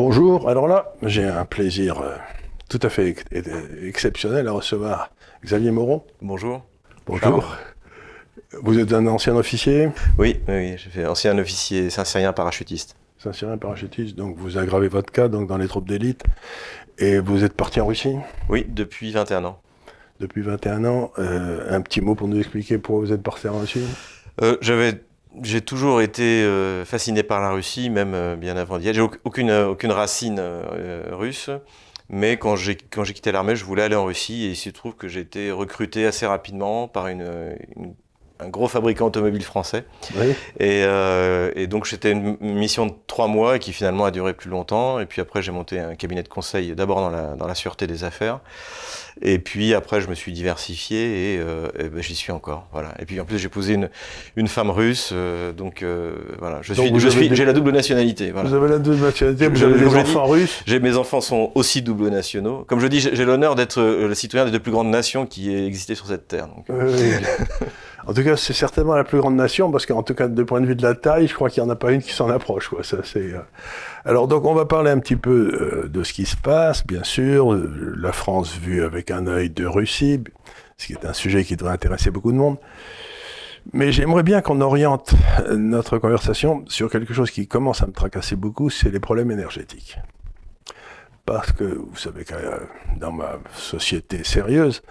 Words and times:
Bonjour, 0.00 0.50
alors 0.50 0.68
là, 0.68 0.92
j'ai 1.02 1.24
un 1.24 1.46
plaisir 1.46 2.02
euh, 2.02 2.16
tout 2.68 2.78
à 2.82 2.90
fait 2.90 3.08
ex- 3.08 3.24
exceptionnel 3.82 4.46
à 4.46 4.52
recevoir 4.52 5.10
Xavier 5.42 5.70
Moron. 5.70 6.04
Bonjour. 6.20 6.66
Bonjour. 7.06 7.56
Vous 8.62 8.78
êtes 8.78 8.92
un 8.92 9.06
ancien 9.06 9.34
officier, 9.36 9.88
Oui, 10.18 10.38
oui, 10.48 10.76
j'ai 10.76 10.90
fait 10.90 11.06
ancien 11.06 11.38
officier 11.38 11.88
saint-cyrien 11.88 12.34
parachutiste. 12.34 12.94
Saint-Cyrien 13.16 13.56
parachutiste, 13.56 14.16
donc 14.16 14.36
vous 14.36 14.58
aggravez 14.58 14.88
votre 14.88 15.10
cas 15.10 15.28
donc 15.28 15.48
dans 15.48 15.56
les 15.56 15.66
troupes 15.66 15.88
d'élite, 15.88 16.24
et 16.98 17.18
vous 17.18 17.42
êtes 17.42 17.54
parti 17.54 17.80
en 17.80 17.86
Russie? 17.86 18.16
Oui, 18.50 18.66
depuis 18.68 19.10
21 19.12 19.46
ans. 19.46 19.60
depuis 20.20 20.42
21 20.42 20.84
ans. 20.84 21.10
Euh, 21.18 21.74
un 21.74 21.80
petit 21.80 22.02
mot 22.02 22.14
pour 22.14 22.28
nous 22.28 22.38
expliquer 22.38 22.76
pourquoi 22.76 23.06
vous 23.06 23.12
êtes 23.14 23.22
parti 23.22 23.48
en 23.48 23.60
Russie? 23.60 23.86
Euh, 24.42 24.58
j'avais, 24.60 25.00
j'ai 25.42 25.60
toujours 25.60 26.00
été 26.00 26.22
euh, 26.44 26.84
fasciné 26.84 27.22
par 27.22 27.40
la 27.40 27.50
Russie, 27.50 27.90
même 27.90 28.14
euh, 28.14 28.36
bien 28.36 28.56
avant 28.56 28.78
d'y 28.78 28.88
être. 28.88 28.94
J'ai 28.94 29.00
au- 29.02 29.10
aucune, 29.24 29.50
euh, 29.50 29.68
aucune 29.68 29.92
racine 29.92 30.36
euh, 30.38 31.02
russe, 31.12 31.50
mais 32.08 32.36
quand 32.38 32.56
j'ai, 32.56 32.76
quand 32.76 33.04
j'ai 33.04 33.14
quitté 33.14 33.32
l'armée, 33.32 33.56
je 33.56 33.64
voulais 33.64 33.82
aller 33.82 33.96
en 33.96 34.04
Russie 34.06 34.44
et 34.44 34.50
il 34.50 34.56
se 34.56 34.70
trouve 34.70 34.94
que 34.96 35.08
j'ai 35.08 35.20
été 35.20 35.50
recruté 35.50 36.06
assez 36.06 36.26
rapidement 36.26 36.88
par 36.88 37.08
une, 37.08 37.22
une- 37.76 37.94
un 38.38 38.48
gros 38.48 38.68
fabricant 38.68 39.06
automobile 39.06 39.42
français. 39.42 39.84
Oui. 40.16 40.26
Et, 40.60 40.82
euh, 40.84 41.50
et 41.56 41.66
donc 41.66 41.86
c'était 41.86 42.12
une 42.12 42.36
mission 42.40 42.86
de 42.86 42.92
trois 43.06 43.28
mois 43.28 43.58
qui 43.58 43.72
finalement 43.72 44.04
a 44.04 44.10
duré 44.10 44.34
plus 44.34 44.50
longtemps. 44.50 45.00
Et 45.00 45.06
puis 45.06 45.20
après 45.22 45.42
j'ai 45.42 45.52
monté 45.52 45.78
un 45.80 45.94
cabinet 45.94 46.22
de 46.22 46.28
conseil 46.28 46.74
d'abord 46.74 46.98
dans 47.00 47.10
la, 47.10 47.34
dans 47.34 47.46
la 47.46 47.54
sûreté 47.54 47.86
des 47.86 48.04
affaires. 48.04 48.40
Et 49.22 49.38
puis 49.38 49.72
après 49.72 50.02
je 50.02 50.08
me 50.08 50.14
suis 50.14 50.32
diversifié 50.32 51.34
et, 51.36 51.38
euh, 51.38 51.68
et 51.78 51.84
ben, 51.88 52.02
j'y 52.02 52.14
suis 52.14 52.32
encore. 52.32 52.66
Voilà. 52.72 52.92
Et 52.98 53.06
puis 53.06 53.18
en 53.18 53.24
plus 53.24 53.38
j'ai 53.38 53.48
posé 53.48 53.72
une, 53.72 53.88
une 54.36 54.48
femme 54.48 54.70
russe. 54.70 55.10
euh, 55.14 55.52
donc 55.52 55.82
voilà, 56.38 56.58
je 56.60 56.74
Donc 56.74 56.84
suis, 56.84 56.92
vous 56.92 57.00
je 57.00 57.06
avez 57.06 57.16
suis, 57.16 57.28
des- 57.30 57.36
j'ai 57.36 57.46
la 57.46 57.54
double 57.54 57.70
nationalité. 57.72 58.30
Voilà. 58.32 58.50
Vous 58.50 58.54
avez 58.54 58.68
la 58.68 58.78
double 58.78 59.02
nationalité, 59.02 59.48
vous 59.48 59.62
avez 59.62 59.78
des 59.78 59.86
enfants 59.96 60.26
russes 60.26 60.62
J'ai, 60.66 60.78
mes 60.80 60.96
enfants 60.96 61.22
sont 61.22 61.52
aussi 61.54 61.80
double 61.80 62.08
nationaux. 62.10 62.64
Comme 62.68 62.80
je 62.80 62.86
dis, 62.86 63.00
j'ai 63.00 63.24
l'honneur 63.24 63.54
d'être 63.54 63.80
le 63.82 64.14
citoyen 64.14 64.44
des 64.44 64.50
deux 64.52 64.60
plus 64.60 64.72
grandes 64.72 64.90
nations 64.90 65.24
qui 65.24 65.50
aient 65.54 65.66
existé 65.66 65.94
sur 65.94 66.06
cette 66.06 66.28
terre. 66.28 66.48
Donc, 66.48 66.66
Oui, 66.68 66.84
oui. 66.86 67.10
En 68.06 68.14
tout 68.14 68.22
cas, 68.22 68.36
c'est 68.36 68.52
certainement 68.52 68.94
la 68.94 69.02
plus 69.02 69.18
grande 69.18 69.34
nation, 69.34 69.72
parce 69.72 69.84
qu'en 69.84 70.04
tout 70.04 70.14
cas, 70.14 70.28
du 70.28 70.44
point 70.44 70.60
de 70.60 70.66
vue 70.66 70.76
de 70.76 70.82
la 70.82 70.94
taille, 70.94 71.26
je 71.26 71.34
crois 71.34 71.50
qu'il 71.50 71.60
n'y 71.62 71.68
en 71.68 71.72
a 71.72 71.76
pas 71.76 71.90
une 71.90 72.00
qui 72.00 72.12
s'en 72.12 72.30
approche. 72.30 72.68
Quoi. 72.68 72.84
Ça, 72.84 72.98
euh, 73.16 73.40
Alors, 74.04 74.28
donc, 74.28 74.44
on 74.44 74.54
va 74.54 74.64
parler 74.64 74.92
un 74.92 75.00
petit 75.00 75.16
peu 75.16 75.82
euh, 75.84 75.88
de 75.88 76.04
ce 76.04 76.12
qui 76.12 76.24
se 76.24 76.36
passe, 76.36 76.86
bien 76.86 77.02
sûr. 77.02 77.52
euh, 77.52 77.94
la 77.98 78.12
France 78.12 78.56
vue 78.56 78.84
avec 78.84 79.10
un 79.10 79.26
œil 79.26 79.50
de 79.50 79.66
Russie, 79.66 80.22
ce 80.76 80.86
qui 80.86 80.92
est 80.92 81.04
un 81.04 81.12
sujet 81.12 81.42
qui 81.42 81.56
devrait 81.56 81.72
intéresser 81.72 82.12
beaucoup 82.12 82.30
de 82.30 82.36
monde. 82.36 82.58
Mais 83.72 83.90
j'aimerais 83.90 84.22
bien 84.22 84.40
qu'on 84.40 84.60
oriente 84.60 85.12
notre 85.50 85.98
conversation 85.98 86.64
sur 86.68 86.88
quelque 86.88 87.12
chose 87.12 87.32
qui 87.32 87.48
commence 87.48 87.82
à 87.82 87.88
me 87.88 87.92
tracasser 87.92 88.36
beaucoup, 88.36 88.70
c'est 88.70 88.90
les 88.90 89.00
problèmes 89.00 89.32
énergétiques. 89.32 89.98
Parce 91.24 91.50
que 91.50 91.64
vous 91.64 91.96
savez 91.96 92.24
dans 93.00 93.10
ma 93.10 93.40
société 93.52 94.22
sérieuse, 94.22 94.82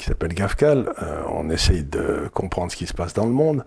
qui 0.00 0.06
s'appelle 0.06 0.32
GAFCAL, 0.32 0.94
euh, 1.02 1.22
on 1.30 1.50
essaye 1.50 1.84
de 1.84 2.30
comprendre 2.32 2.72
ce 2.72 2.76
qui 2.76 2.86
se 2.86 2.94
passe 2.94 3.12
dans 3.12 3.26
le 3.26 3.32
monde. 3.32 3.66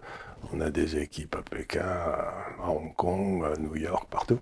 On 0.51 0.61
a 0.61 0.71
des 0.71 0.97
équipes 0.97 1.35
à 1.35 1.43
Pékin, 1.47 1.81
à 1.81 2.71
Hong 2.71 2.95
Kong, 2.95 3.43
à 3.45 3.59
New 3.59 3.75
York, 3.75 4.07
partout. 4.09 4.39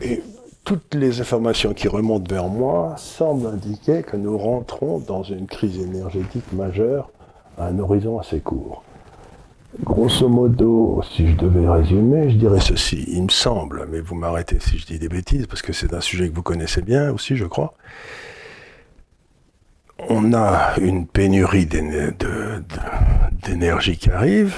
Et 0.00 0.22
toutes 0.62 0.94
les 0.94 1.20
informations 1.20 1.74
qui 1.74 1.88
remontent 1.88 2.32
vers 2.32 2.46
moi 2.46 2.94
semblent 2.98 3.48
indiquer 3.48 4.04
que 4.04 4.16
nous 4.16 4.38
rentrons 4.38 5.00
dans 5.00 5.24
une 5.24 5.48
crise 5.48 5.80
énergétique 5.80 6.52
majeure 6.52 7.10
à 7.58 7.66
un 7.66 7.78
horizon 7.80 8.20
assez 8.20 8.38
court. 8.38 8.84
Grosso 9.82 10.28
modo, 10.28 11.02
si 11.16 11.26
je 11.26 11.36
devais 11.36 11.68
résumer, 11.68 12.30
je 12.30 12.36
dirais 12.36 12.60
ceci. 12.60 13.04
Il 13.08 13.24
me 13.24 13.28
semble, 13.28 13.88
mais 13.90 14.00
vous 14.00 14.14
m'arrêtez 14.14 14.60
si 14.60 14.78
je 14.78 14.86
dis 14.86 15.00
des 15.00 15.08
bêtises, 15.08 15.48
parce 15.48 15.62
que 15.62 15.72
c'est 15.72 15.94
un 15.94 16.00
sujet 16.00 16.28
que 16.28 16.34
vous 16.34 16.42
connaissez 16.42 16.80
bien 16.80 17.10
aussi, 17.12 17.36
je 17.36 17.44
crois. 17.44 17.74
On 19.98 20.32
a 20.32 20.74
une 20.80 21.06
pénurie 21.06 21.66
d'énergie 23.46 23.96
qui 23.98 24.10
arrive. 24.10 24.54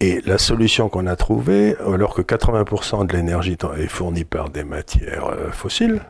Et 0.00 0.20
la 0.26 0.38
solution 0.38 0.88
qu'on 0.88 1.06
a 1.06 1.16
trouvée, 1.16 1.74
alors 1.84 2.14
que 2.14 2.22
80% 2.22 3.06
de 3.06 3.12
l'énergie 3.16 3.56
est 3.78 3.86
fournie 3.88 4.24
par 4.24 4.48
des 4.50 4.62
matières 4.62 5.26
euh, 5.26 5.50
fossiles, 5.50 6.02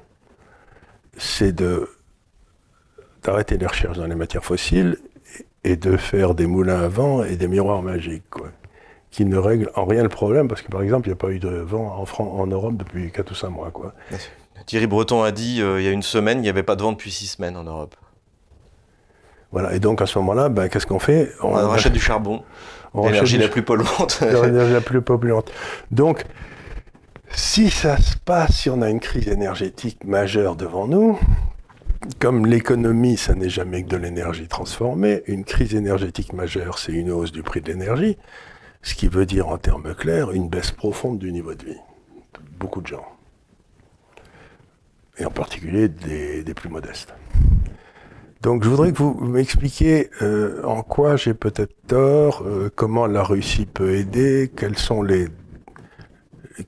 c'est 1.17 1.55
d'arrêter 3.25 3.57
les 3.57 3.67
recherches 3.67 3.97
dans 3.97 4.07
les 4.07 4.15
matières 4.15 4.45
fossiles 4.45 4.99
et 5.65 5.77
de 5.77 5.97
faire 5.97 6.35
des 6.35 6.47
moulins 6.47 6.83
à 6.83 6.89
vent 6.89 7.25
et 7.25 7.37
des 7.37 7.49
miroirs 7.49 7.83
magiques, 7.83 8.29
quoi, 8.29 8.49
qui 9.11 9.25
ne 9.25 9.39
règlent 9.39 9.71
en 9.75 9.87
rien 9.87 10.03
le 10.03 10.11
problème, 10.11 10.49
parce 10.49 10.61
que 10.61 10.69
par 10.71 10.83
exemple, 10.83 11.07
il 11.09 11.11
n'y 11.13 11.15
a 11.15 11.17
pas 11.17 11.31
eu 11.31 11.39
de 11.39 11.49
vent 11.49 11.97
en, 11.99 12.05
Fran- 12.05 12.37
en 12.39 12.47
Europe 12.47 12.77
depuis 12.77 13.11
4 13.11 13.31
ou 13.31 13.35
5 13.35 13.49
mois. 13.49 13.71
Quoi. 13.71 13.95
Thierry 14.69 14.87
Breton 14.87 15.23
a 15.23 15.33
dit 15.33 15.63
euh, 15.63 15.81
il 15.81 15.87
y 15.87 15.89
a 15.89 15.93
une 15.93 16.03
semaine, 16.03 16.41
il 16.41 16.43
n'y 16.43 16.49
avait 16.51 16.63
pas 16.63 16.77
de 16.77 16.83
vent 16.83 16.93
depuis 16.93 17.11
six 17.11 17.27
semaines 17.27 17.57
en 17.57 17.65
Europe. 17.65 17.97
Voilà, 19.51 19.75
et 19.75 19.81
donc 19.81 20.03
à 20.03 20.07
ce 20.07 20.19
moment-là, 20.19 20.51
ben, 20.51 20.69
qu'est-ce 20.69 20.87
qu'on 20.87 20.99
fait? 20.99 21.33
On, 21.43 21.53
rachète 21.53 21.95
du 21.95 22.01
charbon, 22.01 22.43
l'énergie 22.95 23.39
du- 23.39 23.43
la 23.43 23.49
plus 23.49 23.63
polluante. 23.63 24.21
l'énergie 24.21 24.75
la 24.75 24.83
plus 24.83 25.01
polluante. 25.01 25.51
Donc, 25.91 26.27
si 27.31 27.71
ça 27.71 27.97
se 27.97 28.15
passe, 28.19 28.57
si 28.59 28.69
on 28.69 28.83
a 28.83 28.91
une 28.91 29.01
crise 29.01 29.29
énergétique 29.29 30.05
majeure 30.05 30.55
devant 30.55 30.87
nous, 30.87 31.19
comme 32.19 32.45
l'économie, 32.45 33.17
ça 33.17 33.35
n'est 33.35 33.49
jamais 33.49 33.85
que 33.85 33.89
de 33.89 33.97
l'énergie 33.97 34.49
transformée, 34.49 35.23
une 35.29 35.45
crise 35.45 35.75
énergétique 35.75 36.35
majeure, 36.35 36.79
c'est 36.79 36.93
une 36.93 37.11
hausse 37.11 37.33
du 37.33 37.43
prix 37.43 37.63
de 37.63 37.69
l'énergie, 37.69 38.19
ce 38.83 38.95
qui 38.95 39.09
veut 39.09 39.25
dire 39.25 39.49
en 39.49 39.57
termes 39.57 39.95
clairs 39.95 40.31
une 40.31 40.51
baisse 40.51 40.73
profonde 40.73 41.19
du 41.19 41.33
niveau 41.33 41.55
de 41.55 41.65
vie. 41.65 41.81
Beaucoup 42.59 42.83
de 42.83 42.87
gens. 42.87 43.18
Et 45.19 45.25
en 45.25 45.31
particulier 45.31 45.89
des, 45.89 46.43
des 46.45 46.55
plus 46.55 46.69
modestes. 46.69 47.13
Donc 48.43 48.63
je 48.63 48.69
voudrais 48.69 48.93
que 48.93 48.99
vous 48.99 49.15
m'expliquiez 49.15 50.11
euh, 50.23 50.63
en 50.63 50.83
quoi 50.83 51.17
j'ai 51.17 51.35
peut-être 51.35 51.75
tort, 51.89 52.45
euh, 52.47 52.71
comment 52.75 53.07
la 53.07 53.25
Russie 53.25 53.67
peut 53.67 53.97
aider, 53.97 54.51
quelles 54.57 54.79
sont 54.79 55.03
les 55.03 55.27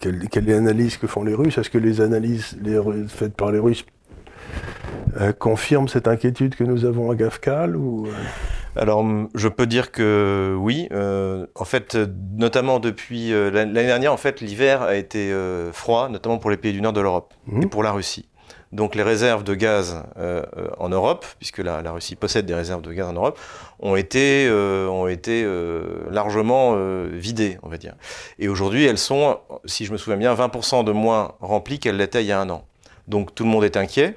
quelle, 0.01 0.29
quelle 0.29 0.49
est 0.49 0.53
l'analyse 0.55 0.97
que 0.97 1.07
font 1.07 1.23
les 1.25 1.35
Russes 1.35 1.59
Est-ce 1.59 1.71
que 1.71 1.79
les 1.79 2.01
analyses 2.01 2.57
les 2.63 2.79
faites 3.09 3.35
par 3.35 3.53
les 3.53 3.59
Russes 3.61 3.85
euh, 5.21 5.33
confirment 5.33 5.89
cette 5.89 6.09
inquiétude 6.09 6.55
que 6.57 6.65
nous 6.65 6.85
avons 6.85 7.11
à 7.11 7.15
Gafcal 7.17 7.77
ou 7.77 8.07
Alors, 8.77 9.05
je 9.35 9.49
peux 9.49 9.67
dire 9.67 9.91
que 9.91 10.57
oui. 10.59 10.89
euh, 10.93 11.47
en 11.57 11.65
fait, 11.65 11.97
notamment 12.37 12.79
depuis 12.79 13.33
euh, 13.33 13.51
l'an- 13.51 13.59
l'année 13.73 13.87
dernière, 13.87 14.13
en 14.13 14.17
fait, 14.17 14.41
l'hiver 14.41 14.83
a 14.83 14.95
été 14.95 15.33
euh, 15.33 15.73
froid, 15.73 16.09
notamment 16.09 16.39
pour 16.39 16.51
les 16.51 16.57
pays 16.57 16.73
du 16.73 16.81
nord 16.81 16.93
de 16.93 17.01
l'Europe 17.01 17.35
Mhm. 17.49 17.63
et 17.63 17.67
pour 17.67 17.83
la 17.83 17.91
Russie. 17.93 18.29
Donc, 18.73 18.95
les 18.95 19.03
réserves 19.03 19.43
de 19.43 19.55
gaz 19.55 20.05
euh, 20.17 20.43
euh, 20.57 20.69
en 20.79 20.89
Europe, 20.89 21.27
puisque 21.39 21.59
la, 21.59 21.83
la 21.83 21.91
Russie 21.91 22.15
possède 22.15 22.47
des 22.47 22.55
réserves 22.55 22.83
de 22.83 22.93
gaz 22.93 23.09
en 23.09 23.15
Europe, 23.15 23.39
ont 23.81 23.97
été, 23.97 24.47
euh, 24.49 24.87
ont 24.87 25.09
été 25.09 25.43
euh, 25.45 26.05
largement 26.11 26.75
euh, 26.77 27.09
vidées, 27.13 27.59
on 27.65 27.69
va 27.69 27.79
dire. 27.79 27.95
Et 28.39 28.49
aujourd'hui, 28.49 28.85
elles 28.85 28.99
sont, 28.99 29.39
si 29.65 29.87
je 29.87 29.93
me 29.93 29.97
souviens 29.97 30.17
bien, 30.17 30.35
20% 30.35 30.85
de 30.85 30.93
moins 30.93 31.33
remplies 31.41 31.81
qu'elles 31.81 31.97
l'étaient 31.97 32.23
il 32.23 32.29
y 32.29 32.33
a 32.33 32.41
un 32.41 32.49
an. 32.49 32.65
Donc, 33.09 33.35
tout 33.35 33.43
le 33.43 33.51
monde 33.51 33.65
est 33.65 33.77
inquiet. 33.77 34.15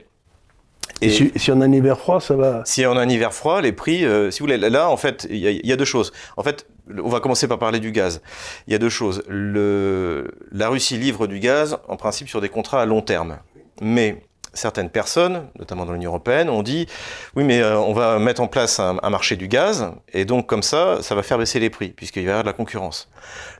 et 1.02 1.10
si, 1.10 1.32
si 1.36 1.52
on 1.52 1.60
a 1.62 1.66
un 1.66 1.72
hiver 1.72 1.98
froid, 1.98 2.22
ça 2.22 2.36
va 2.36 2.62
Si 2.64 2.86
on 2.86 2.96
a 2.96 3.02
un 3.02 3.10
hiver 3.10 3.34
froid, 3.34 3.60
les 3.60 3.72
prix, 3.72 4.06
euh, 4.06 4.30
si 4.30 4.40
vous 4.40 4.46
voulez, 4.46 4.58
là, 4.58 4.88
en 4.88 4.98
fait, 4.98 5.26
il 5.32 5.38
y, 5.38 5.68
y 5.68 5.72
a 5.72 5.76
deux 5.76 5.86
choses. 5.86 6.12
En 6.38 6.44
fait, 6.44 6.68
on 7.04 7.10
va 7.10 7.22
commencer 7.22 7.48
par 7.48 7.58
parler 7.58 7.80
du 7.80 7.92
gaz. 7.92 8.22
Il 8.68 8.74
y 8.74 8.76
a 8.76 8.80
deux 8.80 8.90
choses. 8.90 9.24
Le, 9.28 10.30
la 10.52 10.70
Russie 10.70 10.98
livre 10.98 11.26
du 11.26 11.40
gaz, 11.40 11.80
en 11.88 11.96
principe, 11.96 12.30
sur 12.30 12.40
des 12.40 12.50
contrats 12.50 12.84
à 12.84 12.86
long 12.86 13.02
terme. 13.02 13.40
Mais 13.82 14.22
certaines 14.54 14.90
personnes, 14.90 15.48
notamment 15.58 15.86
dans 15.86 15.94
l'Union 15.94 16.12
européenne, 16.12 16.50
ont 16.50 16.64
dit 16.64 16.88
oui, 17.36 17.44
mais 17.44 17.62
euh, 17.62 17.78
on 17.80 17.94
va 17.94 18.20
mettre 18.20 18.42
en 18.42 18.48
place 18.48 18.80
un, 18.80 18.98
un 19.02 19.10
marché 19.10 19.36
du 19.36 19.48
gaz, 19.48 19.92
et 20.14 20.26
donc 20.26 20.48
comme 20.48 20.64
ça, 20.64 21.02
ça 21.02 21.16
va 21.16 21.24
faire 21.24 21.38
baisser 21.38 21.60
les 21.60 21.70
prix, 21.70 21.90
puisqu'il 21.90 22.24
va 22.24 22.28
y 22.28 22.30
avoir 22.30 22.44
de 22.44 22.50
la 22.50 22.54
concurrence. 22.54 23.10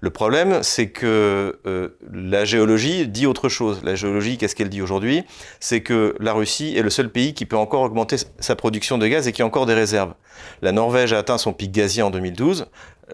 Le 0.02 0.10
problème, 0.10 0.62
c'est 0.64 0.90
que 0.90 1.60
euh, 1.66 1.90
la 2.12 2.46
géologie 2.46 3.08
dit 3.08 3.26
autre 3.26 3.50
chose. 3.50 3.82
La 3.84 3.96
géologie, 3.96 4.38
qu'est-ce 4.38 4.56
qu'elle 4.56 4.70
dit 4.70 4.82
aujourd'hui? 4.82 5.24
C'est 5.60 5.82
que 5.82 6.16
la 6.20 6.34
Russie 6.34 6.76
est 6.78 6.82
le 6.82 6.90
seul 6.90 7.10
pays 7.10 7.34
qui 7.34 7.46
peut 7.46 7.58
encore 7.58 7.82
augmenter 7.82 8.18
sa 8.40 8.56
production 8.56 8.98
de 8.98 9.08
gaz 9.08 9.28
et 9.28 9.32
qui 9.32 9.42
a 9.42 9.46
encore 9.46 9.66
des 9.66 9.74
réserves. 9.74 10.14
La 10.62 10.72
Norvège 10.72 11.14
a 11.14 11.20
atteint 11.20 11.38
son 11.38 11.54
pic 11.54 11.72
gazier 11.72 12.04
en 12.04 12.10
2012. 12.10 12.68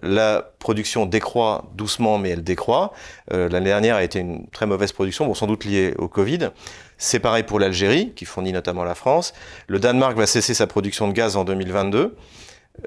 La 0.03 0.51
production 0.59 1.05
décroît 1.05 1.65
doucement, 1.75 2.17
mais 2.19 2.29
elle 2.29 2.43
décroît. 2.43 2.93
Euh, 3.33 3.49
L'année 3.49 3.69
dernière 3.69 3.95
a 3.95 4.03
été 4.03 4.19
une 4.19 4.47
très 4.47 4.65
mauvaise 4.65 4.91
production, 4.91 5.33
sans 5.33 5.47
doute 5.47 5.65
liée 5.65 5.93
au 5.97 6.07
Covid. 6.07 6.49
C'est 6.97 7.19
pareil 7.19 7.43
pour 7.43 7.59
l'Algérie, 7.59 8.13
qui 8.15 8.25
fournit 8.25 8.53
notamment 8.53 8.83
la 8.83 8.95
France. 8.95 9.33
Le 9.67 9.79
Danemark 9.79 10.15
va 10.15 10.27
cesser 10.27 10.53
sa 10.53 10.67
production 10.67 11.07
de 11.07 11.13
gaz 11.13 11.35
en 11.37 11.43
2022. 11.43 12.15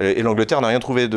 Euh, 0.01 0.15
Et 0.17 0.23
l'Angleterre 0.23 0.61
n'a 0.61 0.69
rien 0.69 0.79
trouvé 0.79 1.09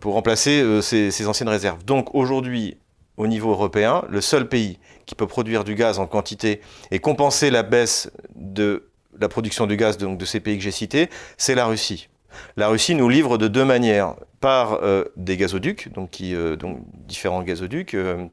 pour 0.00 0.14
remplacer 0.14 0.60
euh, 0.60 0.82
ses, 0.82 1.26
anciennes 1.28 1.48
réserves. 1.48 1.84
Donc 1.84 2.14
aujourd'hui, 2.14 2.76
au 3.16 3.28
niveau 3.28 3.50
européen, 3.50 4.02
le 4.08 4.20
seul 4.20 4.48
pays 4.48 4.78
qui 5.06 5.14
peut 5.14 5.28
produire 5.28 5.62
du 5.62 5.76
gaz 5.76 6.00
en 6.00 6.06
quantité 6.06 6.60
et 6.90 6.98
compenser 6.98 7.50
la 7.50 7.62
baisse 7.62 8.10
de 8.34 8.88
la 9.18 9.28
production 9.28 9.66
du 9.66 9.76
gaz 9.76 9.96
de 9.96 10.24
ces 10.24 10.40
pays 10.40 10.58
que 10.58 10.64
j'ai 10.64 10.72
cités, 10.72 11.08
c'est 11.36 11.54
la 11.54 11.66
Russie. 11.66 12.08
La 12.56 12.68
Russie 12.68 12.94
nous 12.94 13.08
livre 13.08 13.38
de 13.38 13.48
deux 13.48 13.64
manières, 13.64 14.14
par 14.40 14.80
euh, 14.82 15.04
des 15.16 15.36
gazoducs, 15.36 15.92
donc, 15.94 16.10
qui, 16.10 16.34
euh, 16.34 16.56
donc 16.56 16.78
différents 17.08 17.42
gazoducs, 17.42 17.94
euh, 17.94 18.24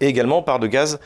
et 0.00 0.06
également 0.06 0.42
par 0.42 0.58
de 0.58 0.66
gaz 0.66 0.98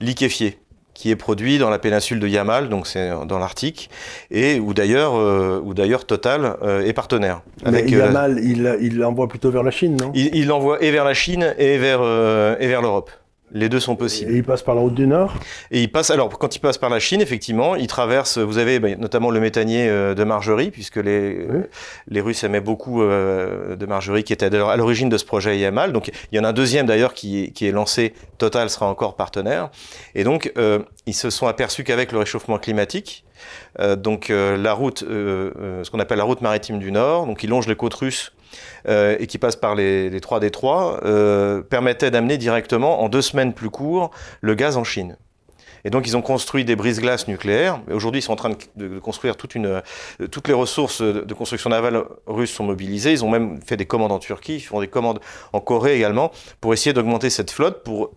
liquéfié 0.00 0.58
qui 0.94 1.10
est 1.10 1.16
produit 1.16 1.58
dans 1.58 1.70
la 1.70 1.80
péninsule 1.80 2.20
de 2.20 2.28
Yamal, 2.28 2.68
donc 2.68 2.86
c'est 2.86 3.10
dans 3.26 3.38
l'Arctique, 3.38 3.90
et 4.30 4.60
où 4.60 4.74
d'ailleurs, 4.74 5.16
euh, 5.16 5.60
où 5.62 5.74
d'ailleurs 5.74 6.06
Total 6.06 6.56
euh, 6.62 6.86
est 6.86 6.92
partenaire. 6.92 7.42
Mais 7.70 7.84
Yamal, 7.84 8.38
il, 8.42 8.78
il 8.80 8.98
l'envoie 8.98 9.26
plutôt 9.26 9.50
vers 9.50 9.64
la 9.64 9.72
Chine, 9.72 9.96
non? 9.96 10.12
Il 10.14 10.46
l'envoie 10.46 10.80
et 10.82 10.92
vers 10.92 11.04
la 11.04 11.14
Chine 11.14 11.52
et 11.58 11.78
vers, 11.78 12.00
et 12.00 12.68
vers 12.68 12.80
l'Europe. 12.80 13.10
Les 13.54 13.68
deux 13.68 13.78
sont 13.78 13.94
possibles. 13.94 14.32
Et 14.32 14.38
il 14.38 14.42
passe 14.42 14.64
par 14.64 14.74
la 14.74 14.80
route 14.80 14.94
du 14.94 15.06
Nord 15.06 15.32
Et 15.70 15.80
il 15.80 15.90
passe, 15.90 16.10
alors 16.10 16.28
quand 16.28 16.56
il 16.56 16.58
passe 16.58 16.76
par 16.76 16.90
la 16.90 16.98
Chine, 16.98 17.20
effectivement, 17.20 17.76
il 17.76 17.86
traverse, 17.86 18.36
vous 18.38 18.58
avez 18.58 18.80
bah, 18.80 18.88
notamment 18.98 19.30
le 19.30 19.38
méthanier 19.38 19.88
euh, 19.88 20.14
de 20.14 20.24
Margerie, 20.24 20.72
puisque 20.72 20.96
les, 20.96 21.46
les 22.08 22.20
Russes 22.20 22.42
aimaient 22.42 22.60
beaucoup 22.60 23.02
euh, 23.02 23.76
de 23.76 23.86
Margerie, 23.86 24.24
qui 24.24 24.32
était 24.32 24.52
à 24.52 24.76
l'origine 24.76 25.08
de 25.08 25.16
ce 25.16 25.24
projet 25.24 25.56
Yamal. 25.56 25.92
Donc 25.92 26.10
il 26.32 26.36
y 26.36 26.40
en 26.40 26.44
a 26.44 26.48
un 26.48 26.52
deuxième 26.52 26.86
d'ailleurs 26.86 27.14
qui, 27.14 27.52
qui, 27.52 27.68
est 27.68 27.72
lancé, 27.72 28.12
Total 28.38 28.68
sera 28.68 28.86
encore 28.86 29.14
partenaire. 29.14 29.70
Et 30.16 30.24
donc 30.24 30.52
euh, 30.58 30.80
ils 31.06 31.14
se 31.14 31.30
sont 31.30 31.46
aperçus 31.46 31.84
qu'avec 31.84 32.10
le 32.10 32.18
réchauffement 32.18 32.58
climatique, 32.58 33.24
donc 33.98 34.28
la 34.30 34.72
route, 34.72 35.00
ce 35.00 35.90
qu'on 35.90 36.00
appelle 36.00 36.18
la 36.18 36.24
route 36.24 36.40
maritime 36.40 36.78
du 36.78 36.90
Nord, 36.90 37.26
donc 37.26 37.42
il 37.42 37.50
longe 37.50 37.66
les 37.68 37.76
côtes 37.76 37.94
russes 37.94 38.32
euh, 38.88 39.16
et 39.18 39.26
qui 39.26 39.38
passe 39.38 39.56
par 39.56 39.74
les, 39.74 40.10
les 40.10 40.20
trois 40.20 40.40
détroits, 40.40 41.00
euh, 41.04 41.62
permettait 41.62 42.10
d'amener 42.10 42.38
directement, 42.38 43.02
en 43.02 43.08
deux 43.08 43.22
semaines 43.22 43.52
plus 43.52 43.70
court, 43.70 44.10
le 44.40 44.54
gaz 44.54 44.76
en 44.76 44.84
Chine. 44.84 45.16
Et 45.86 45.90
donc, 45.90 46.06
ils 46.06 46.16
ont 46.16 46.22
construit 46.22 46.64
des 46.64 46.76
brises-glaces 46.76 47.28
nucléaires. 47.28 47.78
Aujourd'hui, 47.92 48.20
ils 48.20 48.22
sont 48.22 48.32
en 48.32 48.36
train 48.36 48.52
de, 48.76 48.98
construire 48.98 49.36
toute 49.36 49.54
une, 49.54 49.66
euh, 49.66 49.80
toutes 50.30 50.48
les 50.48 50.54
ressources 50.54 51.02
de 51.02 51.34
construction 51.34 51.68
navale 51.68 52.04
russes 52.26 52.52
sont 52.52 52.64
mobilisées. 52.64 53.12
Ils 53.12 53.22
ont 53.24 53.28
même 53.28 53.60
fait 53.60 53.76
des 53.76 53.84
commandes 53.84 54.12
en 54.12 54.18
Turquie, 54.18 54.56
ils 54.56 54.60
font 54.60 54.80
des 54.80 54.88
commandes 54.88 55.20
en 55.52 55.60
Corée 55.60 55.94
également, 55.94 56.30
pour 56.62 56.72
essayer 56.72 56.94
d'augmenter 56.94 57.28
cette 57.28 57.50
flotte, 57.50 57.82
pour 57.84 58.12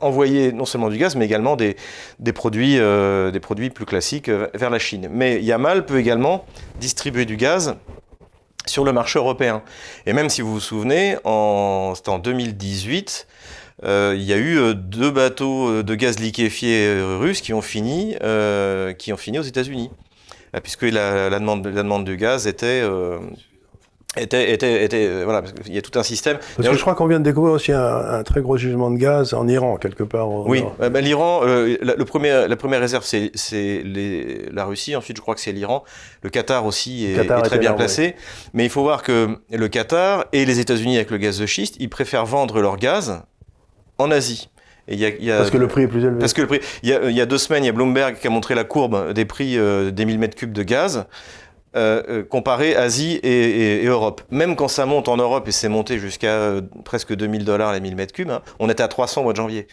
envoyer 0.00 0.52
non 0.52 0.64
seulement 0.64 0.88
du 0.88 0.98
gaz, 0.98 1.16
mais 1.16 1.24
également 1.24 1.56
des, 1.56 1.76
des 2.18 2.32
produits, 2.32 2.78
euh, 2.78 3.30
des 3.30 3.40
produits 3.40 3.70
plus 3.70 3.86
classiques 3.86 4.28
euh, 4.28 4.48
vers 4.54 4.70
la 4.70 4.78
Chine. 4.78 5.08
Mais 5.10 5.42
Yamal 5.42 5.86
peut 5.86 5.98
également 5.98 6.44
distribuer 6.80 7.24
du 7.24 7.36
gaz 7.36 7.76
sur 8.66 8.84
le 8.84 8.92
marché 8.92 9.18
européen. 9.18 9.62
Et 10.06 10.12
même 10.12 10.28
si 10.28 10.42
vous 10.42 10.52
vous 10.52 10.60
souvenez, 10.60 11.16
en, 11.24 11.94
c'était 11.96 12.10
en 12.10 12.18
2018, 12.18 13.26
euh, 13.84 14.14
il 14.16 14.24
y 14.24 14.32
a 14.32 14.38
eu 14.38 14.74
deux 14.74 15.10
bateaux 15.10 15.82
de 15.82 15.94
gaz 15.94 16.18
liquéfié 16.18 17.00
russes 17.00 17.40
qui 17.40 17.54
ont 17.54 17.62
fini, 17.62 18.16
qui 18.98 19.12
ont 19.12 19.16
fini 19.16 19.38
aux 19.38 19.42
États-Unis, 19.42 19.90
puisque 20.62 20.82
la, 20.82 21.30
demande, 21.30 21.66
la 21.66 21.82
demande 21.82 22.04
de 22.04 22.14
gaz 22.14 22.46
était 22.46 22.82
était, 24.16 24.52
était, 24.52 24.84
était, 24.84 25.06
euh, 25.06 25.24
voilà, 25.24 25.42
parce 25.42 25.52
qu'il 25.52 25.74
y 25.74 25.78
a 25.78 25.82
tout 25.82 25.96
un 25.98 26.02
système. 26.02 26.38
Parce 26.56 26.68
que 26.68 26.74
je 26.74 26.80
crois 26.80 26.94
qu'on 26.94 27.06
vient 27.06 27.18
de 27.18 27.24
découvrir 27.24 27.52
aussi 27.52 27.72
un, 27.72 28.22
très 28.22 28.40
gros 28.40 28.56
jugement 28.56 28.90
de 28.90 28.96
gaz 28.96 29.34
en 29.34 29.46
Iran, 29.46 29.76
quelque 29.76 30.02
part. 30.02 30.30
oui, 30.30 30.64
euh, 30.80 30.88
ben, 30.88 31.04
l'Iran, 31.04 31.40
euh, 31.44 31.76
la, 31.82 31.94
le 31.94 32.04
premier, 32.06 32.48
la 32.48 32.56
première 32.56 32.80
réserve, 32.80 33.04
c'est 33.04 33.82
la 34.50 34.64
Russie. 34.64 34.96
Ensuite, 34.96 35.16
je 35.18 35.22
crois 35.22 35.34
que 35.34 35.40
c'est 35.42 35.52
l'Iran. 35.52 35.84
Le 36.22 36.30
Qatar 36.30 36.64
aussi 36.64 37.04
est, 37.04 37.26
très 37.44 37.58
bien 37.58 37.74
placé. 37.74 38.16
Mais 38.54 38.64
il 38.64 38.70
faut 38.70 38.82
voir 38.82 39.02
que 39.02 39.38
le 39.50 39.68
Qatar 39.68 40.24
et 40.32 40.46
les 40.46 40.58
États-Unis 40.58 40.96
avec 40.96 41.10
le 41.10 41.18
gaz 41.18 41.38
de 41.38 41.46
schiste, 41.46 41.76
ils 41.78 41.90
préfèrent 41.90 42.26
vendre 42.26 42.60
leur 42.60 42.78
gaz 42.78 43.22
en 43.98 44.10
Asie. 44.10 44.48
Et 44.90 44.96
y 44.96 45.04
a, 45.04 45.10
y 45.10 45.30
a, 45.30 45.36
parce 45.36 45.50
que 45.50 45.58
le 45.58 45.68
prix 45.68 45.82
est 45.82 45.88
plus 45.88 46.02
élevé. 46.02 46.18
Parce 46.18 46.32
que 46.32 46.40
le 46.40 46.46
prix. 46.46 46.60
Il 46.82 46.88
y 46.88 46.94
a, 46.94 47.10
il 47.10 47.14
y 47.14 47.20
a 47.20 47.26
deux 47.26 47.36
semaines, 47.36 47.62
il 47.62 47.66
y 47.66 47.70
a 47.70 47.72
Bloomberg 47.72 48.16
qui 48.16 48.26
a 48.26 48.30
montré 48.30 48.54
la 48.54 48.64
courbe 48.64 49.12
des 49.12 49.26
prix 49.26 49.58
des 49.58 50.04
1000 50.06 50.18
mètres 50.18 50.34
cubes 50.34 50.52
de 50.52 50.62
gaz. 50.62 51.06
Euh, 51.78 52.02
euh, 52.08 52.22
comparé 52.24 52.74
Asie 52.74 53.20
et, 53.22 53.84
Europe. 53.86 54.22
Même 54.30 54.56
quand 54.56 54.66
ça 54.66 54.84
monte 54.84 55.08
en 55.08 55.16
Europe, 55.16 55.46
et 55.46 55.52
c'est 55.52 55.68
monté 55.68 55.98
jusqu'à 55.98 56.32
euh, 56.32 56.60
presque 56.84 57.14
2000 57.14 57.44
dollars 57.44 57.72
les 57.72 57.80
1000 57.80 57.94
mètres 57.94 58.12
cubes, 58.12 58.30
hein, 58.30 58.42
on 58.58 58.68
était 58.68 58.82
à 58.82 58.88
300 58.88 59.20
au 59.20 59.24
mois 59.24 59.32
de 59.32 59.36
janvier. 59.36 59.68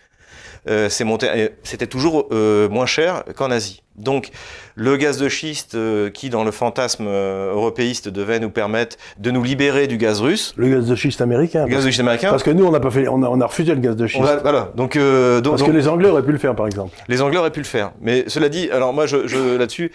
c'est 0.67 1.03
monté, 1.03 1.49
c'était 1.63 1.87
toujours 1.87 2.27
moins 2.69 2.85
cher 2.85 3.23
qu'en 3.35 3.51
Asie. 3.51 3.81
Donc, 3.97 4.29
le 4.75 4.97
gaz 4.97 5.17
de 5.17 5.29
schiste, 5.29 5.77
qui 6.11 6.29
dans 6.29 6.43
le 6.43 6.51
fantasme 6.51 7.07
européiste 7.07 8.09
devait 8.09 8.39
nous 8.39 8.49
permettre 8.49 8.97
de 9.19 9.31
nous 9.31 9.43
libérer 9.43 9.87
du 9.87 9.97
gaz 9.97 10.21
russe. 10.21 10.53
Le 10.57 10.69
gaz 10.69 10.87
de 10.87 10.95
schiste 10.95 11.21
américain. 11.21 11.65
Le 11.65 11.71
gaz 11.71 11.85
de 11.85 11.89
schiste 11.89 12.01
américain. 12.01 12.29
Parce 12.31 12.43
que 12.43 12.51
nous, 12.51 12.65
on 12.65 12.73
a 12.73 12.79
pas 12.79 12.91
fait, 12.91 13.07
on 13.07 13.21
a, 13.23 13.27
on 13.27 13.39
a 13.41 13.45
refusé 13.45 13.73
le 13.73 13.81
gaz 13.81 13.95
de 13.95 14.07
schiste. 14.07 14.23
voilà. 14.41 14.71
Donc, 14.75 14.97
donc, 14.97 15.57
parce 15.57 15.63
que 15.63 15.71
les 15.71 15.87
Anglais 15.87 16.09
auraient 16.09 16.25
pu 16.25 16.31
le 16.31 16.39
faire, 16.39 16.55
par 16.55 16.67
exemple. 16.67 16.95
Les 17.07 17.21
Anglais 17.21 17.37
auraient 17.37 17.51
pu 17.51 17.61
le 17.61 17.65
faire. 17.65 17.91
Mais 18.01 18.25
cela 18.27 18.49
dit, 18.49 18.69
alors 18.71 18.93
moi, 18.93 19.05
je, 19.05 19.27
je 19.27 19.57
là-dessus. 19.57 19.91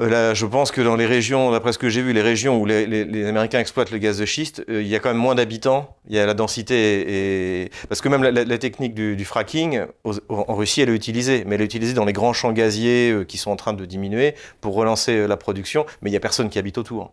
Euh, 0.00 0.08
là, 0.08 0.34
je 0.34 0.46
pense 0.46 0.70
que 0.70 0.80
dans 0.80 0.96
les 0.96 1.06
régions, 1.06 1.50
d'après 1.50 1.72
ce 1.72 1.78
que 1.78 1.88
j'ai 1.88 2.02
vu, 2.02 2.12
les 2.12 2.22
régions 2.22 2.58
où 2.58 2.66
les, 2.66 3.26
Américains 3.26 3.60
exploitent 3.60 3.90
le 3.90 3.98
gaz 3.98 4.18
de 4.18 4.24
schiste, 4.24 4.64
euh, 4.68 4.82
il 4.82 4.88
y 4.88 4.96
a 4.96 5.00
quand 5.00 5.10
même 5.10 5.18
moins 5.18 5.34
d'habitants, 5.34 5.96
il 6.08 6.16
y 6.16 6.18
a 6.18 6.26
la 6.26 6.34
densité, 6.34 7.64
et, 7.64 7.70
parce 7.88 8.00
que 8.00 8.08
même 8.08 8.22
la, 8.22 8.58
technique 8.58 8.94
du, 8.94 9.24
fracking, 9.24 9.82
en 10.28 10.54
Russie, 10.54 10.80
elle 10.80 10.88
est 10.88 10.94
utilisée, 10.94 11.44
mais 11.46 11.56
elle 11.56 11.62
est 11.62 11.66
utilisée 11.66 11.94
dans 11.94 12.04
les 12.04 12.12
grands 12.12 12.32
champs 12.32 12.52
gaziers 12.52 13.10
euh, 13.10 13.24
qui 13.24 13.38
sont 13.38 13.50
en 13.50 13.56
train 13.56 13.72
de 13.72 13.84
diminuer 13.84 14.34
pour 14.60 14.74
relancer 14.74 15.26
la 15.26 15.36
production, 15.36 15.84
mais 16.00 16.10
il 16.10 16.12
n'y 16.12 16.16
a 16.16 16.20
personne 16.20 16.48
qui 16.48 16.58
habite 16.58 16.78
autour. 16.78 17.12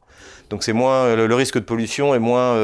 Donc 0.50 0.64
c'est 0.64 0.74
moins 0.74 1.16
le, 1.16 1.36
risque 1.36 1.56
de 1.56 1.64
pollution 1.64 2.14
est 2.14 2.20
moins 2.20 2.58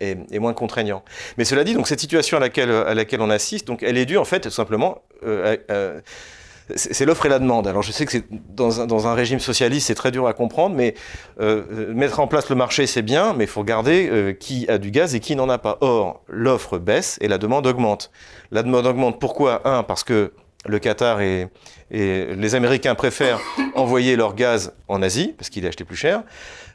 est, 0.00 0.38
moins 0.38 0.54
contraignant. 0.54 1.02
Mais 1.36 1.44
cela 1.44 1.64
dit, 1.64 1.74
donc 1.74 1.86
cette 1.86 2.00
situation 2.00 2.36
à 2.38 2.40
laquelle 2.40 2.70
à 2.70 2.94
laquelle 2.94 3.20
on 3.20 3.30
assiste, 3.30 3.66
donc 3.66 3.82
elle 3.82 3.98
est 3.98 4.06
due 4.06 4.16
en 4.16 4.24
fait 4.24 4.40
tout 4.40 4.50
simplement 4.50 5.02
euh, 5.24 6.00
c'est 6.76 7.04
l'offre 7.04 7.26
et 7.26 7.28
la 7.28 7.38
demande. 7.38 7.66
Alors 7.66 7.82
je 7.82 7.92
sais 7.92 8.04
que 8.04 8.12
c'est 8.12 8.24
dans 8.30 8.80
un, 8.80 8.86
dans 8.86 9.06
un 9.06 9.14
régime 9.14 9.40
socialiste, 9.40 9.86
c'est 9.86 9.94
très 9.94 10.10
dur 10.10 10.26
à 10.26 10.34
comprendre, 10.34 10.74
mais 10.74 10.94
euh, 11.40 11.92
mettre 11.94 12.20
en 12.20 12.26
place 12.26 12.50
le 12.50 12.56
marché, 12.56 12.86
c'est 12.86 13.02
bien, 13.02 13.34
mais 13.34 13.44
il 13.44 13.50
faut 13.50 13.60
regarder 13.60 14.08
euh, 14.10 14.32
qui 14.32 14.68
a 14.68 14.78
du 14.78 14.90
gaz 14.90 15.14
et 15.14 15.20
qui 15.20 15.36
n'en 15.36 15.48
a 15.48 15.58
pas. 15.58 15.78
Or, 15.80 16.22
l'offre 16.28 16.78
baisse 16.78 17.18
et 17.20 17.28
la 17.28 17.38
demande 17.38 17.66
augmente. 17.66 18.10
La 18.50 18.62
demande 18.62 18.86
augmente 18.86 19.20
pourquoi? 19.20 19.66
Un, 19.66 19.82
parce 19.82 20.04
que 20.04 20.32
le 20.66 20.78
Qatar 20.78 21.20
et, 21.20 21.48
et 21.90 22.34
les 22.34 22.54
Américains 22.54 22.94
préfèrent 22.94 23.40
envoyer 23.74 24.16
leur 24.16 24.34
gaz 24.34 24.72
en 24.88 25.02
Asie, 25.02 25.34
parce 25.38 25.50
qu'il 25.50 25.64
est 25.64 25.68
acheté 25.68 25.84
plus 25.84 25.96
cher. 25.96 26.22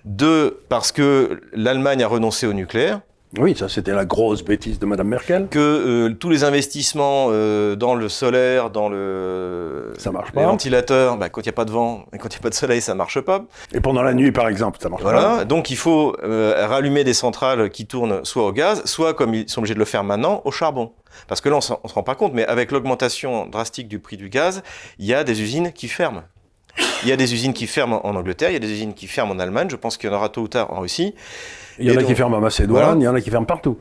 Deux, 0.06 0.62
parce 0.70 0.92
que 0.92 1.42
l'Allemagne 1.54 2.04
a 2.04 2.08
renoncé 2.08 2.48
au 2.48 2.54
nucléaire. 2.54 3.02
Oui, 3.38 3.56
ça 3.56 3.68
c'était 3.68 3.94
la 3.94 4.06
grosse 4.06 4.44
bêtise 4.44 4.78
de 4.78 4.86
Madame 4.86 5.08
Merkel. 5.08 5.48
Que 5.50 5.60
euh, 5.60 6.14
tous 6.14 6.30
les 6.30 6.44
investissements 6.44 7.28
euh, 7.32 7.76
dans 7.76 7.96
le 7.96 8.08
solaire, 8.08 8.70
dans 8.70 8.90
le 8.90 9.94
ça 9.98 10.12
marche 10.12 10.30
les 10.30 10.42
pas. 10.42 10.46
ventilateurs, 10.46 11.18
bah, 11.18 11.30
quand 11.30 11.42
il 11.42 11.46
n'y 11.46 11.50
a 11.50 11.54
pas 11.54 11.66
de 11.66 11.72
vent 11.72 12.06
et 12.14 12.20
quand 12.20 12.28
il 12.28 12.34
n'y 12.34 12.42
a 12.42 12.42
pas 12.42 12.50
de 12.52 12.56
soleil, 12.56 12.82
ça 12.82 12.94
marche 12.94 13.20
pas. 13.22 13.46
Et 13.74 13.80
pendant 13.80 14.04
la 14.04 14.14
nuit, 14.14 14.32
par 14.32 14.48
exemple, 14.48 14.78
ça 14.80 14.90
marche 14.90 15.02
voilà. 15.02 15.22
pas. 15.22 15.30
Voilà, 15.30 15.46
donc 15.46 15.72
il 15.72 15.78
faut 15.78 16.16
euh, 16.24 16.68
rallumer 16.68 17.04
des 17.04 17.16
centrales 17.16 17.72
qui 17.72 17.88
tournent 17.88 18.24
soit 18.24 18.46
au 18.46 18.52
gaz, 18.52 18.84
soit 18.86 19.16
comme 19.16 19.34
ils 19.34 19.50
sont 19.50 19.62
obligés 19.62 19.74
de 19.74 19.80
le 19.80 19.86
faire 19.86 20.04
maintenant, 20.04 20.42
au 20.46 20.52
charbon. 20.52 20.92
Parce 21.28 21.42
que 21.42 21.50
là, 21.50 21.56
on 21.56 21.58
ne 21.58 21.90
se 21.90 21.94
rend 21.94 22.04
pas 22.04 22.16
compte, 22.16 22.34
mais 22.34 22.46
avec 22.46 22.72
l'augmentation 22.72 23.48
drastique 23.48 23.88
du 23.88 23.98
prix 23.98 24.18
du 24.18 24.30
gaz, 24.30 24.62
il 25.00 25.06
y 25.06 25.14
a 25.14 25.24
des 25.24 25.42
usines 25.42 25.72
qui 25.72 25.88
ferment. 25.88 26.24
Il 27.04 27.10
y 27.10 27.12
a 27.12 27.18
des 27.18 27.34
usines 27.34 27.54
qui 27.54 27.68
ferment 27.68 28.06
en 28.06 28.16
Angleterre, 28.16 28.50
il 28.50 28.54
y 28.54 28.58
a 28.58 28.60
des 28.60 28.72
usines 28.72 28.94
qui 28.94 29.08
ferment 29.08 29.34
en 29.34 29.40
Allemagne, 29.40 29.70
je 29.70 29.76
pense 29.76 29.98
qu'il 29.98 30.10
y 30.10 30.14
en 30.14 30.16
aura 30.16 30.30
tôt 30.30 30.42
ou 30.42 30.48
tard 30.48 30.72
en 30.72 30.80
Russie. 30.80 31.14
Il 31.80 31.92
y 31.92 31.96
en 31.96 32.00
a 32.00 32.04
qui 32.04 32.16
ferment 32.16 32.38
en 32.38 32.42
Macédoine, 32.42 32.84
voilà. 32.84 33.00
il 33.00 33.04
y 33.04 33.08
en 33.08 33.16
a 33.16 33.22
qui 33.22 33.30
ferment 33.30 33.46
partout. 33.46 33.78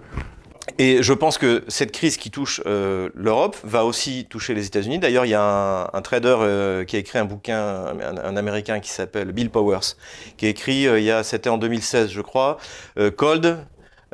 Et 0.79 1.03
je 1.03 1.13
pense 1.13 1.39
que 1.39 1.65
cette 1.69 1.93
crise 1.93 2.17
qui 2.17 2.31
touche 2.31 2.61
euh, 2.67 3.09
l'Europe 3.15 3.57
va 3.65 3.85
aussi 3.85 4.27
toucher 4.29 4.55
les 4.55 4.67
États-Unis. 4.67 4.99
D'ailleurs, 4.99 5.27
il 5.27 5.31
y 5.31 5.35
a 5.35 5.43
un, 5.43 5.85
un 5.93 6.03
trader 6.03 6.37
euh, 6.39 6.85
qui 6.85 6.97
a 6.97 6.99
écrit 6.99 7.19
un 7.19 7.25
bouquin, 7.25 7.59
un, 7.59 8.17
un 8.17 8.37
Américain 8.37 8.81
qui 8.81 8.91
s'appelle 8.91 9.33
Bill 9.33 9.51
Powers, 9.51 9.97
qui 10.37 10.47
a 10.47 10.49
écrit, 10.49 10.87
euh, 10.87 10.99
il 10.99 11.05
y 11.05 11.11
a, 11.11 11.23
c'était 11.23 11.51
en 11.51 11.59
2016, 11.59 12.11
je 12.11 12.21
crois, 12.21 12.59
euh, 12.99 13.11
Cold, 13.11 13.59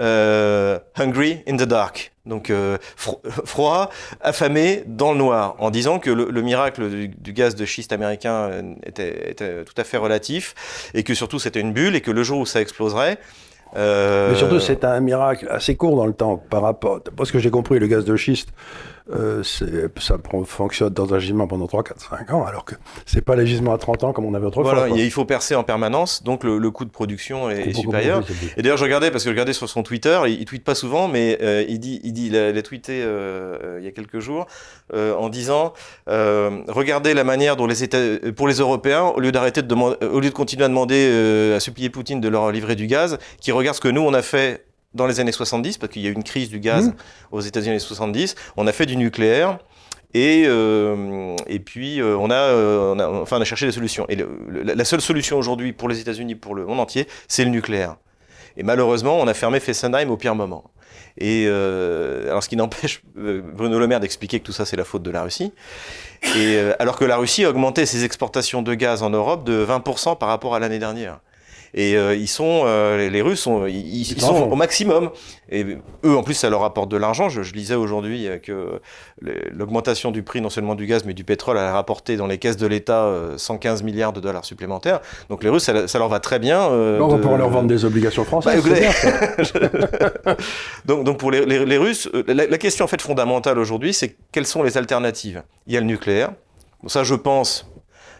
euh, 0.01 0.79
Hungry 0.97 1.43
in 1.47 1.57
the 1.57 1.63
Dark. 1.65 2.13
Donc 2.25 2.53
froid, 2.97 3.89
affamé 4.21 4.85
dans 4.87 5.13
le 5.13 5.19
noir, 5.19 5.57
en 5.61 5.71
disant 5.71 5.99
que 5.99 6.11
le, 6.11 6.29
le 6.31 6.43
miracle 6.43 6.91
du, 6.91 7.09
du, 7.09 7.33
gaz 7.33 7.55
de 7.55 7.65
schiste 7.65 7.91
américain 7.91 8.75
était, 8.85 9.31
était, 9.31 9.65
tout 9.65 9.73
à 9.79 9.85
fait 9.85 9.97
relatif, 9.97 10.91
et 10.93 11.05
que 11.05 11.15
surtout 11.15 11.39
c'était 11.39 11.61
une 11.61 11.73
bulle, 11.73 11.97
et 11.97 12.03
que 12.03 12.11
le 12.11 12.23
jour 12.23 12.41
où 12.41 12.45
ça 12.45 12.61
exploserait, 12.61 13.19
euh... 13.77 14.31
Mais 14.31 14.37
surtout, 14.37 14.61
c'est 14.61 14.85
un 14.85 15.01
miracle 15.01 15.47
assez 15.51 15.77
court 15.77 15.97
dans 15.97 16.07
le 16.07 16.13
temps 16.13 16.43
par 16.51 16.63
rapport. 16.63 17.01
Parce 17.17 17.31
que 17.31 17.39
j'ai 17.39 17.51
compris, 17.51 17.79
le 17.79 17.87
gaz 17.87 18.05
de 18.05 18.17
schiste, 18.17 18.51
euh, 19.11 19.43
ça 19.43 20.17
fonctionne 20.45 20.91
dans 20.91 21.15
un 21.15 21.19
gisement 21.19 21.47
pendant 21.47 21.67
3, 21.67 21.83
4, 21.83 22.11
5 22.11 22.31
ans, 22.33 22.45
alors 22.45 22.65
que 22.65 22.75
c'est 23.07 23.23
pas 23.23 23.37
les 23.37 23.47
gisements 23.47 23.73
à 23.73 23.79
30 23.79 24.05
ans 24.05 24.13
comme 24.13 24.27
on 24.27 24.35
avait 24.35 24.47
autrefois. 24.47 24.75
Voilà, 24.75 24.95
il 24.95 25.11
faut 25.11 25.25
percer 25.25 25.55
en 25.55 25.65
permanence, 25.65 26.23
donc 26.23 26.45
le, 26.45 26.59
le 26.59 26.71
coût 26.71 26.85
de 26.85 26.91
production 26.91 27.49
est, 27.49 27.69
est 27.69 27.73
supérieur. 27.73 28.23
Et 28.57 28.63
d'ailleurs, 28.63 28.77
je 28.77 28.85
regardais, 28.85 29.11
parce 29.11 29.25
que 29.25 29.31
je 29.31 29.33
regardais 29.35 29.55
sur 29.55 29.69
son 29.69 29.83
Twitter, 29.83 30.21
il, 30.27 30.41
il 30.41 30.45
tweete 30.45 30.65
pas 30.65 30.75
souvent, 30.75 31.09
mais 31.09 31.39
euh, 31.41 31.65
il 31.69 31.81
dit, 31.81 32.01
il 32.05 32.13
dit, 32.13 32.27
il 32.27 32.37
a, 32.37 32.51
il 32.51 32.59
a 32.59 32.63
tweeté 32.63 33.01
euh, 33.03 33.79
il 33.81 33.85
y 33.85 33.89
a 33.89 33.93
quelques 33.93 34.21
jours, 34.21 34.47
en 34.93 35.29
disant, 35.31 35.73
regardez 36.07 37.15
la 37.15 37.25
manière 37.25 37.57
dont 37.57 37.67
les 37.67 37.83
États, 37.83 37.99
pour 38.37 38.47
les 38.47 38.57
Européens, 38.57 39.05
au 39.05 39.21
lieu 39.21 39.33
d'arrêter 39.33 39.63
de 39.63 39.69
demander, 39.69 39.97
au 40.05 40.21
lieu 40.21 40.29
de 40.29 40.35
continuer 40.35 40.65
à 40.65 40.69
demander, 40.69 41.53
à 41.55 41.61
supplier 41.61 41.89
Poutine 41.89 42.21
de 42.21 42.29
leur 42.29 42.51
livrer 42.53 42.77
du 42.77 42.87
gaz, 42.87 43.19
qui 43.41 43.53
regardent 43.53 43.77
ce 43.77 43.81
que 43.81 43.89
nous 43.89 44.03
on 44.03 44.13
a 44.13 44.23
fait 44.23 44.68
dans 44.99 45.07
les 45.07 45.21
années 45.21 45.33
70, 45.33 45.79
parce 45.79 45.93
qu'il 45.93 46.03
y 46.03 46.07
a 46.07 46.11
eu 46.11 46.15
une 46.15 46.25
crise 46.25 46.51
du 46.51 46.61
gaz 46.61 46.89
mmh. 46.89 46.95
aux 47.33 47.41
États-Unis 47.41 47.75
les 47.75 47.79
70, 47.79 48.35
on 48.57 48.67
a 48.67 48.73
fait 48.73 48.87
du 48.87 48.97
nucléaire. 48.97 49.59
Et, 50.15 50.45
euh, 50.47 51.37
et 51.47 51.59
puis 51.59 52.01
euh, 52.01 52.17
on, 52.17 52.31
a, 52.31 52.35
euh, 52.35 52.95
on, 52.95 52.99
a, 52.99 53.09
enfin, 53.09 53.37
on 53.39 53.41
a 53.43 53.45
cherché 53.45 53.67
des 53.67 53.73
solutions. 53.73 54.07
Et 54.09 54.17
le, 54.17 54.29
le, 54.49 54.63
la 54.63 54.85
seule 54.85 55.03
solution 55.03 55.39
aujourd'hui 55.39 55.75
pour 55.75 55.89
les 55.89 56.01
États-Unis, 56.01 56.35
pour 56.35 56.55
le 56.55 56.65
monde 56.65 56.81
entier, 56.81 57.07
c'est 57.29 57.45
le 57.45 57.51
nucléaire. 57.51 57.97
Et 58.57 58.63
malheureusement, 58.63 59.19
on 59.19 59.27
a 59.27 59.35
fermé 59.35 59.61
Fessenheim 59.61 60.11
au 60.11 60.17
pire 60.17 60.35
moment. 60.35 60.65
Et 61.19 61.47
euh, 61.49 62.31
alors, 62.31 62.43
ce 62.43 62.49
qui 62.49 62.57
n'empêche 62.57 63.03
Bruno 63.15 63.79
Le 63.79 63.87
Maire 63.87 64.01
d'expliquer 64.01 64.41
que 64.41 64.45
tout 64.45 64.53
ça, 64.53 64.65
c'est 64.65 64.77
la 64.77 64.85
faute 64.85 65.03
de 65.03 65.11
la 65.11 65.23
Russie. 65.23 65.53
Et 66.23 66.57
euh, 66.57 66.75
alors 66.79 66.97
que 66.97 67.05
la 67.05 67.17
Russie 67.17 67.45
a 67.45 67.51
augmenté 67.51 67.87
ses 67.87 68.05
exportations 68.05 68.63
de 68.63 68.75
gaz 68.75 69.03
en 69.03 69.11
Europe 69.11 69.45
de 69.45 69.65
20% 69.65 70.19
par 70.19 70.29
rapport 70.29 70.55
à 70.55 70.61
l'année 70.61 70.79
dernière. 70.79 71.21
Et 71.75 71.97
euh, 71.97 72.15
ils 72.15 72.29
sont, 72.29 72.63
euh, 72.65 73.09
les 73.09 73.23
Russes 73.23 73.41
sont, 73.41 73.67
ils, 73.67 74.05
sont 74.21 74.51
au 74.51 74.57
maximum. 74.57 75.11
Et 75.51 75.65
eux, 76.05 76.17
en 76.17 76.23
plus, 76.23 76.35
ça 76.35 76.49
leur 76.51 76.65
apporte 76.65 76.91
de 76.91 76.97
l'argent. 76.97 77.29
Je, 77.29 77.43
je 77.43 77.53
lisais 77.55 77.75
aujourd'hui 77.75 78.27
euh, 78.27 78.39
que 78.39 78.81
l'augmentation 79.53 80.11
du 80.11 80.23
prix 80.23 80.41
non 80.41 80.51
seulement 80.51 80.75
du 80.75 80.87
gaz 80.87 81.05
mais 81.05 81.15
du 81.15 81.25
pétrole 81.25 81.59
a 81.59 81.73
rapporté 81.73 82.17
dans 82.17 82.27
les 82.27 82.39
caisses 82.39 82.57
de 82.57 82.67
l'État 82.67 83.05
euh, 83.05 83.37
115 83.39 83.83
milliards 83.83 84.13
de 84.13 84.21
dollars 84.21 84.45
supplémentaires. 84.45 85.01
Donc 85.29 85.43
les 85.45 85.51
Russes, 85.51 85.65
ça, 85.65 85.89
ça 85.89 85.99
leur 85.99 86.09
va 86.09 86.21
très 86.21 86.39
bien. 86.39 86.71
euh, 86.71 86.99
on 87.01 87.09
va 87.09 87.17
de- 87.17 87.21
pouvoir 87.23 87.39
leur 87.39 87.49
vendre 87.51 87.69
des 87.69 87.85
obligations 87.85 88.25
françaises. 88.25 88.63
Bah, 88.63 88.75
bien, 88.75 88.91
donc, 90.85 91.05
donc 91.05 91.19
pour 91.19 91.31
les, 91.31 91.45
les- 91.45 91.65
les 91.65 91.77
Russes, 91.79 92.09
la, 92.27 92.47
la 92.47 92.59
question 92.59 92.85
en 92.85 92.89
fait 92.89 93.01
fondamentale 93.01 93.59
aujourd'hui, 93.59 93.93
c'est 93.93 94.17
quelles 94.33 94.47
sont 94.47 94.63
les 94.63 94.77
alternatives? 94.79 95.43
Il 95.67 95.75
y 95.75 95.77
a 95.77 95.81
le 95.81 95.87
nucléaire. 95.87 96.31
Bon, 96.83 96.89
ça, 96.89 97.05
je 97.05 97.15
pense. 97.15 97.71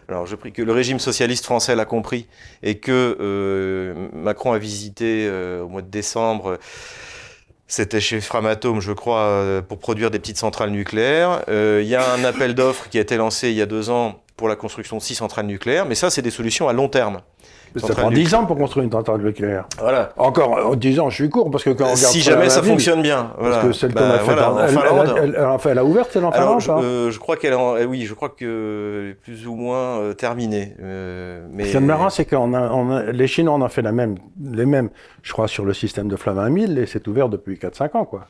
Alors, 0.09 0.25
je 0.25 0.35
prie 0.35 0.51
que 0.51 0.63
le 0.63 0.71
régime 0.71 0.97
socialiste 0.97 1.45
français 1.45 1.75
l'a 1.75 1.85
compris 1.85 2.25
et 2.63 2.79
que 2.79 3.15
euh, 3.19 4.07
Macron 4.11 4.53
a 4.53 4.57
visité 4.57 5.27
euh, 5.27 5.61
au 5.61 5.67
mois 5.67 5.83
de 5.83 5.87
décembre. 5.87 6.57
C'était 7.67 8.01
chez 8.01 8.19
Framatome, 8.19 8.81
je 8.81 8.91
crois, 8.91 9.19
euh, 9.19 9.61
pour 9.61 9.77
produire 9.77 10.09
des 10.09 10.17
petites 10.17 10.39
centrales 10.39 10.71
nucléaires. 10.71 11.43
Il 11.47 11.85
y 11.85 11.93
a 11.93 12.11
un 12.11 12.23
appel 12.23 12.55
d'offres 12.55 12.89
qui 12.89 12.97
a 12.97 13.01
été 13.01 13.17
lancé 13.17 13.51
il 13.51 13.55
y 13.55 13.61
a 13.61 13.67
deux 13.67 13.91
ans 13.91 14.23
pour 14.35 14.49
la 14.49 14.55
construction 14.55 14.97
de 14.97 15.01
six 15.03 15.13
centrales 15.13 15.45
nucléaires, 15.45 15.85
mais 15.85 15.93
ça, 15.93 16.09
c'est 16.09 16.23
des 16.23 16.31
solutions 16.31 16.67
à 16.67 16.73
long 16.73 16.89
terme. 16.89 17.21
Ça 17.75 17.93
prend 17.93 18.09
nucléaire. 18.09 18.27
10 18.27 18.35
ans 18.35 18.45
pour 18.45 18.57
construire 18.57 18.83
une 18.85 18.91
centrale 18.91 19.21
nucléaire. 19.21 19.65
Voilà. 19.79 20.09
Encore 20.17 20.71
euh, 20.71 20.75
10 20.75 20.99
ans, 20.99 21.09
je 21.09 21.15
suis 21.15 21.29
court 21.29 21.51
parce 21.51 21.63
que 21.63 21.69
quand 21.71 21.85
on 21.85 21.93
regarde 21.93 21.97
Si 22.13 22.21
jamais 22.21 22.49
ça 22.49 22.61
ville, 22.61 22.71
fonctionne 22.71 23.01
bien. 23.01 23.31
Voilà. 23.37 23.57
Parce 23.57 23.67
que 23.67 23.73
celle 23.73 23.93
qu'on 23.93 23.99
Bah, 23.99 24.13
a 24.15 24.19
faite 24.19 24.25
voilà, 24.25 24.51
en, 24.51 24.55
en 24.55 24.59
elle, 24.59 24.69
elle, 24.69 24.77
Finlande. 24.79 25.15
elle, 25.17 25.35
elle, 25.37 25.71
elle 25.71 25.77
a 25.77 25.85
ouverte 25.85 26.11
celle 26.11 26.25
en 26.25 26.31
Finlande 26.31 26.61
je, 26.61 26.71
euh, 26.71 27.11
je 27.11 27.19
crois 27.19 27.35
qu'elle 27.37 27.55
eh 27.79 27.85
oui, 27.85 28.05
je 28.05 28.13
crois 28.13 28.29
que 28.29 29.15
plus 29.23 29.47
ou 29.47 29.55
moins 29.55 29.99
euh, 29.99 30.13
terminée. 30.13 30.75
euh, 30.81 31.45
mais 31.51 31.65
Ce 31.65 31.71
qui 31.71 31.77
est 31.77 31.79
marrant, 31.81 32.09
c'est 32.09 32.25
que 32.25 32.35
les 33.11 33.27
Chinois 33.27 33.53
en 33.53 33.61
ont 33.61 33.67
fait 33.69 33.81
la 33.81 33.91
même, 33.91 34.15
les 34.43 34.65
mêmes, 34.65 34.89
je 35.21 35.31
crois, 35.33 35.47
sur 35.47 35.65
le 35.65 35.73
système 35.73 36.07
de 36.07 36.15
Flamme 36.15 36.49
1000 36.49 36.77
et 36.77 36.85
c'est 36.85 37.07
ouvert 37.07 37.29
depuis 37.29 37.55
4-5 37.55 37.97
ans. 37.97 38.05
Quoi. 38.05 38.25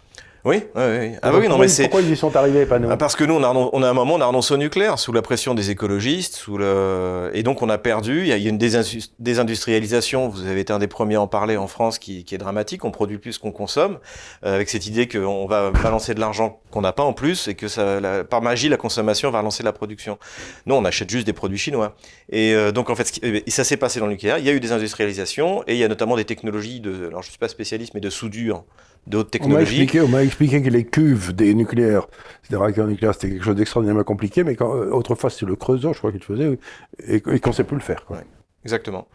Oui, 0.46 0.63
oui, 0.75 0.81
oui. 1.00 1.12
Ah 1.22 1.27
Alors, 1.27 1.39
oui, 1.41 1.48
non, 1.48 1.58
mais 1.58 1.67
c'est 1.67 1.84
pourquoi 1.84 2.01
ils 2.01 2.12
y 2.12 2.15
sont 2.17 2.36
arrivés, 2.36 2.65
pas 2.65 2.79
nous 2.79 2.89
Ah, 2.89 2.98
parce 2.98 3.15
que 3.15 3.24
nous, 3.24 3.34
on 3.36 3.43
a, 3.43 3.50
on 3.53 3.84
a 3.84 3.89
un 3.89 3.93
moment, 3.93 4.15
on 4.15 4.22
a 4.22 4.25
renoncé 4.25 4.53
au 4.53 4.58
nucléaire 4.58 4.98
sous 4.98 5.12
la 5.12 5.22
pression 5.22 5.53
des 5.53 5.69
écologistes, 5.72 6.36
sous 6.36 6.58
le 6.58 7.29
et 7.34 7.43
donc 7.43 7.62
on 7.62 7.69
a 7.69 7.77
perdu. 7.77 8.22
Il 8.22 8.27
y 8.27 8.31
a, 8.34 8.38
une 8.38 8.58
désindu- 8.58 9.10
désindustrialisation. 9.19 10.29
Vous 10.29 10.46
avez 10.48 10.62
été 10.62 10.72
un 10.74 10.79
des 10.79 10.88
premiers 10.88 11.15
à 11.15 11.22
en 11.22 11.27
parler 11.27 11.58
en 11.58 11.67
France, 11.67 12.00
qui, 12.00 12.24
qui 12.24 12.36
est 12.36 12.38
dramatique. 12.38 12.86
On 12.86 12.91
produit 12.91 13.17
plus 13.17 13.38
qu'on 13.38 13.51
consomme, 13.51 14.00
euh, 14.46 14.55
avec 14.55 14.69
cette 14.69 14.86
idée 14.86 15.08
qu'on 15.08 15.46
va 15.46 15.72
balancer 15.72 16.13
de 16.13 16.19
l'argent 16.19 16.62
qu'on 16.72 16.81
n'a 16.81 16.93
pas 16.93 17.03
en 17.03 17.13
plus 17.13 17.48
et 17.48 17.55
que 17.55 17.67
ça, 17.67 18.00
la- 18.00 18.24
par 18.24 18.41
magie, 18.41 18.69
la 18.69 18.77
consommation 18.77 19.31
va 19.31 19.39
relancer 19.39 19.63
la 19.63 19.74
production. 19.74 20.17
Nous, 20.65 20.75
on 20.75 20.86
achète 20.86 21.10
juste 21.10 21.25
des 21.25 21.34
produits 21.34 21.58
chinois. 21.58 21.96
Et 22.31 22.53
euh, 22.53 22.72
donc 22.72 22.89
en 22.89 22.96
fait, 22.96 23.12
qui- 23.12 23.22
et 23.24 23.51
ça 23.51 23.63
s'est 23.63 23.77
passé 23.77 24.00
dans 24.00 24.05
le 24.05 24.13
nucléaire. 24.13 24.38
Il 24.38 24.46
y 24.46 24.50
a 24.50 24.53
eu 24.53 24.60
des 24.60 24.72
industrialisations 24.72 25.63
et 25.67 25.74
il 25.74 25.79
y 25.79 25.84
a 25.84 25.88
notamment 25.88 26.15
des 26.15 26.25
technologies 26.25 26.79
de, 26.79 27.08
alors 27.08 27.24
je 27.24 27.29
suis 27.29 27.38
pas 27.39 27.48
spécialiste, 27.48 27.93
mais 27.93 28.00
de 28.01 28.10
soudure, 28.10 28.63
de 29.07 29.17
haute 29.17 29.27
On 29.27 29.27
m'a 29.27 29.31
technologie. 29.31 29.81
expliqué, 29.81 30.01
on 30.01 30.07
m'a 30.07 30.23
expliqué 30.23 30.61
que 30.61 30.69
les 30.69 30.85
cuves 30.85 31.33
des 31.33 31.53
nucléaires, 31.53 32.07
des 32.49 32.57
réacteurs 32.57 32.87
nucléaires, 32.87 33.13
c'était 33.13 33.29
quelque 33.29 33.43
chose 33.45 33.55
d'extraordinairement 33.55 34.03
compliqué, 34.03 34.43
mais 34.43 34.55
quand, 34.55 34.75
euh, 34.75 34.91
autrefois 34.91 35.29
c'était 35.29 35.45
le 35.47 35.55
creusot, 35.55 35.93
je 35.93 35.97
crois 35.99 36.11
qu'ils 36.11 36.23
faisaient, 36.23 36.59
et, 37.07 37.15
et 37.15 37.39
qu'on 37.39 37.49
ne 37.49 37.55
sait 37.55 37.63
plus 37.63 37.77
le 37.77 37.81
faire. 37.81 38.05
Quoi. 38.05 38.17
Exactement. 38.63 39.07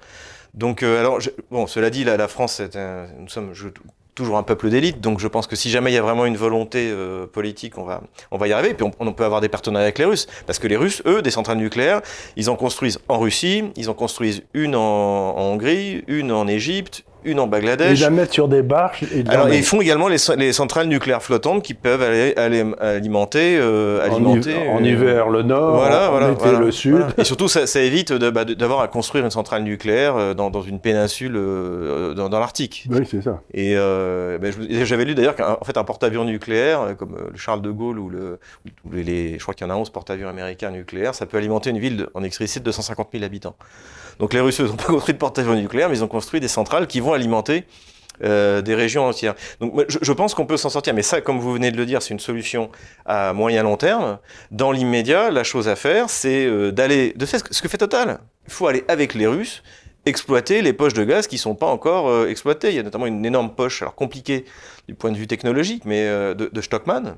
Donc, 0.55 0.83
euh, 0.83 1.01
alors, 1.01 1.21
je- 1.21 1.31
bon, 1.51 1.67
cela 1.67 1.91
dit, 1.91 2.05
la, 2.05 2.17
la 2.17 2.29
France, 2.29 2.61
un- 2.75 3.07
nous 3.19 3.29
sommes 3.29 3.51
je- 3.55 3.69
toujours 4.15 4.37
un 4.39 4.45
peuple 4.45 4.71
d'élite, 4.71 5.01
donc 5.01 5.19
je 5.19 5.27
pense 5.27 5.49
que 5.49 5.57
si 5.57 5.71
jamais 5.71 5.91
il 5.91 5.95
y 5.95 5.99
a 5.99 6.03
vraiment 6.03 6.25
une 6.25 6.37
volonté 6.37 6.89
euh, 6.93 7.27
politique, 7.27 7.79
on 7.79 7.83
va, 7.83 8.01
on 8.31 8.39
va 8.39 8.47
y 8.47 8.53
arriver. 8.53 8.71
Et 8.71 8.75
puis, 8.75 8.85
on, 8.87 8.93
on 9.01 9.13
peut 9.13 9.25
avoir 9.25 9.41
des 9.41 9.49
partenariats 9.49 9.87
avec 9.87 9.99
les 9.99 10.05
Russes, 10.05 10.29
parce 10.47 10.61
que 10.61 10.69
les 10.69 10.77
Russes, 10.77 11.03
eux, 11.07 11.21
des 11.21 11.33
centrales 11.33 11.59
nucléaires, 11.59 12.01
ils 12.37 12.49
en 12.49 12.55
construisent 12.55 13.01
en 13.09 13.19
Russie, 13.19 13.65
ils 13.75 13.91
en 13.91 13.95
construisent 13.95 14.43
une 14.55 14.77
en, 14.77 14.81
en 15.37 15.43
Hongrie, 15.53 16.05
une 16.07 16.31
en 16.31 16.47
Égypte, 16.47 17.05
une 17.25 17.41
en 17.41 17.45
Ils 17.47 17.51
Bangladesh. 17.51 18.01
la 18.01 18.11
mettent 18.11 18.33
sur 18.33 18.49
des 18.49 18.63
barges 18.63 19.03
et 19.05 19.21
ils 19.21 19.31
Alors, 19.31 19.49
ils 19.49 19.63
font 19.63 19.81
également 19.81 20.09
les, 20.09 20.17
les 20.37 20.53
centrales 20.53 20.87
nucléaires 20.87 21.23
flottantes 21.23 21.63
qui 21.63 21.75
peuvent 21.75 22.03
aller, 22.03 22.35
aller 22.37 22.65
alimenter, 22.81 23.57
euh, 23.59 24.01
en, 24.09 24.15
alimenter 24.15 24.55
en 24.69 24.81
euh, 24.83 24.87
hiver, 24.87 25.29
le 25.29 25.43
nord, 25.43 25.77
voilà, 25.77 26.09
en 26.09 26.11
voilà, 26.13 26.31
été 26.33 26.43
voilà, 26.45 26.59
le 26.61 26.71
sud. 26.71 27.05
Et 27.19 27.25
surtout, 27.25 27.49
ça, 27.49 27.67
ça 27.67 27.81
évite 27.81 28.13
bah, 28.13 28.45
d'avoir 28.45 28.81
à 28.81 28.89
construire 28.89 29.25
une 29.25 29.31
centrale 29.31 29.63
nucléaire 29.63 30.17
euh, 30.17 30.35
dans, 30.35 30.51
dans 30.51 30.63
une 30.63 30.81
péninsule 30.81 31.35
euh, 31.37 32.15
dans, 32.15 32.29
dans 32.29 32.39
l'Arctique. 32.41 32.87
Oui, 32.91 33.07
c'est 33.11 33.23
ça. 33.23 33.41
Et 33.53 33.75
ben, 33.75 34.53
j'avais 34.85 35.05
lu 35.05 35.15
d'ailleurs 35.15 35.37
qu'en 35.37 35.59
fait, 35.65 35.77
un 35.77 35.85
porte-avions 35.85 36.25
nucléaire, 36.25 36.95
comme 36.99 37.17
le 37.33 37.37
Charles 37.39 37.63
de 37.63 37.71
Gaulle 37.71 37.99
ou, 37.99 38.09
le, 38.09 38.39
ou 38.85 38.93
les, 38.93 39.03
les- 39.03 39.35
je 39.39 39.43
crois 39.43 39.55
qu'il 39.55 39.67
y 39.67 39.71
en 39.71 39.75
a 39.75 39.77
11 39.77 39.91
porte-avions 39.91 40.29
américains 40.29 40.71
nucléaires, 40.71 41.15
ça 41.15 41.27
peut 41.27 41.37
alimenter 41.39 41.71
une 41.71 41.79
ville 41.79 41.97
de- 41.97 42.11
en 42.15 42.21
électricité 42.21 42.61
de 42.61 42.65
250 42.65 43.09
000 43.13 43.25
habitants. 43.25 43.57
Donc 44.19 44.33
les 44.33 44.41
Russes 44.41 44.61
n'ont 44.61 44.77
pas 44.77 44.85
construit 44.87 45.15
de 45.15 45.19
porte-avions 45.19 45.55
nucléaires, 45.55 45.89
mais 45.89 45.99
ils 45.99 46.05
ont 46.05 46.09
construit 46.09 46.41
des 46.41 46.49
centrales 46.49 46.87
qui 46.87 47.01
vont 47.01 47.13
alimenter 47.13 47.65
euh, 48.23 48.63
des 48.63 48.77
régions 48.77 49.07
entières. 49.07 49.35
Donc 49.61 49.85
je, 49.89 50.13
pense 50.13 50.35
qu'on 50.35 50.47
peut 50.47 50.57
s'en 50.57 50.71
sortir, 50.71 50.95
mais 50.95 51.03
ça, 51.03 51.21
comme 51.21 51.41
vous 51.41 51.53
venez 51.53 51.73
de 51.73 51.77
le 51.77 51.85
dire, 51.85 52.01
c'est 52.01 52.15
une 52.15 52.21
solution 52.21 52.71
à 53.07 53.33
moyen 53.33 53.65
long 53.65 53.77
terme. 53.77 54.19
Dans 54.53 54.71
l'immédiat, 54.71 55.33
la 55.33 55.43
chose 55.43 55.69
à 55.69 55.75
faire, 55.75 56.09
c'est 56.09 56.47
euh, 56.47 56.71
d'aller, 56.71 57.13
de 57.17 57.27
faire 57.27 57.41
ce 57.51 57.61
que- 57.61 57.69
fait 57.69 57.79
Total. 57.79 58.21
Il 58.47 58.53
faut 58.53 58.69
aller 58.69 58.85
avec 58.87 59.15
les 59.15 59.27
Russes 59.27 59.65
exploiter 60.07 60.63
les 60.63 60.73
poches 60.73 60.93
de 60.93 61.03
gaz 61.03 61.27
qui 61.27 61.39
sont 61.39 61.57
pas 61.57 61.67
encore 61.67 62.09
euh, 62.09 62.29
exploitées. 62.29 62.69
Il 62.69 62.77
y 62.77 62.79
a 62.79 62.83
notamment 62.85 63.07
une 63.07 63.27
énorme 63.27 63.53
poche, 63.53 63.83
alors 63.83 63.97
compliquée 63.97 64.45
du 64.87 64.95
point 64.95 65.11
de 65.11 65.17
vue 65.17 65.27
technologique, 65.27 65.85
mais 65.85 66.05
de, 66.07 66.51
de 66.53 66.61
Stockman. 66.61 67.17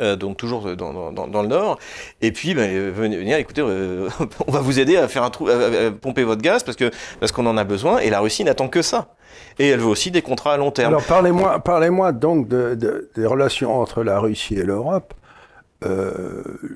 Euh, 0.00 0.14
donc 0.16 0.36
toujours 0.36 0.76
dans, 0.76 1.12
dans- 1.12 1.42
le 1.42 1.48
nord, 1.48 1.78
et 2.20 2.30
puis 2.32 2.54
ben, 2.54 2.70
euh, 2.70 2.92
venez, 2.94 3.38
écoutez, 3.38 3.60
euh, 3.60 4.08
on 4.46 4.52
va 4.52 4.60
vous 4.60 4.78
aider 4.78 4.96
à 4.96 5.08
faire 5.08 5.24
un 5.24 5.30
trou, 5.30 5.48
à, 5.48 5.90
pomper 5.90 6.22
votre 6.24 6.42
gaz 6.42 6.62
parce 6.62 6.76
que 6.76 6.90
parce 7.18 7.32
qu'on 7.32 7.46
en 7.46 7.56
a 7.56 7.64
besoin, 7.64 7.98
et 7.98 8.10
la 8.10 8.20
Russie 8.20 8.44
n'attend 8.44 8.68
que 8.68 8.82
ça. 8.82 9.14
Et 9.58 9.68
elle 9.68 9.80
veut 9.80 9.86
aussi 9.86 10.10
des 10.10 10.22
contrats 10.22 10.54
à 10.54 10.56
long 10.56 10.70
terme. 10.70 10.88
Alors 10.94 11.04
parlez-moi, 11.04 11.58
parlez-moi 11.60 12.12
donc 12.12 12.48
de, 12.48 12.74
de- 12.74 13.10
des 13.16 13.26
relations 13.26 13.80
entre 13.80 14.02
la 14.04 14.18
Russie 14.20 14.54
et 14.54 14.62
l'Europe. 14.64 15.14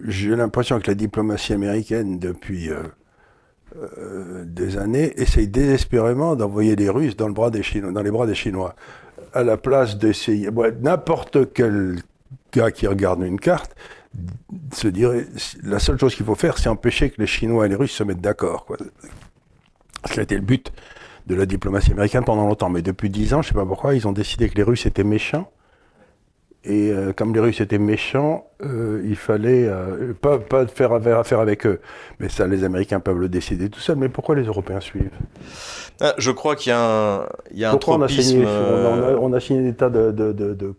J'ai 0.08 0.34
l'impression 0.34 0.80
que 0.80 0.88
la 0.90 0.94
diplomatie 0.94 1.52
américaine, 1.52 2.18
depuis 2.18 2.70
des 4.46 4.78
années, 4.78 5.12
essaye 5.20 5.48
désespérément 5.48 6.36
d'envoyer 6.36 6.74
les 6.76 6.88
Russes 6.88 7.16
dans, 7.16 7.26
le 7.28 7.34
bras 7.34 7.50
des 7.50 7.62
Chinois, 7.62 7.92
dans 7.92 8.02
les 8.02 8.10
bras 8.10 8.26
des 8.26 8.34
Chinois, 8.34 8.74
à 9.32 9.42
la 9.42 9.56
place 9.56 9.98
d'essayer. 9.98 10.48
N'importe 10.80 11.52
quel 11.52 11.96
gars 12.54 12.70
qui 12.70 12.86
regarde 12.86 13.22
une 13.22 13.40
carte 13.40 13.74
se 14.72 14.86
dirait 14.86 15.26
la 15.64 15.80
seule 15.80 15.98
chose 15.98 16.14
qu'il 16.14 16.24
faut 16.24 16.36
faire, 16.36 16.58
c'est 16.58 16.68
empêcher 16.68 17.10
que 17.10 17.20
les 17.20 17.26
Chinois 17.26 17.66
et 17.66 17.68
les 17.68 17.74
Russes 17.74 17.92
se 17.92 18.04
mettent 18.04 18.20
d'accord. 18.20 18.66
Ça 20.04 20.20
a 20.20 20.22
été 20.22 20.36
le 20.36 20.42
but 20.42 20.72
de 21.26 21.34
la 21.34 21.46
diplomatie 21.46 21.90
américaine 21.92 22.24
pendant 22.24 22.46
longtemps. 22.46 22.70
Mais 22.70 22.82
depuis 22.82 23.10
dix 23.10 23.34
ans, 23.34 23.42
je 23.42 23.48
ne 23.48 23.52
sais 23.52 23.58
pas 23.58 23.66
pourquoi, 23.66 23.94
ils 23.94 24.06
ont 24.06 24.12
décidé 24.12 24.48
que 24.48 24.54
les 24.54 24.62
Russes 24.62 24.86
étaient 24.86 25.04
méchants. 25.04 25.50
Et 26.66 26.90
euh, 26.90 27.12
comme 27.12 27.34
les 27.34 27.40
Russes 27.40 27.60
étaient 27.60 27.78
méchants, 27.78 28.46
euh, 28.62 29.02
il 29.04 29.16
fallait 29.16 29.66
euh, 29.66 30.14
pas, 30.14 30.38
pas 30.38 30.66
faire 30.66 30.92
affaire 30.92 31.40
avec 31.40 31.66
eux. 31.66 31.80
Mais 32.20 32.28
ça, 32.28 32.46
les 32.46 32.64
Américains 32.64 33.00
peuvent 33.00 33.18
le 33.18 33.28
décider 33.28 33.68
tout 33.68 33.80
seuls. 33.80 33.96
Mais 33.96 34.08
pourquoi 34.08 34.34
les 34.34 34.44
Européens 34.44 34.80
suivent? 34.80 35.10
Ah, 36.00 36.14
je 36.18 36.30
crois 36.30 36.56
qu'il 36.56 36.70
y 36.70 36.72
a 36.72 36.80
un, 36.80 37.26
il 37.50 37.58
y 37.58 37.64
a 37.64 37.70
un 37.70 37.72
Pourquoi 37.72 37.96
on 37.96 38.02
a, 38.02 38.08
signé, 38.08 38.46
on, 38.46 39.02
a, 39.02 39.12
on 39.20 39.32
a 39.32 39.40
signé 39.40 39.62
des 39.62 39.74
tas 39.74 39.90
de, 39.90 40.10
de, 40.10 40.32
de, 40.32 40.54
de- 40.54 40.74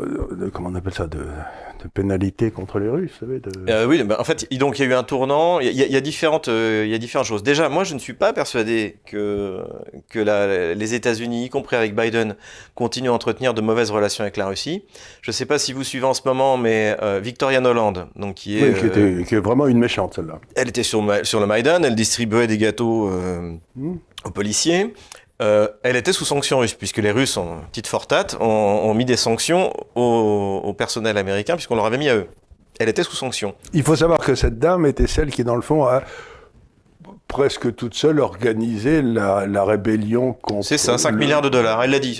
de- 0.00 0.48
comment 0.50 0.68
on 0.70 0.74
appelle 0.74 0.94
ça, 0.94 1.06
de, 1.06 1.18
de 1.18 1.88
pénalités 1.92 2.50
contre 2.50 2.78
les 2.78 2.88
Russes, 2.88 3.10
vous 3.20 3.26
savez, 3.26 3.40
de- 3.40 3.70
Euh, 3.70 3.86
oui, 3.86 4.02
ben, 4.02 4.16
en 4.18 4.24
fait, 4.24 4.46
il- 4.50 4.58
donc 4.58 4.78
il 4.78 4.82
y 4.82 4.84
a 4.86 4.90
eu 4.90 4.94
un 4.94 5.02
tournant. 5.02 5.60
Il 5.60 5.66
y 5.72 5.82
a, 5.82 5.86
il 5.86 5.92
y 5.92 5.96
a 5.96 6.00
différentes, 6.00 6.48
euh, 6.48 6.82
il 6.86 6.90
y 6.90 6.94
a 6.94 6.98
différentes 6.98 7.26
choses. 7.26 7.42
Déjà, 7.42 7.68
moi, 7.68 7.84
je 7.84 7.94
ne 7.94 7.98
suis 7.98 8.12
pas 8.14 8.32
persuadé 8.32 8.96
que 9.06 9.60
que 10.10 10.18
la- 10.18 10.74
les 10.74 10.94
États-Unis, 10.94 11.46
y 11.46 11.48
compris 11.50 11.76
avec 11.76 11.94
Biden, 11.94 12.36
continuent 12.74 13.10
à 13.10 13.12
entretenir 13.12 13.54
de 13.54 13.60
mauvaises 13.60 13.90
relations 13.90 14.22
avec 14.22 14.36
la 14.36 14.46
Russie. 14.46 14.84
Je 15.22 15.30
ne 15.30 15.32
sais 15.32 15.46
pas 15.46 15.58
si 15.58 15.72
vous 15.72 15.84
suivez 15.84 16.04
en 16.06 16.14
ce 16.14 16.22
moment, 16.24 16.56
mais 16.56 16.96
euh, 17.02 17.20
Victoria 17.22 17.60
Noland, 17.60 17.92
donc 18.16 18.34
qui 18.34 18.58
est, 18.58 18.62
Oui, 18.62 18.74
qui, 18.78 18.84
euh, 18.86 18.88
était, 19.18 19.24
qui 19.28 19.34
est 19.34 19.40
vraiment 19.40 19.66
une 19.66 19.78
méchante, 19.78 20.14
celle-là. 20.14 20.38
elle 20.54 20.68
était 20.68 20.82
sur, 20.82 21.02
sur 21.24 21.40
le 21.40 21.46
Maïdan, 21.46 21.82
elle 21.82 21.94
distribuait 21.94 22.46
des 22.46 22.58
gâteaux 22.58 23.08
euh, 23.10 23.54
Hmm. 23.76 23.96
aux 24.24 24.30
policiers. 24.30 24.94
Euh, 25.42 25.68
elle 25.82 25.96
était 25.96 26.12
sous 26.12 26.24
sanctions 26.24 26.58
russes, 26.58 26.74
puisque 26.74 26.96
les 26.98 27.10
Russes, 27.10 27.36
en 27.36 27.60
petite 27.70 27.86
fortate, 27.86 28.36
ont, 28.40 28.44
ont 28.44 28.94
mis 28.94 29.04
des 29.04 29.16
sanctions 29.16 29.72
au, 29.94 30.60
au 30.64 30.72
personnel 30.72 31.18
américain, 31.18 31.54
puisqu'on 31.54 31.76
leur 31.76 31.86
avait 31.86 31.98
mis 31.98 32.08
à 32.08 32.16
eux. 32.16 32.28
Elle 32.78 32.88
était 32.88 33.02
sous 33.02 33.16
sanctions. 33.16 33.54
Il 33.72 33.82
faut 33.82 33.96
savoir 33.96 34.18
que 34.20 34.34
cette 34.34 34.58
dame 34.58 34.86
était 34.86 35.06
celle 35.06 35.30
qui, 35.30 35.44
dans 35.44 35.56
le 35.56 35.62
fond, 35.62 35.84
a 35.84 36.02
presque 37.28 37.74
toute 37.74 37.94
seule 37.94 38.20
organiser 38.20 39.02
la, 39.02 39.46
la 39.46 39.64
rébellion 39.64 40.32
contre. 40.32 40.66
C'est 40.66 40.78
ça, 40.78 40.96
5 40.96 41.10
le- 41.10 41.16
milliards 41.18 41.42
de 41.42 41.48
dollars. 41.48 41.82
Elle 41.82 41.90
l'a 41.90 41.98
dit, 41.98 42.14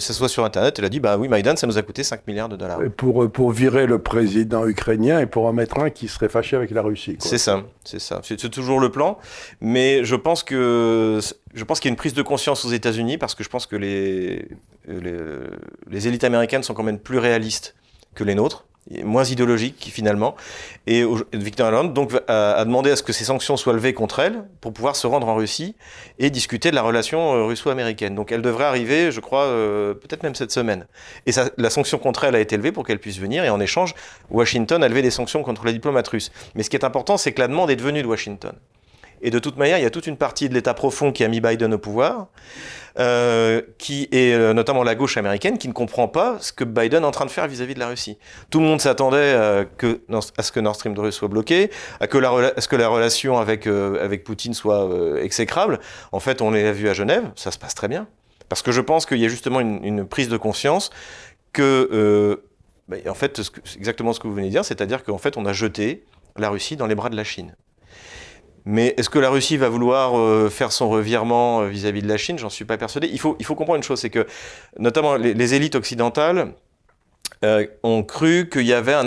ça 0.00 0.12
soit 0.14 0.28
sur 0.28 0.44
Internet, 0.44 0.78
elle 0.78 0.84
a 0.86 0.88
dit, 0.88 0.98
bah 1.00 1.18
oui, 1.18 1.28
Maïdan, 1.28 1.56
ça 1.56 1.66
nous 1.66 1.76
a 1.78 1.82
coûté 1.82 2.02
5 2.02 2.26
milliards 2.26 2.48
de 2.48 2.56
dollars. 2.56 2.82
Et 2.82 2.88
Pour, 2.88 3.30
pour 3.30 3.50
virer 3.52 3.86
le 3.86 3.98
président 3.98 4.66
ukrainien 4.66 5.20
et 5.20 5.26
pour 5.26 5.46
en 5.46 5.52
mettre 5.52 5.78
un 5.78 5.90
qui 5.90 6.08
serait 6.08 6.28
fâché 6.28 6.56
avec 6.56 6.70
la 6.70 6.82
Russie. 6.82 7.16
C'est 7.20 7.38
ça, 7.38 7.62
c'est 7.84 8.00
ça. 8.00 8.20
C'est 8.24 8.48
toujours 8.50 8.80
le 8.80 8.90
plan, 8.90 9.18
mais 9.60 10.04
je 10.04 10.16
pense 10.16 10.42
que 10.42 11.20
je 11.52 11.64
pense 11.64 11.80
qu'il 11.80 11.88
y 11.88 11.90
a 11.90 11.94
une 11.94 11.96
prise 11.96 12.14
de 12.14 12.22
conscience 12.22 12.64
aux 12.64 12.70
États-Unis 12.70 13.18
parce 13.18 13.34
que 13.34 13.44
je 13.44 13.48
pense 13.48 13.66
que 13.66 13.76
les, 13.76 14.48
les 14.88 15.12
les 15.90 16.08
élites 16.08 16.24
américaines 16.24 16.62
sont 16.62 16.74
quand 16.74 16.82
même 16.82 16.98
plus 16.98 17.18
réalistes 17.18 17.74
que 18.14 18.24
les 18.24 18.34
nôtres, 18.34 18.64
moins 19.04 19.24
idéologiques 19.24 19.90
finalement. 19.92 20.34
Et 20.86 21.04
Victor 21.32 21.68
Hollande 21.68 21.94
donc 21.94 22.12
a, 22.28 22.64
demandé 22.64 22.90
à 22.90 22.96
ce 22.96 23.02
que 23.02 23.12
ces 23.12 23.24
sanctions 23.24 23.56
soient 23.56 23.72
levées 23.72 23.94
contre 23.94 24.18
elle 24.18 24.44
pour 24.60 24.72
pouvoir 24.72 24.96
se 24.96 25.06
rendre 25.06 25.28
en 25.28 25.36
Russie 25.36 25.76
et 26.18 26.30
discuter 26.30 26.70
de 26.70 26.74
la 26.74 26.82
relation 26.82 27.34
euh, 27.34 27.44
russo-américaine. 27.44 28.14
Donc 28.14 28.32
elle 28.32 28.42
devrait 28.42 28.64
arriver, 28.64 29.12
je 29.12 29.20
crois, 29.20 29.44
euh, 29.44 29.94
peut-être 29.94 30.22
même 30.22 30.34
cette 30.34 30.50
semaine. 30.50 30.86
Et 31.26 31.32
la 31.56 31.70
sanction 31.70 31.98
contre 31.98 32.24
elle 32.24 32.34
a 32.34 32.40
été 32.40 32.56
levée 32.56 32.72
pour 32.72 32.84
qu'elle 32.84 32.98
puisse 32.98 33.18
venir 33.18 33.44
et 33.44 33.50
en 33.50 33.60
échange, 33.60 33.94
Washington 34.30 34.82
a 34.82 34.88
levé 34.88 35.02
des 35.02 35.10
sanctions 35.10 35.42
contre 35.42 35.64
les 35.66 35.72
diplomates 35.72 36.08
russes. 36.08 36.32
Mais 36.54 36.62
ce 36.62 36.70
qui 36.70 36.76
est 36.76 36.84
important, 36.84 37.16
c'est 37.16 37.32
que 37.32 37.40
la 37.40 37.48
demande 37.48 37.70
est 37.70 37.76
devenue 37.76 38.02
de 38.02 38.08
Washington. 38.08 38.52
Et 39.22 39.30
de 39.30 39.38
toute 39.38 39.56
manière, 39.56 39.78
il 39.78 39.82
y 39.82 39.86
a 39.86 39.90
toute 39.90 40.06
une 40.06 40.16
partie 40.16 40.48
de 40.48 40.54
l'État 40.54 40.74
profond 40.74 41.12
qui 41.12 41.24
a 41.24 41.28
mis 41.28 41.40
Biden 41.40 41.74
au 41.74 41.78
pouvoir, 41.78 42.28
euh, 42.98 43.62
qui 43.78 44.08
est 44.10 44.32
euh, 44.32 44.52
notamment 44.52 44.82
la 44.82 44.94
gauche 44.94 45.16
américaine, 45.16 45.58
qui 45.58 45.68
ne 45.68 45.72
comprend 45.72 46.08
pas 46.08 46.38
ce 46.40 46.52
que 46.52 46.64
Biden 46.64 47.02
est 47.02 47.06
en 47.06 47.10
train 47.10 47.26
de 47.26 47.30
faire 47.30 47.46
vis-à-vis 47.46 47.74
de 47.74 47.78
la 47.78 47.88
Russie. 47.88 48.18
Tout 48.50 48.60
le 48.60 48.66
monde 48.66 48.80
s'attendait 48.80 49.16
euh, 49.18 49.64
à 50.36 50.42
ce 50.42 50.52
que 50.52 50.60
Nord 50.60 50.74
Stream 50.74 50.94
2 50.94 51.10
soit 51.10 51.28
bloqué, 51.28 51.70
à, 52.00 52.06
ce 52.06 52.68
que 52.68 52.76
la 52.76 52.88
relation 52.88 53.38
avec, 53.38 53.66
avec 53.66 54.24
Poutine 54.24 54.54
soit 54.54 54.88
exécrable. 55.20 55.80
En 56.12 56.20
fait, 56.20 56.42
on 56.42 56.50
l'a 56.50 56.72
vu 56.72 56.88
à 56.88 56.94
Genève, 56.94 57.24
ça 57.36 57.50
se 57.50 57.58
passe 57.58 57.74
très 57.74 57.88
bien. 57.88 58.08
Parce 58.48 58.62
que 58.62 58.72
je 58.72 58.80
pense 58.80 59.06
qu'il 59.06 59.18
y 59.18 59.24
a 59.24 59.28
justement 59.28 59.60
une, 59.60 60.06
prise 60.06 60.28
de 60.28 60.36
conscience 60.36 60.90
que, 61.52 62.42
bah, 62.88 62.96
en 63.08 63.14
fait, 63.14 63.40
c'est 63.40 63.76
exactement 63.76 64.12
ce 64.12 64.20
que 64.20 64.26
vous 64.26 64.34
venez 64.34 64.48
de 64.48 64.52
dire, 64.52 64.64
c'est-à-dire 64.64 65.04
qu'en 65.04 65.18
fait, 65.18 65.36
on 65.36 65.46
a 65.46 65.52
jeté 65.52 66.04
la 66.36 66.50
Russie 66.50 66.76
dans 66.76 66.86
les 66.86 66.94
bras 66.94 67.10
de 67.10 67.16
la 67.16 67.24
Chine. 67.24 67.54
Mais 68.64 68.94
est-ce 68.96 69.10
que 69.10 69.18
la 69.18 69.30
Russie 69.30 69.56
va 69.56 69.68
vouloir 69.68 70.18
euh, 70.18 70.48
faire 70.50 70.72
son 70.72 70.88
revirement 70.88 71.62
euh, 71.62 71.68
vis-à-vis 71.68 72.02
de 72.02 72.08
la 72.08 72.16
Chine? 72.16 72.38
J'en 72.38 72.50
suis 72.50 72.64
pas 72.64 72.76
persuadé. 72.76 73.08
Il 73.08 73.18
faut, 73.18 73.34
comprendre 73.54 73.76
une 73.76 73.82
chose, 73.82 74.00
c'est 74.00 74.10
que 74.10 74.26
notamment 74.78 75.16
les, 75.16 75.34
les 75.34 75.54
élites 75.54 75.74
occidentales 75.74 76.52
euh, 77.44 77.66
ont 77.82 78.02
cru 78.02 78.48
qu'il 78.50 78.66
y 78.66 78.72
avait 78.74 78.92
un 78.92 79.06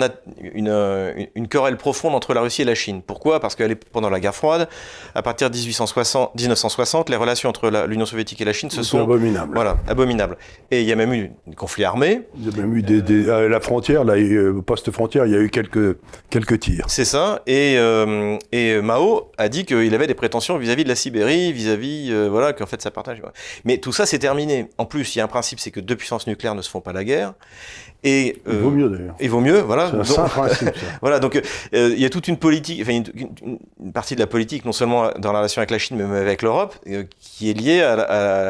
une, 0.54 0.68
euh, 0.68 1.12
une 1.34 1.46
querelle 1.48 1.76
profonde 1.76 2.14
entre 2.14 2.34
la 2.34 2.40
Russie 2.40 2.62
et 2.62 2.64
la 2.64 2.74
Chine. 2.74 3.00
Pourquoi? 3.06 3.38
Parce 3.40 3.54
que 3.54 3.72
pendant 3.92 4.10
la 4.10 4.18
guerre 4.20 4.34
froide, 4.34 4.68
à 5.14 5.22
partir 5.22 5.50
de 5.50 5.56
1860, 5.56 6.34
1960, 6.34 7.10
les 7.10 7.16
relations 7.16 7.48
entre 7.48 7.70
l'Union 7.86 8.06
soviétique 8.06 8.40
et 8.40 8.44
la 8.44 8.52
Chine 8.52 8.70
se 8.70 8.82
sont 8.82 9.02
abominable. 9.02 9.52
voilà, 9.54 9.76
abominables. 9.86 10.36
Et 10.70 10.80
il 10.82 10.86
y 10.88 10.92
a 10.92 10.96
même 10.96 11.12
eu 11.14 11.30
un 11.48 11.52
conflit 11.54 11.84
armé. 11.84 12.22
Il 12.36 12.46
y 12.46 12.52
a 12.52 12.56
même 12.60 12.76
eu 12.76 12.82
des, 12.82 13.02
des- 13.02 13.30
à 13.30 13.48
la 13.48 13.60
frontière, 13.60 14.04
là, 14.04 14.16
il 14.18 14.24
y 14.26 14.30
a 14.30 14.32
eu- 14.32 14.48
au 14.48 14.62
poste 14.62 14.90
frontière, 14.90 15.26
il 15.26 15.32
y 15.32 15.36
a 15.36 15.40
eu 15.40 15.48
quelques, 15.50 15.96
quelques 16.30 16.58
tirs. 16.60 16.86
C'est 16.88 17.04
ça. 17.04 17.42
Et, 17.46 17.76
euh, 17.78 18.36
et 18.52 18.80
Mao 18.80 19.30
a 19.38 19.48
dit 19.48 19.64
qu'il 19.64 19.94
avait 19.94 20.06
des 20.06 20.14
prétentions 20.14 20.58
vis-à-vis 20.58 20.84
de 20.84 20.88
la 20.88 20.96
Sibérie, 20.96 21.52
vis-à-vis, 21.52 22.08
euh, 22.10 22.28
voilà, 22.28 22.52
qu'en 22.52 22.66
fait 22.66 22.82
ça 22.82 22.90
partage. 22.90 23.22
Mais 23.64 23.78
tout 23.78 23.92
ça, 23.92 24.06
c'est 24.06 24.18
terminé. 24.18 24.66
En 24.78 24.86
plus, 24.86 25.14
il 25.14 25.18
y 25.18 25.20
a 25.20 25.24
un 25.24 25.28
principe, 25.28 25.60
c'est 25.60 25.70
que 25.70 25.80
deux 25.80 25.96
puissances 25.96 26.26
nucléaires 26.26 26.54
ne 26.54 26.62
se 26.62 26.70
font 26.70 26.80
pas 26.80 26.92
la 26.92 27.04
guerre. 27.04 27.34
Et, 28.04 28.36
Il 28.46 28.52
euh, 28.52 28.60
vaut 28.60 28.70
mieux 28.70 28.88
d'ailleurs. 28.88 29.14
Il 29.18 29.30
vaut 29.30 29.40
mieux, 29.40 29.58
voilà. 29.60 29.86
C'est 29.88 29.94
un 29.94 29.96
Donc- 29.98 30.06
saint 30.06 30.24
principe, 30.28 30.76
ça. 30.76 30.86
voilà, 31.00 31.18
donc 31.20 31.36
euh, 31.36 31.90
il 31.96 31.98
y 32.00 32.04
a 32.04 32.10
toute 32.10 32.28
une 32.28 32.36
politique, 32.36 32.80
enfin 32.82 32.92
une, 32.92 33.04
une- 33.42 33.58
une 33.82 33.92
partie 33.92 34.14
de 34.14 34.20
la 34.20 34.26
politique, 34.26 34.64
non 34.66 34.72
seulement 34.72 35.10
dans 35.18 35.32
la 35.32 35.38
relation 35.38 35.60
avec 35.60 35.70
la 35.70 35.78
Chine, 35.78 35.96
mais 35.96 36.04
même 36.04 36.12
avec 36.12 36.42
l'Europe, 36.42 36.76
euh, 36.88 37.04
qui 37.18 37.50
est 37.50 37.54
liée 37.54 37.80
à, 37.80 37.96
la- 37.96 38.02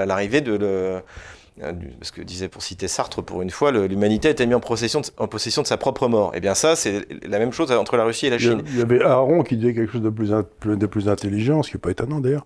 à 0.02 0.06
l'arrivée 0.06 0.40
de 0.40 0.54
le, 0.54 0.66
euh, 0.66 1.72
parce 2.00 2.10
que 2.10 2.20
disait 2.20 2.48
pour 2.48 2.62
citer 2.62 2.88
Sartre 2.88 3.22
pour 3.22 3.40
une 3.42 3.50
fois, 3.50 3.70
l'humanité 3.70 4.26
a 4.26 4.30
été 4.32 4.44
mise 4.44 4.56
en 4.56 4.60
possession, 4.60 5.02
de, 5.02 5.06
en 5.18 5.28
possession 5.28 5.62
de 5.62 5.68
sa 5.68 5.76
propre 5.76 6.08
mort. 6.08 6.32
Et 6.34 6.40
bien 6.40 6.54
ça, 6.56 6.74
c'est 6.74 7.06
la 7.24 7.38
même 7.38 7.52
chose 7.52 7.70
entre 7.70 7.96
la 7.96 8.02
Russie 8.04 8.26
et 8.26 8.30
la 8.30 8.38
Chine. 8.38 8.60
il 8.66 8.78
y 8.78 8.82
avait 8.82 9.02
Aaron 9.04 9.44
qui 9.44 9.56
disait 9.56 9.72
quelque 9.72 9.92
chose 9.92 10.02
de 10.02 10.10
plus, 10.10 10.30
de 10.30 11.08
intelligent, 11.08 11.62
ce 11.62 11.70
qui 11.70 11.76
n'est 11.76 11.80
pas 11.80 11.90
étonnant 11.92 12.18
d'ailleurs, 12.18 12.44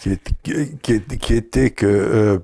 qui, 0.00 0.10
est- 0.10 0.32
qui, 0.42 0.76
qui- 0.82 1.18
qui 1.18 1.34
était 1.34 1.70
que 1.70 1.86
euh, 1.86 2.38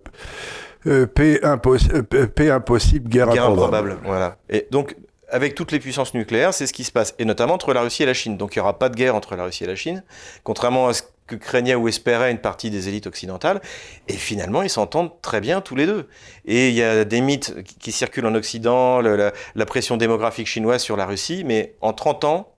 euh, 0.86 1.06
paix, 1.06 1.40
impos- 1.42 1.90
euh, 2.14 2.26
paix 2.26 2.50
impossible, 2.50 3.08
guerre, 3.08 3.28
Guerre 3.30 3.44
improbable. 3.46 3.90
improbable. 3.92 4.06
Voilà. 4.06 4.36
Et 4.48 4.66
donc, 4.70 4.96
avec 5.28 5.54
toutes 5.54 5.72
les 5.72 5.80
puissances 5.80 6.14
nucléaires, 6.14 6.54
c'est 6.54 6.66
ce 6.66 6.72
qui 6.72 6.84
se 6.84 6.92
passe, 6.92 7.14
et 7.18 7.24
notamment 7.24 7.54
entre 7.54 7.72
la 7.74 7.80
Russie 7.82 8.02
et 8.04 8.06
la 8.06 8.14
Chine. 8.14 8.36
Donc, 8.36 8.54
il 8.54 8.58
n'y 8.58 8.62
aura 8.62 8.78
pas 8.78 8.88
de 8.88 8.94
guerre 8.94 9.14
entre 9.16 9.34
la 9.36 9.44
Russie 9.44 9.64
et 9.64 9.66
la 9.66 9.74
Chine, 9.74 10.04
contrairement 10.44 10.88
à 10.88 10.94
ce 10.94 11.02
que 11.26 11.34
craignait 11.34 11.74
ou 11.74 11.88
espérait 11.88 12.30
une 12.30 12.38
partie 12.38 12.70
des 12.70 12.88
élites 12.88 13.08
occidentales. 13.08 13.60
Et 14.06 14.12
finalement, 14.12 14.62
ils 14.62 14.70
s'entendent 14.70 15.10
très 15.22 15.40
bien 15.40 15.60
tous 15.60 15.74
les 15.74 15.86
deux. 15.86 16.08
Et 16.44 16.68
il 16.68 16.74
y 16.76 16.82
a 16.84 17.04
des 17.04 17.20
mythes 17.20 17.54
qui, 17.80 17.90
circulent 17.90 18.26
en 18.26 18.34
Occident, 18.36 19.00
le- 19.00 19.16
la, 19.16 19.32
la 19.56 19.66
pression 19.66 19.96
démographique 19.96 20.46
chinoise 20.46 20.80
sur 20.82 20.96
la 20.96 21.04
Russie, 21.06 21.42
mais 21.44 21.74
en 21.80 21.92
30 21.92 22.22
ans, 22.22 22.52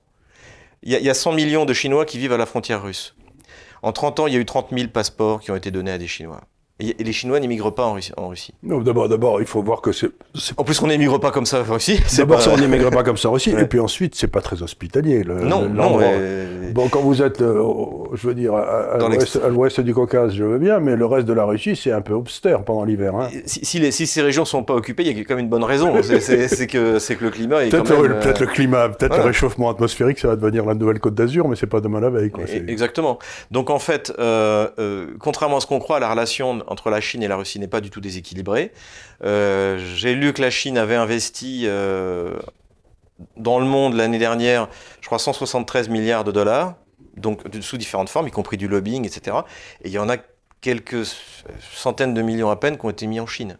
il 0.83 0.93
y, 0.93 1.03
y 1.03 1.09
a 1.09 1.15
100 1.15 1.33
millions 1.33 1.65
de 1.65 1.73
Chinois 1.73 2.05
qui 2.05 2.19
vivent 2.19 2.35
à 2.35 2.37
la 2.37 2.45
frontière 2.45 2.83
russe. 2.83 3.17
En 3.83 3.93
30 3.93 4.21
ans, 4.21 4.27
il 4.27 4.35
y 4.35 4.37
a 4.37 4.41
eu 4.41 4.45
30 4.45 4.69
000 4.71 4.89
passeports 4.89 5.41
qui 5.41 5.51
ont 5.51 5.57
été 5.57 5.71
donnés 5.71 5.93
à 5.93 5.97
des 5.99 6.07
Chinois. 6.07 6.43
Et, 6.81 7.01
et 7.01 7.05
les 7.05 7.13
Chinois 7.13 7.41
n'émigrent 7.41 7.75
pas 7.75 7.85
en 7.85 7.95
Russie. 7.95 8.13
En 8.17 8.29
Russie. 8.29 8.55
Non, 8.63 8.81
D'abord, 8.81 9.09
d'abord, 9.09 9.41
il 9.41 9.47
faut 9.47 9.63
voir 9.63 9.81
que 9.81 9.91
c'est. 9.93 10.11
En 10.57 10.65
plus, 10.65 10.81
on 10.83 10.87
n'émigre 10.87 11.19
pas 11.19 11.31
comme 11.33 11.47
ça 11.47 11.61
en 11.69 11.73
Russie. 11.73 12.01
D'abord, 12.17 12.37
pas- 12.39 12.43
ça, 12.45 12.51
on 12.53 12.57
n'immigre 12.57 12.91
pas 12.91 13.03
comme 13.03 13.17
ça 13.17 13.31
aussi. 13.31 13.53
Ouais. 13.59 13.63
Et 13.63 13.67
puis 13.67 13.81
ensuite, 13.81 14.15
c'est 14.15 14.29
pas 14.29 14.41
très 14.43 14.63
hospitalier. 14.63 15.23
le- 15.25 15.41
Non, 15.41 15.63
le- 15.63 15.69
non. 15.69 15.99
Bon, 16.73 16.89
quand 16.89 17.01
vous 17.01 17.23
êtes, 17.23 17.41
euh, 17.41 17.63
je 18.13 18.27
veux 18.27 18.35
dire, 18.35 18.55
à, 18.55 18.99
l'ouest 19.49 19.81
du 19.81 19.95
Caucase, 19.95 20.35
je 20.35 20.45
veux 20.45 20.59
bien, 20.59 20.81
mais 20.81 20.97
le 20.97 21.07
reste 21.07 21.27
de 21.27 21.33
la 21.33 21.45
Russie, 21.45 21.75
c'est 21.77 21.91
un 21.93 22.01
peu 22.03 22.13
austère 22.15 22.63
pendant 22.63 22.85
l'hiver. 22.85 23.15
Hein. 23.17 23.29
Si, 23.47 23.65
si 23.65 23.79
les- 23.81 23.91
si 23.91 24.07
ces 24.07 24.23
régions 24.23 24.45
sont 24.45 24.63
pas 24.63 24.75
occupées, 24.75 25.03
il 25.05 25.17
y 25.17 25.21
a 25.21 25.25
quand 25.25 25.35
même 25.35 25.45
une 25.45 25.51
bonne 25.51 25.65
raison. 25.65 25.95
C'est- 26.03 26.67
que, 26.69 26.99
c'est 26.99 27.17
que 27.17 27.25
le 27.25 27.31
climat 27.31 27.65
est 27.65 27.71
Peut-être 27.71 27.91
même, 28.03 28.13
euh, 28.13 28.33
le 28.41 28.47
climat, 28.47 28.89
peut-être 28.91 29.09
voilà. 29.09 29.23
le 29.25 29.29
réchauffement 29.29 29.71
atmosphérique, 29.71 30.19
ça 30.19 30.29
va 30.29 30.37
devenir 30.37 30.65
la 30.67 30.75
nouvelle 30.75 31.01
Côte 31.01 31.15
d'Azur, 31.15 31.49
mais 31.49 31.57
c'est 31.57 31.67
pas 31.67 31.81
demain 31.81 32.01
la 32.01 32.11
veille. 32.11 32.31
Quoi. 32.31 32.45
Exactement. 32.69 33.19
Donc 33.51 33.71
en 33.71 33.79
fait, 33.79 34.13
euh, 34.19 34.69
euh, 34.79 35.07
contrairement 35.19 35.57
à 35.57 35.61
ce 35.61 35.67
qu'on 35.67 35.79
croit, 35.79 35.99
la 36.01 36.11
relation 36.11 36.63
entre 36.69 36.91
la 36.91 37.01
Chine 37.01 37.23
et 37.23 37.29
la 37.29 37.37
Russie 37.37 37.59
n'est 37.59 37.69
pas 37.69 37.81
du 37.81 37.91
tout 37.91 38.01
déséquilibrée. 38.01 38.73
Euh, 39.25 39.79
J'ai 39.97 40.15
lu 40.15 40.33
que 40.33 40.43
la 40.43 40.51
Chine 40.51 40.79
avait 40.79 40.95
investi 40.95 41.63
euh, 41.65 42.37
dans 43.37 43.59
le 43.59 43.67
monde 43.67 43.95
l'année 43.95 44.19
dernière, 44.19 44.69
je 45.01 45.07
crois 45.07 45.19
173 45.19 45.89
milliards 45.89 46.25
de 46.25 46.33
dollars, 46.33 46.77
donc 47.17 47.43
sous 47.61 47.77
différentes 47.77 48.09
formes, 48.09 48.29
y 48.29 48.31
compris 48.31 48.57
du 48.57 48.69
lobbying, 48.69 49.05
etc. 49.05 49.39
Et 49.83 49.89
il 49.89 49.93
y 49.93 49.99
en 49.99 50.09
a 50.09 50.17
quelques 50.61 51.05
centaines 51.73 52.15
de 52.15 52.23
millions 52.23 52.51
à 52.51 52.57
peine 52.57 52.79
qui 52.79 52.87
ont 52.87 52.91
été 52.91 53.07
mis 53.07 53.21
en 53.21 53.27
Chine. 53.27 53.59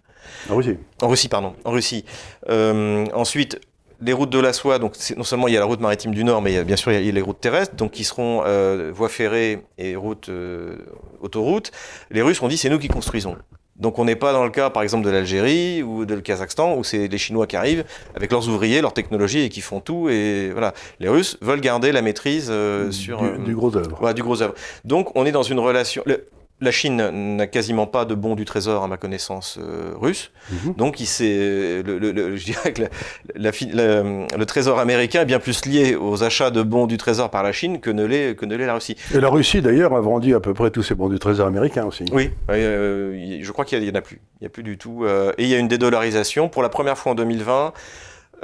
En 0.51 0.57
Russie. 0.57 0.77
En 1.03 1.09
Russie, 1.09 1.29
pardon. 1.29 1.55
En 1.65 1.71
Russie. 1.71 2.05
Euh, 2.49 3.07
ensuite, 3.15 3.61
les 4.01 4.13
routes 4.13 4.31
de 4.31 4.39
la 4.39 4.53
soie, 4.53 4.79
donc 4.79 4.95
non 5.17 5.25
seulement 5.25 5.49
il 5.49 5.55
y 5.55 5.57
a 5.57 5.61
la 5.61 5.67
route 5.67 5.81
maritime 5.81 6.13
du 6.15 6.23
Nord, 6.25 6.41
mais 6.43 6.53
il 6.53 6.55
y 6.55 6.59
a- 6.59 6.65
bien 6.65 6.77
sûr 6.77 6.93
il 6.93 7.05
y 7.05 7.09
a 7.09 7.13
les 7.13 7.21
routes 7.21 7.41
terrestres, 7.41 7.75
donc 7.75 7.91
qui 7.93 8.05
seront 8.05 8.43
euh, 8.47 8.91
voies 8.95 9.09
ferrées 9.09 9.65
et 9.77 9.97
routes 9.97 10.29
euh, 10.29 10.77
autoroutes. 11.21 11.73
Les 12.11 12.23
Russes 12.23 12.41
ont 12.43 12.49
dit 12.49 12.57
c'est 12.59 12.71
nous 12.71 12.79
qui 12.79 12.89
construisons. 12.89 13.37
Donc 13.77 14.01
on 14.01 14.05
n'est 14.05 14.17
pas 14.17 14.33
dans 14.33 14.43
le 14.45 14.51
cas 14.51 14.71
par 14.71 14.83
exemple 14.83 15.05
de 15.07 15.11
l'Algérie 15.11 15.85
ou 15.85 16.05
de 16.05 16.15
le 16.15 16.21
Kazakhstan 16.21 16.75
où 16.77 16.83
c'est 16.83 17.07
les 17.07 17.19
Chinois 17.19 17.47
qui 17.47 17.55
arrivent 17.57 17.85
avec 18.17 18.33
leurs 18.33 18.49
ouvriers, 18.49 18.81
leur 18.81 18.93
technologie 18.93 19.41
et 19.43 19.49
qui 19.51 19.61
font 19.61 19.79
tout 19.81 20.09
et 20.09 20.51
voilà. 20.51 20.75
Les 20.99 21.09
Russes 21.09 21.37
veulent 21.43 21.61
garder 21.61 21.93
la 21.93 22.03
maîtrise 22.03 22.49
euh, 22.51 22.91
sur 22.91 23.23
du, 23.23 23.45
du 23.45 23.55
gros 23.55 23.77
œuvre. 23.77 23.97
voilà, 24.01 24.15
du 24.15 24.23
gros 24.25 24.43
œuvre. 24.43 24.55
Donc 24.85 25.11
on 25.17 25.27
est 25.27 25.33
dans 25.33 25.45
une 25.45 25.61
relation. 25.61 26.03
le- 26.07 26.27
la 26.61 26.71
Chine 26.73 27.37
n'a 27.37 27.47
quasiment 27.47 27.87
pas 27.87 28.05
de 28.05 28.15
bons 28.15 28.35
du 28.35 28.45
trésor 28.45 28.83
à 28.83 28.89
ma 28.89 28.97
connaissance 28.97 29.59
euh, 29.63 29.93
russe. 29.95 30.31
Mhm. 30.51 30.75
Donc 30.75 30.99
il 31.01 31.07
le, 31.21 31.83
le- 31.99 32.11
le- 32.13 32.37
je 32.37 32.45
dirais 32.45 32.73
que 32.73 32.83
la- 32.83 32.89
la 33.37 33.53
fi- 33.53 33.71
la- 33.73 34.03
le 34.03 34.45
trésor 34.45 34.79
américain 34.81 35.23
est 35.23 35.25
bien 35.27 35.39
plus 35.39 35.65
lié 35.67 35.95
aux 35.95 36.25
achats 36.25 36.51
de 36.51 36.63
bons 36.63 36.87
du 36.87 36.97
trésor 36.97 37.31
par 37.31 37.43
la 37.43 37.53
Chine 37.53 37.81
que 37.81 37.91
ne 37.91 38.05
l'est 38.05 38.35
que 38.37 38.45
ne 38.45 38.57
l'est 38.57 38.67
la 38.67 38.75
Russie. 38.75 38.97
Et 39.15 39.21
la 39.21 39.29
Russie, 39.29 39.63
d'ailleurs, 39.63 39.95
a 39.95 40.01
vendu 40.01 40.35
à 40.35 40.41
peu 40.41 40.53
près 40.55 40.71
tous 40.71 40.83
ses 40.83 40.95
bons 40.95 41.09
du 41.09 41.19
trésor 41.19 41.47
américain 41.47 41.85
aussi. 41.85 42.05
Oui, 42.13 42.31
euh, 42.51 43.39
je 43.41 43.53
crois 43.53 43.65
qu'il 43.65 43.81
n'y 43.81 43.91
en 43.91 43.95
a 43.95 44.01
plus. 44.03 44.21
Il 44.41 44.45
n'y 44.45 44.47
a 44.47 44.51
plus 44.51 44.63
du 44.65 44.79
tout. 44.79 45.05
euh, 45.05 45.33
et 45.39 45.45
il 45.45 45.49
y 45.49 45.55
a 45.55 45.59
une 45.59 45.69
dédollarisation. 45.69 46.49
Pour 46.49 46.63
la 46.63 46.69
première 46.69 46.99
fois 46.99 47.13
en 47.13 47.15
2020, 47.15 47.73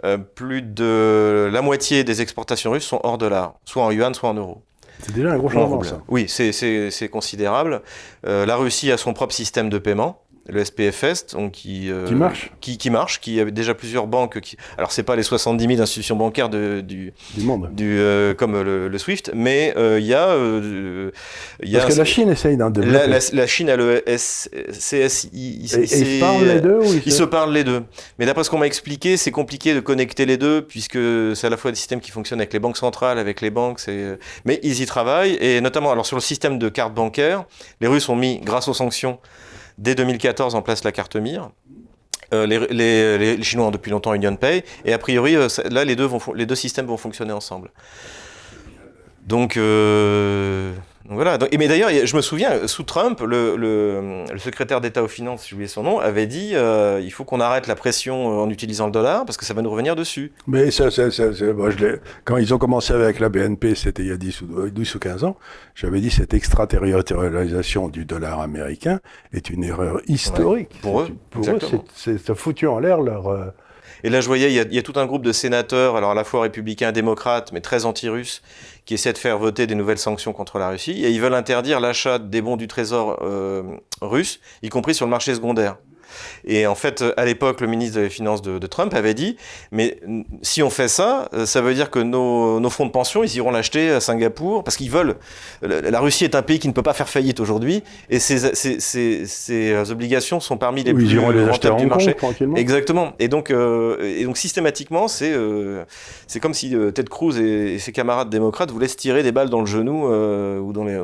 euh, 0.05 0.19
plus 0.19 0.63
de 0.63 1.49
la 1.53 1.63
moitié 1.63 2.05
des 2.05 2.21
exportations 2.23 2.73
russes 2.73 2.85
sont 2.85 3.01
hors 3.05 3.19
dollar, 3.19 3.55
soit 3.65 3.85
en 3.85 3.91
yuan, 3.91 4.13
soit 4.15 4.29
en 4.29 4.35
euros. 4.35 4.63
C'est 5.01 5.15
déjà 5.15 5.33
un 5.33 5.37
gros 5.39 5.49
changement, 5.51 5.83
ça. 5.83 6.01
Oui, 6.09 6.27
c'est- 6.29 6.53
c'est 6.53 6.91
c'est 6.91 7.09
considérable. 7.09 7.83
Euh, 8.27 8.47
la 8.47 8.57
Russie 8.57 8.91
a 8.93 8.97
son 8.97 9.13
propre 9.13 9.35
système 9.35 9.69
de 9.69 9.79
paiement. 9.79 10.21
Le 10.47 10.63
SPFS, 10.63 11.27
donc 11.33 11.53
qui, 11.53 11.91
euh, 11.91 12.07
qui 12.07 12.15
marche, 12.15 12.53
qui, 12.61 12.77
qui, 12.77 12.91
marche, 12.91 13.21
qui 13.21 13.41
a 13.41 13.45
déjà 13.47 13.75
plusieurs 13.75 14.07
banques. 14.07 14.41
Qui... 14.41 14.57
Alors 14.77 14.93
c'est 14.93 15.03
pas 15.03 15.17
les 15.17 15.23
70 15.23 15.67
000 15.67 15.81
institutions 15.81 16.17
bancaires 16.17 16.51
de, 16.51 16.83
du, 16.83 17.15
du 17.35 17.45
monde, 17.45 17.71
du, 17.73 17.99
euh, 17.99 18.35
comme 18.35 18.53
le, 18.63 18.89
le, 18.89 18.99
SWIFT, 18.99 19.31
mais 19.35 19.73
euh, 19.77 19.99
il 19.99 20.07
y 20.07 20.15
a, 20.15 20.37
y 21.63 21.77
a 21.77 21.81
parce 21.81 21.95
que 21.95 21.99
la 21.99 22.05
Chine 22.05 22.29
essaye 22.29 22.57
d'en 22.59 22.69
développer. 22.69 22.93
La, 22.95 23.07
la, 23.07 23.19
la, 23.33 23.47
Chine 23.47 23.71
a 23.71 23.77
le 23.77 24.07
S, 24.09 24.51
CSI. 24.71 25.31
Et, 25.33 25.39
et 25.39 25.61
ils 25.63 25.69
se 25.69 26.21
parlent 26.21 26.45
les 26.45 26.61
deux 26.61 26.79
ou 26.79 26.93
ils, 26.93 27.03
ils 27.07 27.13
se... 27.13 27.19
se 27.19 27.25
parlent 27.25 27.53
les 27.53 27.65
deux. 27.65 27.83
Mais 28.19 28.27
d'après 28.27 28.45
ce 28.45 28.51
qu'on 28.51 28.59
m'a 28.59 28.67
expliqué, 28.67 29.17
c'est 29.17 29.31
compliqué 29.31 29.73
de 29.73 29.81
connecter 29.81 30.27
les 30.27 30.37
deux 30.37 30.61
puisque 30.63 30.99
c'est 31.35 31.47
à 31.47 31.51
la 31.51 31.57
fois 31.57 31.71
des 31.71 31.77
systèmes 31.77 32.01
qui 32.01 32.11
fonctionnent 32.11 32.41
avec 32.41 32.53
les 32.53 32.59
banques 32.59 32.77
centrales, 32.77 33.19
avec 33.19 33.41
les 33.41 33.51
banques. 33.51 33.81
C'est 33.81 34.19
mais 34.45 34.61
ils 34.63 34.83
y 34.83 34.87
travaillent 34.87 35.39
et 35.41 35.63
notamment 35.63 35.91
alors 35.91 36.05
sur 36.05 36.17
le 36.17 36.23
système 36.23 36.59
de 36.59 36.69
carte 36.69 36.93
bancaire, 36.93 37.45
les 37.81 37.89
Russes 37.89 38.11
ont 38.11 38.17
mis 38.17 38.41
grâce 38.41 38.69
aux 38.69 38.75
sanctions 38.75 39.19
dès 39.79 39.95
2014 39.95 40.55
en 40.55 40.63
place 40.63 40.85
la 40.85 40.93
carte 40.93 41.17
MIR. 41.17 41.51
Euh, 42.33 42.47
les, 42.47 43.43
Chinois 43.43 43.67
ont 43.67 43.71
depuis 43.71 43.91
longtemps 43.91 44.15
UnionPay, 44.15 44.65
et 44.85 44.93
a 44.93 44.99
priori, 44.99 45.37
euh, 45.37 45.49
là, 45.71 45.85
les 45.85 45.95
deux, 45.95 46.05
vont, 46.05 46.21
les 46.35 46.47
deux 46.47 46.55
systèmes 46.55 46.87
vont 46.87 46.97
fonctionner 46.97 47.33
ensemble. 47.33 47.71
Donc, 49.27 49.57
euh, 49.57 50.73
donc 51.07 51.17
voilà. 51.17 51.37
Donc, 51.37 51.51
et 51.53 51.59
mais 51.59 51.69
d'ailleurs, 51.69 51.91
je 51.91 52.17
me 52.17 52.23
souviens, 52.23 52.67
sous 52.67 52.83
Trump, 52.83 53.21
le, 53.21 53.57
le, 53.57 54.25
le 54.33 54.39
secrétaire 54.39 54.81
d'État 54.81 55.03
aux 55.03 55.09
finances, 55.09 55.47
j'ai 55.47 55.55
oublié 55.55 55.69
son 55.69 55.83
nom, 55.83 55.99
avait 55.99 56.27
dit 56.27 56.53
euh, 56.55 57.01
il 57.03 57.11
faut 57.11 57.25
qu'on 57.25 57.41
arrête 57.41 57.67
la 57.67 57.75
pression 57.75 58.41
en 58.43 58.49
utilisant 58.49 58.87
le 58.87 58.93
dollar 58.93 59.27
parce 59.27 59.37
que 59.37 59.45
ça 59.45 59.53
va 59.53 59.61
nous 59.61 59.71
revenir 59.71 59.97
dessus. 59.97 60.33
Mais 60.47 60.71
ça, 60.71 60.91
ça, 60.91 61.11
ça, 61.11 61.25
moi, 61.55 61.71
je 61.71 61.99
quand 62.25 62.39
ils 62.39 62.55
ont 62.55 62.59
commencé 62.59 62.95
avec 62.95 63.21
la 63.21 63.29
BNP, 63.29 63.75
c'était 63.75 64.03
il 64.03 64.09
y 64.09 64.13
a 64.13 64.17
10 64.17 64.43
ou, 64.43 64.71
12 64.71 64.95
ou 64.95 64.99
15 64.99 65.25
ans, 65.25 65.37
j'avais 65.75 66.01
dit 66.01 66.11
cette 66.11 66.33
extraterritorialisation 66.33 67.89
du 67.89 68.07
dollar 68.07 68.41
américain 68.41 69.01
est 69.33 69.51
une 69.51 69.63
erreur 69.63 70.01
historique. 70.07 70.71
Ouais, 70.71 70.81
pour 70.81 71.01
eux, 71.03 71.09
pour 71.31 71.47
eux 71.47 71.59
c'est 71.95 72.35
foutu 72.35 72.67
en 72.67 72.79
l'air 72.79 73.01
leur. 73.01 73.53
Et 74.05 74.11
là, 74.11 74.21
je 74.21 74.27
voyais, 74.27 74.51
il 74.51 74.55
y, 74.55 74.61
a, 74.61 74.65
il 74.65 74.75
y, 74.75 74.79
a, 74.79 74.83
tout 74.83 74.93
un 74.97 75.07
groupe 75.07 75.25
de 75.25 75.33
sénateurs, 75.33 75.97
alors 75.97 76.11
à 76.11 76.15
la 76.15 76.25
fois 76.25 76.43
républicains, 76.43 76.93
démocrates, 76.93 77.53
mais 77.53 77.63
très 77.63 77.87
anti-russes, 77.87 78.43
qui 78.85 78.93
essaient 78.93 79.15
de 79.15 79.19
faire 79.19 79.39
voter 79.39 79.67
des 79.67 79.75
nouvelles 79.75 79.99
sanctions 79.99 80.35
contre 80.35 80.59
la 80.59 80.69
Russie. 80.69 81.03
Et 81.03 81.11
ils 81.11 81.23
veulent 81.23 81.33
interdire 81.33 81.81
l'achat 81.81 82.19
des 82.19 82.43
bons 82.43 82.59
du 82.59 82.69
Trésor 82.69 83.19
euh, 83.23 83.63
russe, 84.03 84.41
y 84.63 84.69
compris 84.69 84.95
sur 84.95 85.07
le 85.07 85.11
marché 85.11 85.35
secondaire. 85.35 85.79
Et 86.45 86.67
en 86.67 86.75
fait, 86.75 87.05
à 87.17 87.25
l'époque, 87.25 87.61
le 87.61 87.67
ministre 87.67 88.01
des 88.01 88.11
Finances 88.11 88.43
de, 88.43 88.59
de, 88.59 88.67
Trump 88.67 88.95
avait 88.95 89.15
dit, 89.15 89.37
mais 89.71 89.99
si 90.43 90.63
on 90.63 90.71
fait 90.71 90.89
ça, 90.89 91.29
ça 91.45 91.61
veut 91.61 91.75
dire 91.75 91.91
que 91.91 91.99
nos, 91.99 92.61
nos 92.61 92.71
fonds 92.71 92.87
de 92.87 92.91
pension, 92.91 93.23
ils 93.23 93.37
iront 93.37 93.51
l'acheter 93.51 93.91
à 93.91 94.01
Singapour, 94.01 94.65
parce 94.65 94.77
qu'ils 94.77 94.91
veulent. 94.91 95.17
La 95.63 96.01
Russie 96.01 96.25
est 96.25 96.35
un 96.35 96.43
pays 96.43 96.59
qui 96.59 96.69
ne 96.69 96.73
peut 96.73 96.83
pas 96.83 96.95
faire 96.95 97.09
faillite 97.09 97.41
aujourd'hui, 97.41 97.83
et 98.11 98.19
ces, 98.19 98.45
obligations 99.91 100.41
sont 100.41 100.57
parmi 100.57 100.83
les 100.83 100.93
oui, 100.93 101.05
plus 101.05 101.15
les 101.15 101.45
rentables 101.45 101.77
du 101.77 101.87
marché. 101.87 102.17
Exactement. 102.57 103.13
Et 103.19 103.29
donc, 103.29 103.51
euh, 103.51 104.17
et 104.19 104.25
donc 104.25 104.37
systématiquement, 104.37 105.09
c'est 105.09 105.33
euh, 105.33 105.85
c'est 106.27 106.41
comme 106.41 106.55
si 106.55 106.75
euh, 106.75 106.91
Ted 106.91 107.09
Cruz 107.09 107.39
et, 107.39 107.75
et, 107.75 107.79
ses 107.79 107.93
camarades 107.93 108.31
démocrates 108.31 108.71
voulaient 108.71 108.89
se 108.89 108.97
tirer 108.97 109.23
des 109.23 109.33
balles 109.33 109.51
dans 109.51 109.61
le 109.61 109.67
genou 109.67 110.09
euh, 110.09 110.59
ou 110.59 110.73
dans 110.73 110.85
les. 110.85 111.01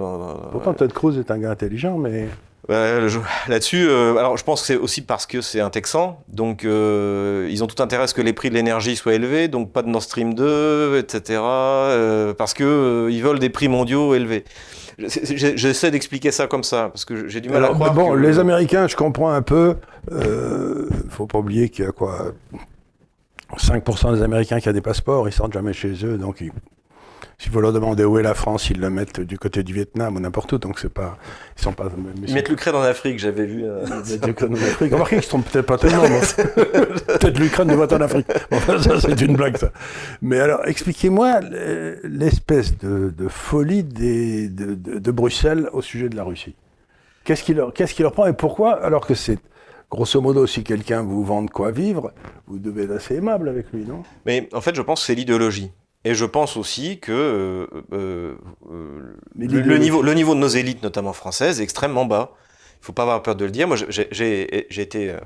Pourtant, 0.53 0.75
Ted 0.75 0.93
Cruz 0.93 1.19
est 1.19 1.31
un 1.31 1.39
gars 1.39 1.51
intelligent, 1.51 1.97
mais. 1.99 2.29
Euh, 2.69 3.09
Là-dessus, 3.49 3.89
euh, 3.89 4.17
alors 4.17 4.37
je 4.37 4.45
pense 4.45 4.61
que 4.61 4.67
c'est 4.67 4.77
aussi 4.77 5.01
parce 5.01 5.27
que 5.27 5.41
c'est 5.41 5.61
un 5.61 5.71
Texan, 5.71 6.23
donc 6.29 6.65
euh, 6.65 7.49
ils 7.51 7.65
ont 7.65 7.67
tout 7.67 7.83
intérêt 7.83 8.05
à 8.05 8.07
ce 8.07 8.15
que 8.15 8.21
les 8.21 8.35
prix 8.35 8.51
de 8.51 8.55
l'énergie 8.55 8.97
soient 8.97 9.15
élevés, 9.15 9.49
donc 9.49 9.73
pas 9.73 9.83
de 9.83 9.89
Nord 9.89 10.03
Stream 10.03 10.35
2, 10.35 10.99
etc. 10.99 11.41
Euh, 11.43 12.35
parce 12.35 12.53
que 12.53 13.09
ils 13.11 13.23
veulent 13.23 13.39
des 13.39 13.51
prix 13.51 13.69
mondiaux 13.69 14.15
élevés. 14.15 14.45
J'essaie 14.99 15.91
d'expliquer 15.91 16.31
ça 16.31 16.47
comme 16.47 16.63
ça, 16.63 16.91
parce 16.93 17.07
que 17.07 17.27
j'ai 17.29 17.41
du 17.41 17.49
mal 17.49 17.65
alors, 17.65 17.71
à 17.71 17.75
croire. 17.75 17.95
Bon, 17.95 18.13
que... 18.13 18.19
les 18.19 18.39
Américains, 18.39 18.87
je 18.87 18.97
comprends 18.97 19.31
un 19.31 19.43
peu. 19.43 19.77
Faut 21.09 21.27
pas 21.27 21.39
oublier 21.39 21.71
qu'il 21.71 21.87
y 21.87 21.89
a 21.89 21.93
quoi 21.93 22.33
5% 23.57 24.15
des 24.15 24.23
Américains 24.23 24.61
qui 24.61 24.69
ont 24.69 24.73
des 24.73 24.83
passeports, 24.83 25.29
ils 25.29 25.33
sortent 25.33 25.55
jamais 25.55 25.73
chez 25.73 25.95
eux, 26.05 26.19
donc 26.19 26.43
ils 26.43 26.53
si 27.39 27.49
vous 27.49 27.61
leur 27.61 27.73
demandez 27.73 28.05
où 28.05 28.19
est 28.19 28.23
la 28.23 28.35
France, 28.35 28.71
ils 28.71 28.81
la 28.81 28.91
mettent 28.91 29.21
du 29.21 29.39
côté 29.39 29.63
du 29.63 29.73
Vietnam 29.73 30.17
ou 30.17 30.21
n'importe 30.21 30.53
où. 30.53 30.59
Donc 30.59 30.79
c'est 30.79 30.93
pas, 30.93 31.19
ils 31.57 31.63
sont 31.63 31.73
pas. 31.73 31.89
Ils 32.27 32.35
mettent 32.35 32.49
l'Ukraine 32.49 32.75
en 32.75 32.83
Afrique, 32.83 33.19
j'avais 33.19 33.47
vu. 33.47 33.65
Euh... 33.65 33.85
l'Ukraine 34.27 34.53
en 34.53 34.57
Afrique. 34.57 34.93
Remarquez 34.93 35.17
qu'ils 35.17 35.25
se 35.25 35.29
trompent 35.29 35.51
peut-être 35.51 35.67
pas 35.67 35.79
tellement. 35.79 36.03
peut-être 36.07 37.39
l'Ukraine 37.39 37.69
doit 37.69 37.85
être 37.85 37.97
en 37.97 38.01
Afrique. 38.01 38.27
Bon, 38.51 38.61
ça 38.61 39.01
c'est 39.01 39.21
une 39.21 39.37
blague 39.37 39.57
ça. 39.57 39.73
Mais 40.23 40.41
alors, 40.41 40.67
expliquez-moi 40.67 41.41
l'espèce 42.05 42.77
de, 42.79 43.13
de, 43.17 43.29
folie 43.29 43.85
des, 43.85 44.49
de, 44.49 44.75
de, 44.75 44.99
de, 44.99 45.11
Bruxelles 45.11 45.69
au 45.73 45.83
sujet 45.83 46.09
de 46.09 46.17
la 46.17 46.25
Russie. 46.25 46.55
Qu'est-ce 47.25 47.43
qui 47.43 47.55
leur, 47.55 47.73
qu'est-ce 47.73 47.95
qui 47.95 48.03
leur 48.03 48.13
prend 48.13 48.27
et 48.27 48.33
pourquoi 48.33 48.83
alors 48.83 49.07
que 49.07 49.15
c'est 49.15 49.39
Grosso 49.91 50.21
modo, 50.21 50.47
si 50.47 50.63
quelqu'un 50.63 51.03
vous 51.03 51.25
vend 51.25 51.43
de 51.43 51.51
quoi 51.51 51.73
vivre, 51.73 52.13
vous 52.47 52.61
devez 52.61 52.85
être 52.85 52.93
assez 52.93 53.17
aimable 53.17 53.49
avec 53.49 53.73
lui, 53.73 53.85
non? 53.85 54.05
Mais 54.25 54.49
en 54.53 54.61
fait, 54.61 54.77
je 54.77 54.83
pense 54.83 55.01
que 55.01 55.07
c'est 55.07 55.17
l'idéologie. 55.17 55.73
Et 56.05 56.15
je 56.15 56.25
pense 56.25 56.57
aussi 56.57 56.99
que 56.99 57.13
euh, 57.13 57.67
euh, 57.93 58.37
le, 59.37 59.61
le, 59.61 59.79
niveau, 59.79 60.01
le 60.01 60.15
niveau 60.15 60.35
de 60.35 60.41
nos 60.41 60.49
élites, 60.49 60.83
notamment 60.83 61.13
françaises, 61.13 61.61
est 61.61 61.65
extrêmement 61.65 62.07
bas. 62.07 62.33
Il 62.81 62.87
faut 62.87 62.93
pas 62.95 63.03
avoir 63.03 63.23
peur 63.23 63.37
de 63.37 63.45
le 63.45 63.51
dire. 63.51 63.69
Moi, 63.69 63.77
j'ai 63.91 64.81
été, 64.81 65.11
euh, 65.11 65.19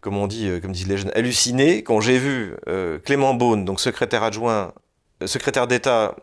comme 0.00 0.16
on 0.16 0.26
dit, 0.26 0.50
comme 0.60 0.72
disent 0.72 0.88
les 0.88 0.96
jeunes, 0.96 1.12
halluciné 1.14 1.84
quand 1.84 2.00
j'ai 2.00 2.18
vu 2.18 2.56
Clément 3.04 3.34
Beaune, 3.34 3.64
donc 3.64 3.78
secrétaire 3.78 4.24
adjoint, 4.24 4.72
secrétaire 5.24 5.68
d'État 5.68 6.16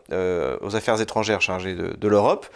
aux 0.60 0.76
affaires 0.76 1.00
étrangères 1.00 1.40
chargé 1.40 1.74
de, 1.74 1.96
de 1.96 2.08
l'Europe, 2.08 2.46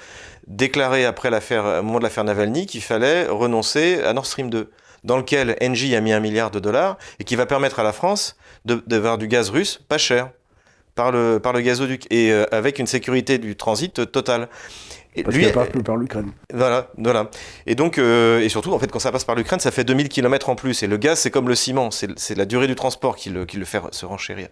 déclarer 0.46 1.06
après 1.06 1.30
l'affaire, 1.30 1.64
au 1.80 1.82
moment 1.82 1.98
de 1.98 2.04
l'affaire 2.04 2.24
Navalny, 2.24 2.66
qu'il 2.66 2.82
fallait 2.82 3.26
renoncer 3.26 4.02
à 4.02 4.12
Nord 4.12 4.26
Stream 4.26 4.50
2 4.50 4.70
dans 5.04 5.16
lequel 5.16 5.56
Engie 5.62 5.94
a 5.96 6.00
mis 6.00 6.12
un 6.12 6.20
milliard 6.20 6.50
de 6.50 6.58
dollars 6.58 6.98
et 7.18 7.24
qui 7.24 7.36
va 7.36 7.46
permettre 7.46 7.78
à 7.78 7.82
la 7.82 7.92
France 7.92 8.36
d'avoir 8.64 9.16
du 9.16 9.28
gaz 9.28 9.48
russe 9.48 9.80
pas 9.88 9.96
cher 9.96 10.30
par 10.98 11.12
le, 11.12 11.38
par 11.38 11.52
le 11.52 11.60
gazoduc 11.60 12.08
et 12.10 12.32
euh, 12.32 12.44
avec 12.50 12.80
une 12.80 12.88
sécurité 12.88 13.38
du 13.38 13.54
transit 13.54 14.10
totale. 14.10 14.48
Et 15.14 15.22
Parce 15.22 15.36
lui, 15.36 15.46
passe 15.52 15.68
plus 15.68 15.82
par 15.82 15.96
l'Ukraine. 15.96 16.32
Voilà, 16.52 16.90
voilà. 16.98 17.30
Et 17.66 17.76
donc, 17.76 17.98
euh, 17.98 18.40
et 18.40 18.48
surtout, 18.48 18.72
en 18.72 18.80
fait, 18.80 18.90
quand 18.90 18.98
ça 18.98 19.12
passe 19.12 19.24
par 19.24 19.36
l'Ukraine, 19.36 19.60
ça 19.60 19.70
fait 19.70 19.84
2000 19.84 20.08
km 20.08 20.48
en 20.48 20.56
plus. 20.56 20.82
Et 20.82 20.88
le 20.88 20.96
gaz, 20.96 21.20
c'est 21.20 21.30
comme 21.30 21.48
le 21.48 21.54
ciment, 21.54 21.90
c'est 21.90 22.36
la 22.36 22.44
durée 22.44 22.66
du 22.66 22.74
transport 22.74 23.14
qui 23.14 23.30
le, 23.30 23.46
qui 23.46 23.58
le 23.58 23.64
fait 23.64 23.80
se 23.92 24.06
renchérir. 24.06 24.48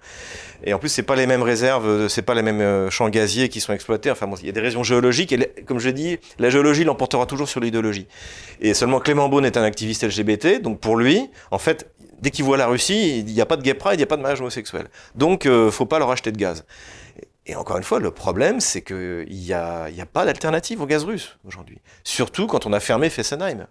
Et 0.64 0.72
en 0.72 0.78
plus, 0.78 0.88
c'est 0.88 1.02
pas 1.02 1.16
les 1.16 1.26
mêmes 1.26 1.42
réserves, 1.42 2.06
c'est 2.08 2.22
pas 2.22 2.34
les 2.34 2.42
mêmes 2.42 2.60
euh, 2.60 2.90
champs 2.90 3.08
gaziers 3.08 3.48
qui 3.48 3.60
sont 3.60 3.72
exploités. 3.72 4.10
Enfin, 4.10 4.28
bon, 4.28 4.36
il 4.40 4.46
y 4.46 4.48
a 4.48 4.52
des 4.52 4.60
raisons 4.60 4.84
géologiques. 4.84 5.32
Et 5.32 5.52
comme 5.66 5.80
je 5.80 5.90
dis, 5.90 6.18
la 6.38 6.48
géologie 6.48 6.84
l'emportera 6.84 7.26
toujours 7.26 7.48
sur 7.48 7.58
l'idéologie. 7.60 8.06
Et 8.60 8.72
seulement 8.72 9.00
Clément 9.00 9.28
Beaune 9.28 9.44
est 9.44 9.56
un 9.56 9.64
activiste 9.64 10.04
LGBT, 10.04 10.62
donc 10.62 10.78
pour 10.78 10.96
lui, 10.96 11.28
en 11.50 11.58
fait, 11.58 11.90
dès 12.20 12.30
qu'il 12.30 12.44
voit 12.44 12.56
la 12.56 12.66
Russie, 12.66 13.20
il 13.20 13.26
n'y 13.26 13.40
a 13.40 13.46
pas 13.46 13.56
de 13.56 13.62
gay 13.62 13.74
pride, 13.74 13.94
il 13.94 13.98
n'y 13.98 14.02
a 14.04 14.06
pas 14.06 14.16
de 14.16 14.22
mariage 14.22 14.40
homosexuel. 14.40 14.88
Donc, 15.14 15.46
euh, 15.46 15.70
faut 15.70 15.86
pas 15.86 15.98
leur 15.98 16.10
acheter 16.10 16.32
de 16.32 16.38
gaz. 16.38 16.64
Et 17.46 17.54
encore 17.54 17.76
une 17.76 17.84
fois, 17.84 18.00
le 18.00 18.10
problème, 18.10 18.60
c'est 18.60 18.82
qu'il 18.82 19.26
n'y 19.30 19.52
a, 19.52 19.88
y 19.90 20.00
a 20.00 20.06
pas 20.06 20.24
d'alternative 20.24 20.80
au 20.82 20.86
gaz 20.86 21.04
russe 21.04 21.38
aujourd'hui. 21.46 21.78
Surtout 22.02 22.46
quand 22.46 22.66
on 22.66 22.72
a 22.72 22.80
fermé 22.80 23.08
Fessenheim. 23.08 23.66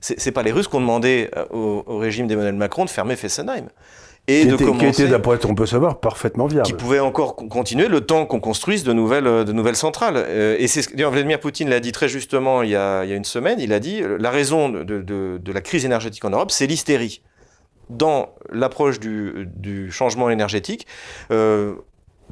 C'est 0.00 0.30
pas 0.30 0.44
les 0.44 0.52
Russes 0.52 0.68
qui 0.68 0.76
ont 0.76 0.80
demandé 0.80 1.28
au, 1.50 1.82
au 1.84 1.98
régime 1.98 2.28
d'Emmanuel 2.28 2.54
Macron 2.54 2.84
de 2.84 2.90
fermer 2.90 3.16
Fessenheim. 3.16 3.68
Et 4.28 4.42
qui 4.42 4.46
de 4.46 4.54
était, 4.54 4.64
commencer, 4.64 4.90
qui 4.92 5.02
était, 5.02 5.10
d'après 5.10 5.38
ce 5.38 5.46
qu'on 5.46 5.54
peut 5.54 5.66
savoir, 5.66 5.98
parfaitement 5.98 6.46
viable. 6.46 6.66
Qui 6.66 6.74
pouvait 6.74 7.00
encore 7.00 7.34
continuer 7.34 7.88
le 7.88 8.02
temps 8.02 8.26
qu'on 8.26 8.38
construise 8.38 8.84
de 8.84 8.92
nouvelles, 8.92 9.24
de 9.24 9.52
nouvelles 9.52 9.74
centrales. 9.74 10.14
Euh, 10.16 10.54
et 10.58 10.68
c'est 10.68 10.94
Vladimir 10.94 11.40
Poutine 11.40 11.68
l'a 11.68 11.80
dit 11.80 11.90
très 11.90 12.08
justement 12.08 12.62
il 12.62 12.70
y, 12.70 12.76
a, 12.76 13.04
il 13.04 13.10
y 13.10 13.12
a 13.12 13.16
une 13.16 13.24
semaine. 13.24 13.58
Il 13.58 13.72
a 13.72 13.80
dit 13.80 14.02
la 14.20 14.30
raison 14.30 14.68
de, 14.68 14.84
de, 14.84 15.40
de 15.42 15.52
la 15.52 15.60
crise 15.62 15.84
énergétique 15.84 16.24
en 16.24 16.30
Europe, 16.30 16.50
c'est 16.50 16.66
l'hystérie 16.66 17.22
dans 17.90 18.34
l'approche 18.50 19.00
du, 19.00 19.90
changement 19.90 20.30
énergétique, 20.30 20.86
euh, 21.30 21.74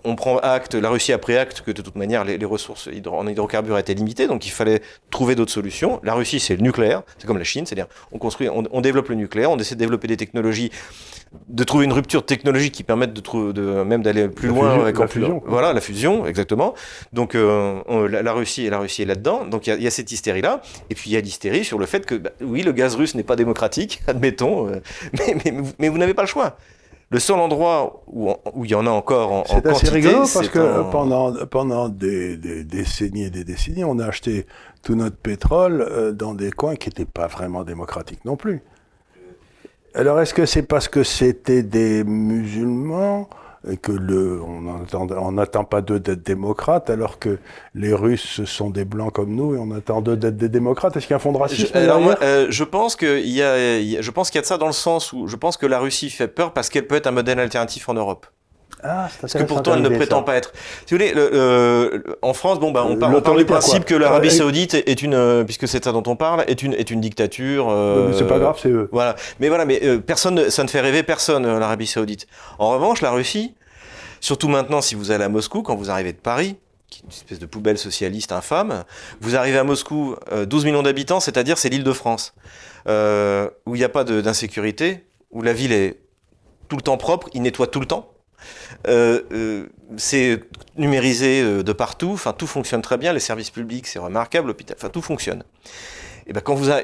on 0.07 0.15
prend 0.15 0.39
acte, 0.39 0.75
la 0.75 0.89
Russie 0.89 1.13
a 1.13 1.19
pris 1.19 1.37
acte 1.37 1.63
que 1.63 1.71
de 1.71 1.83
toute 1.83 1.97
manière 1.97 2.25
les, 2.25 2.39
les 2.39 2.47
ressources 2.47 2.89
hydro, 2.93 3.19
en 3.19 3.27
hydrocarbures 3.27 3.77
étaient 3.77 3.95
limitées, 3.95 4.27
donc 4.29 4.47
il 4.47 4.51
fallait 4.51 4.81
trouver 5.11 5.35
d'autres 5.35 5.53
solutions. 5.53 6.01
La 6.05 6.15
Russie, 6.15 6.41
c'est 6.41 6.55
le 6.55 6.63
nucléaire, 6.63 7.03
c'est 7.19 7.27
comme 7.27 7.39
la 7.39 7.45
Chine, 7.45 7.67
c'est-à-dire 7.67 7.89
on 8.13 8.19
construit, 8.19 8.49
on, 8.49 8.65
on, 8.71 8.81
développe 8.81 9.09
le 9.09 9.17
nucléaire, 9.17 9.51
on 9.51 9.59
essaie 9.59 9.75
de 9.75 9.81
développer 9.81 10.07
des 10.07 10.17
technologies, 10.17 10.71
de 11.49 11.65
trouver 11.65 11.85
une 11.85 11.93
rupture 11.93 12.25
technologique 12.25 12.73
qui 12.73 12.85
permette 12.85 13.13
de, 13.13 13.83
même 13.83 14.03
d'aller 14.03 14.29
plus 14.29 14.49
la 14.49 14.55
loin 14.55 14.71
fusion, 14.71 14.83
avec 14.83 14.99
la 14.99 15.09
fusion. 15.09 15.43
Voilà, 15.45 15.73
la 15.73 15.81
fusion, 15.81 16.27
exactement. 16.27 16.75
Donc 17.13 17.35
euh, 17.35 17.81
on, 17.87 18.07
la, 18.07 18.23
la, 18.23 18.33
Russie, 18.33 18.71
la 18.71 18.79
Russie 18.79 19.03
est 19.03 19.07
là-dedans. 19.07 19.45
Donc 19.45 19.67
il 19.67 19.75
y, 19.75 19.83
y, 19.83 19.87
a 19.87 19.91
cette 19.91 20.13
hystérie-là, 20.13 20.63
et 20.89 20.95
puis 20.95 21.11
il 21.11 21.15
y 21.15 21.17
a 21.17 21.21
l'hystérie 21.21 21.65
sur 21.65 21.79
le 21.79 21.87
fait 21.87 22.07
que 22.07 22.15
bah, 22.15 22.31
oui, 22.41 22.63
le 22.63 22.73
gaz 22.73 22.95
russe 22.95 23.17
n'est 23.17 23.25
pas 23.25 23.37
démocratique, 23.37 24.03
admettons, 24.07 24.69
euh, 24.69 24.81
mais, 25.13 25.37
mais, 25.45 25.63
mais 25.79 25.89
vous 25.89 25.99
n'avez 25.99 26.15
pas 26.15 26.23
le 26.23 26.29
choix. 26.29 26.57
Le 27.11 27.21
seul 27.21 27.39
endroit 27.39 28.03
où, 28.09 28.33
où 28.55 28.65
il 28.65 28.71
y 28.73 28.75
en 28.75 28.87
a 28.87 28.91
encore 28.91 29.33
en, 29.33 29.45
C'est 29.45 29.67
assez 29.67 29.89
rigolo 29.91 30.25
parce 30.33 30.49
que 30.49 30.81
en... 30.81 30.91
pendant, 30.91 31.47
pendant 31.47 31.89
des, 31.89 32.37
des, 32.37 32.65
décennies 32.65 33.25
et 33.25 33.31
des 33.31 33.45
décennies, 33.45 33.85
on 33.85 33.99
a 34.01 34.07
acheté 34.07 34.47
tout 34.83 34.97
notre 34.97 35.17
pétrole 35.17 35.83
euh, 35.83 36.13
dans 36.13 36.35
des 36.35 36.51
coins 36.51 36.75
qui 36.75 36.89
n'étaient 36.89 37.05
pas 37.05 37.29
vraiment 37.29 37.63
démocratiques 37.63 38.25
non 38.25 38.37
plus. 38.37 38.63
Alors 39.95 40.21
est-ce 40.21 40.35
que 40.35 40.47
c'est 40.47 40.63
parce 40.63 40.89
que 40.89 41.05
c'était 41.05 41.63
des 41.63 42.05
musulmans 42.05 43.31
et 43.69 43.77
que 43.77 43.93
le, 43.93 44.41
on 44.43 45.33
n'attend 45.33 45.65
pas 45.65 45.81
d'eux 45.81 46.01
d'être 46.01 46.25
démocrates, 46.25 46.91
alors 46.91 47.19
que 47.19 47.39
les 47.75 47.93
Russes 47.93 48.45
sont 48.45 48.71
des 48.71 48.85
blancs 48.85 49.13
comme 49.13 49.35
nous 49.35 49.55
et 49.55 49.59
on 49.59 49.71
attend 49.73 50.01
d'eux 50.01 50.17
d'être 50.17 50.37
des 50.37 50.49
démocrates. 50.49 50.97
Est-ce 50.97 51.07
qu'il 51.07 51.15
y 51.15 51.15
a 51.15 51.17
un 51.17 51.21
fond 51.21 51.33
de 51.33 51.39
racisme 51.39 51.69
je, 51.73 51.79
alors 51.79 52.01
moi, 52.01 52.17
euh, 52.23 52.47
je 52.51 52.65
pense 52.65 52.97
qu'il 52.97 53.29
y 53.29 53.43
a, 53.43 53.57
je 54.01 54.11
pense 54.11 54.31
qu'il 54.31 54.39
y 54.39 54.41
a 54.41 54.43
de 54.43 54.47
ça 54.47 54.59
dans 54.59 54.67
le 54.67 54.73
sens 54.73 55.13
où 55.13 55.27
je 55.27 55.37
pense 55.37 55.57
que 55.57 55.67
la 55.67 55.79
Russie 55.79 56.11
fait 56.11 56.29
peur 56.29 56.53
parce 56.53 56.69
qu'elle 56.69 56.87
peut 56.87 56.97
être 56.97 57.07
un 57.07 57.13
modèle 57.13 57.41
alternatif 57.41 57.89
en 57.89 57.95
Europe. 57.95 58.27
Ah, 58.83 59.09
Parce 59.21 59.33
que 59.33 59.43
pourtant, 59.43 59.75
elle 59.75 59.83
ne 59.83 59.89
prétend 59.89 60.23
pas 60.23 60.37
être. 60.37 60.53
Si 60.85 60.95
vous 60.95 60.99
voulez, 60.99 61.13
le, 61.15 62.05
en 62.23 62.35
France, 62.35 62.61
bon, 62.61 62.73
bah, 62.73 62.85
on, 62.87 62.97
parle, 62.97 63.15
on 63.15 63.21
parle 63.23 63.39
du 63.39 63.47
principe 63.47 63.85
que 63.85 63.95
l'Arabie 63.95 64.31
Saoudite 64.31 64.75
est 64.75 65.03
une, 65.03 65.15
euh, 65.15 65.45
puisque 65.45 65.67
c'est 65.67 65.83
ça 65.83 65.93
dont 65.93 66.03
on 66.07 66.17
parle, 66.17 66.45
est 66.47 66.63
une, 66.63 66.75
est 66.75 66.91
une 66.91 67.01
dictature. 67.01 67.69
Euh, 67.71 68.13
c'est 68.13 68.27
pas 68.27 68.39
grave, 68.39 68.59
c'est 68.61 68.69
eux. 68.69 68.89
Voilà. 68.93 69.17
Mais 69.41 69.49
voilà, 69.49 69.65
mais 69.65 69.81
euh, 69.83 69.99
personne, 69.99 70.51
ça 70.51 70.63
ne 70.63 70.69
fait 70.69 70.81
rêver 70.81 71.03
personne, 71.03 71.47
euh, 71.47 71.59
l'Arabie 71.59 71.87
Saoudite. 71.87 72.27
En 72.59 72.71
revanche, 72.71 73.01
la 73.01 73.11
Russie, 73.11 73.55
surtout 74.21 74.49
maintenant, 74.49 74.83
si 74.83 74.95
vous 74.95 75.11
allez 75.11 75.25
à 75.25 75.29
Moscou, 75.31 75.63
quand 75.63 75.75
vous 75.75 75.91
arrivez 75.91 76.13
de 76.13 76.19
Paris, 76.19 76.57
qui 76.91 77.01
est 77.01 77.05
une 77.05 77.11
espèce 77.11 77.39
de 77.39 77.47
poubelle 77.47 77.79
socialiste 77.79 78.31
infâme, 78.31 78.85
vous 79.21 79.37
arrivez 79.37 79.59
à 79.59 79.65
Moscou, 79.65 80.17
12 80.47 80.65
millions 80.67 80.83
d'habitants, 80.83 81.19
c'est-à-dire 81.19 81.59
c'est 81.59 81.69
l'île 81.69 81.83
de 81.83 81.93
France, 81.93 82.35
où 82.87 82.91
il 83.75 83.79
n'y 83.79 83.85
a 83.85 83.89
pas 83.89 84.05
d'insécurité, 84.05 85.05
où 85.33 85.43
la 85.43 85.53
ville 85.53 85.73
est 85.73 85.99
tout 86.69 86.77
le 86.77 86.83
temps 86.83 86.97
propre, 86.97 87.29
il 87.35 87.43
nettoie 87.43 87.67
tout 87.67 87.81
le 87.81 87.87
temps. 87.87 88.13
Euh, 88.89 89.23
euh, 89.33 89.67
c'est 89.97 90.41
numérisé 90.77 91.43
euh, 91.43 91.63
de 91.63 91.73
partout, 91.73 92.11
enfin 92.13 92.33
tout 92.33 92.47
fonctionne 92.47 92.83
très 92.83 92.99
bien, 92.99 93.13
les 93.13 93.21
services 93.21 93.51
publics 93.51 93.87
c'est 93.87 93.99
remarquable, 93.99 94.49
l'hôpital, 94.49 94.77
enfin 94.79 94.89
tout 94.89 95.03
fonctionne. 95.03 95.43
Et, 96.29 96.33
ben, 96.33 96.43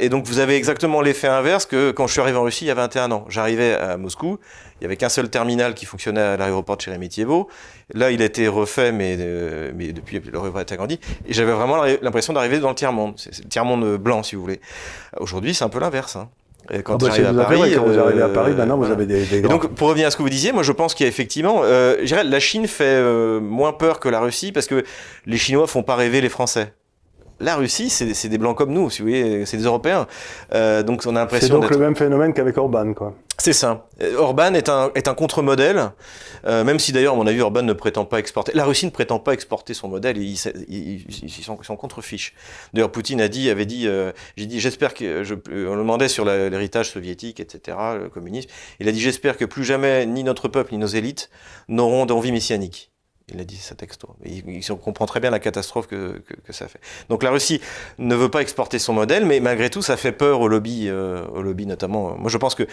donc 0.09 0.27
vous 0.27 0.39
avez 0.39 0.55
exactement 0.55 1.01
l'effet 1.01 1.27
inverse 1.27 1.67
que 1.67 1.91
quand 1.91 2.07
je 2.07 2.13
suis 2.13 2.21
arrivé 2.21 2.39
en 2.39 2.45
Russie 2.45 2.65
il 2.65 2.69
y 2.69 2.71
a 2.71 2.75
21 2.75 3.11
ans. 3.11 3.25
J'arrivais 3.29 3.75
à 3.75 3.97
Moscou, 3.97 4.39
il 4.81 4.85
y 4.85 4.87
avait 4.87 4.97
qu'un 4.97 5.09
seul 5.09 5.31
terminal 5.31 5.75
qui 5.75 5.85
fonctionnait 5.85 6.21
à 6.21 6.37
l'aéroport 6.37 6.77
de 6.77 6.83
Sheremetyevo. 6.83 7.49
Là, 7.93 8.13
il 8.13 8.23
a 8.23 8.25
été 8.25 8.47
refait, 8.47 8.93
mais, 8.93 9.17
mais 9.75 9.93
depuis 9.93 10.21
l'aéroport 10.21 10.59
a 10.59 10.63
été 10.63 10.75
agrandi. 10.75 11.01
Et 11.27 11.33
j'avais 11.33 11.51
vraiment 11.51 11.83
l'impression 12.03 12.33
d'arriver 12.33 12.61
dans 12.61 12.69
le 12.69 12.77
tiers-monde. 12.77 13.15
C'est 13.17 13.43
le 13.43 13.49
tiers-monde 13.49 13.97
blanc, 13.97 14.23
si 14.23 14.37
vous 14.37 14.43
voulez. 14.43 14.61
Aujourd'hui, 15.19 15.55
c'est 15.55 15.65
un 15.65 15.69
peu 15.69 15.81
l'inverse. 15.81 16.15
Hein. 16.15 16.31
Et 16.71 16.83
quand, 16.83 17.03
ah 17.03 17.09
bah 17.09 17.43
à 17.43 17.45
Paris, 17.45 17.73
quand 17.75 17.85
vous 17.85 17.99
arrivez 17.99 18.23
à 18.23 18.29
Paris, 18.29 18.53
maintenant 18.55 18.77
vous 18.77 18.91
avez 18.91 19.07
des, 19.07 19.25
des 19.25 19.39
Et 19.39 19.43
donc, 19.43 19.75
pour 19.75 19.89
revenir 19.89 20.07
à 20.07 20.11
ce 20.11 20.17
que 20.17 20.23
vous 20.23 20.31
disiez, 20.31 20.53
moi 20.53 20.63
je 20.63 20.73
pense 20.73 20.95
qu'il 20.95 21.05
y 21.05 21.07
a 21.07 21.11
effectivement, 21.11 21.63
euh, 21.65 21.97
la 22.25 22.41
Chine 22.41 22.67
fait 22.67 22.85
euh, 22.85 23.41
moins 23.41 23.73
peur 23.73 24.01
que 24.01 24.09
la 24.09 24.21
Russie 24.21 24.53
parce 24.53 24.67
que 24.67 24.85
les 25.27 25.37
Chinois 25.39 25.67
font 25.67 25.83
pas 25.83 25.97
rêver 25.97 26.21
les 26.21 26.29
Français. 26.29 26.73
La 27.43 27.57
Russie, 27.57 27.91
c'est 27.91 28.29
des 28.29 28.39
blancs 28.39 28.57
comme 28.57 28.73
nous, 28.73 28.89
si 28.89 29.03
vous 29.03 29.09
voulez, 29.09 29.45
c'est 29.47 29.57
des 29.57 29.65
Européens. 29.65 30.07
Euh, 30.55 30.83
donc 30.85 31.03
on 31.07 31.17
a 31.17 31.21
l'impression. 31.21 31.49
C'est 31.49 31.61
donc 31.61 31.71
le 31.71 31.79
même 31.79 31.97
phénomène 31.97 32.33
qu'avec 32.33 32.57
Orban, 32.57 32.95
quoi. 32.95 33.15
C'est 33.39 33.53
ça. 33.53 33.89
Orban 34.17 34.55
est 34.55 34.69
un, 34.69 34.93
est 34.95 35.09
un 35.09 35.15
contre-modèle, 35.15 35.91
euh, 36.47 36.63
même 36.63 36.79
si 36.79 36.93
d'ailleurs, 36.93 37.15
à 37.15 37.17
mon 37.17 37.27
avis, 37.27 37.41
Orban 37.41 37.63
ne 37.63 37.73
prétend 37.73 38.05
pas 38.05 38.21
exporter. 38.21 38.53
La 38.55 38.65
Russie 38.65 38.87
ne 38.87 38.93
prétend 38.93 39.19
pas 39.19 39.33
exporter 39.33 39.75
son 39.75 39.89
modèle, 39.89 40.17
ils, 40.19 40.39
ils, 40.69 41.25
ils, 41.25 41.31
sont, 41.31 41.61
sont 41.61 41.77
contre-fiches. 41.77 42.35
D'ailleurs, 42.73 42.93
Poutine 42.93 43.21
a 43.21 43.27
dit, 43.27 43.51
avait 43.51 43.67
dit, 43.67 43.89
euh, 43.89 44.13
j'ai 44.37 44.47
dit, 44.47 44.61
j'espère 44.61 44.95
que, 44.95 45.25
je, 45.25 45.35
on 45.35 45.75
le 45.75 45.79
demandait 45.79 46.09
sur 46.09 46.25
l'héritage 46.25 46.91
soviétique, 46.91 47.41
etc., 47.41 47.77
le 48.01 48.09
communisme. 48.09 48.49
Il 48.79 48.89
a 48.89 48.93
dit, 48.93 49.01
j'espère 49.01 49.37
que 49.37 49.45
plus 49.45 49.65
jamais 49.65 50.07
ni 50.07 50.23
notre 50.23 50.47
peuple 50.47 50.73
ni 50.73 50.79
nos 50.79 50.87
élites 50.87 51.29
n'auront 51.67 52.07
d'envie 52.07 52.31
messianique. 52.31 52.92
Il 53.29 53.41
a 53.41 53.45
dit 53.45 53.57
ça 53.57 53.75
texto. 53.75 54.17
Il, 54.25 54.49
il, 54.49 54.67
comprend 54.77 55.07
très 55.07 55.21
bien 55.21 55.31
la 55.31 55.39
catastrophe 55.39 55.87
que, 55.87 56.19
que, 56.19 56.35
que, 56.35 56.53
ça 56.53 56.69
fait. 56.69 56.81
Donc 57.09 57.23
la 57.23 57.31
Russie 57.31 57.61
ne 57.99 58.15
veut 58.15 58.29
pas 58.29 58.43
exporter 58.43 58.79
son 58.79 58.93
modèle, 58.93 59.25
mais 59.27 59.41
malgré 59.41 59.71
tout, 59.71 59.83
ça 59.83 59.97
fait 59.97 60.13
peur 60.13 60.41
au 60.41 60.49
lobby, 60.49 60.89
euh, 60.89 61.25
au 61.29 61.43
lobby 61.43 61.67
notamment. 61.67 62.17
Moi, 62.17 62.31
je 62.31 62.39
pense 62.39 62.55
que, 62.55 62.65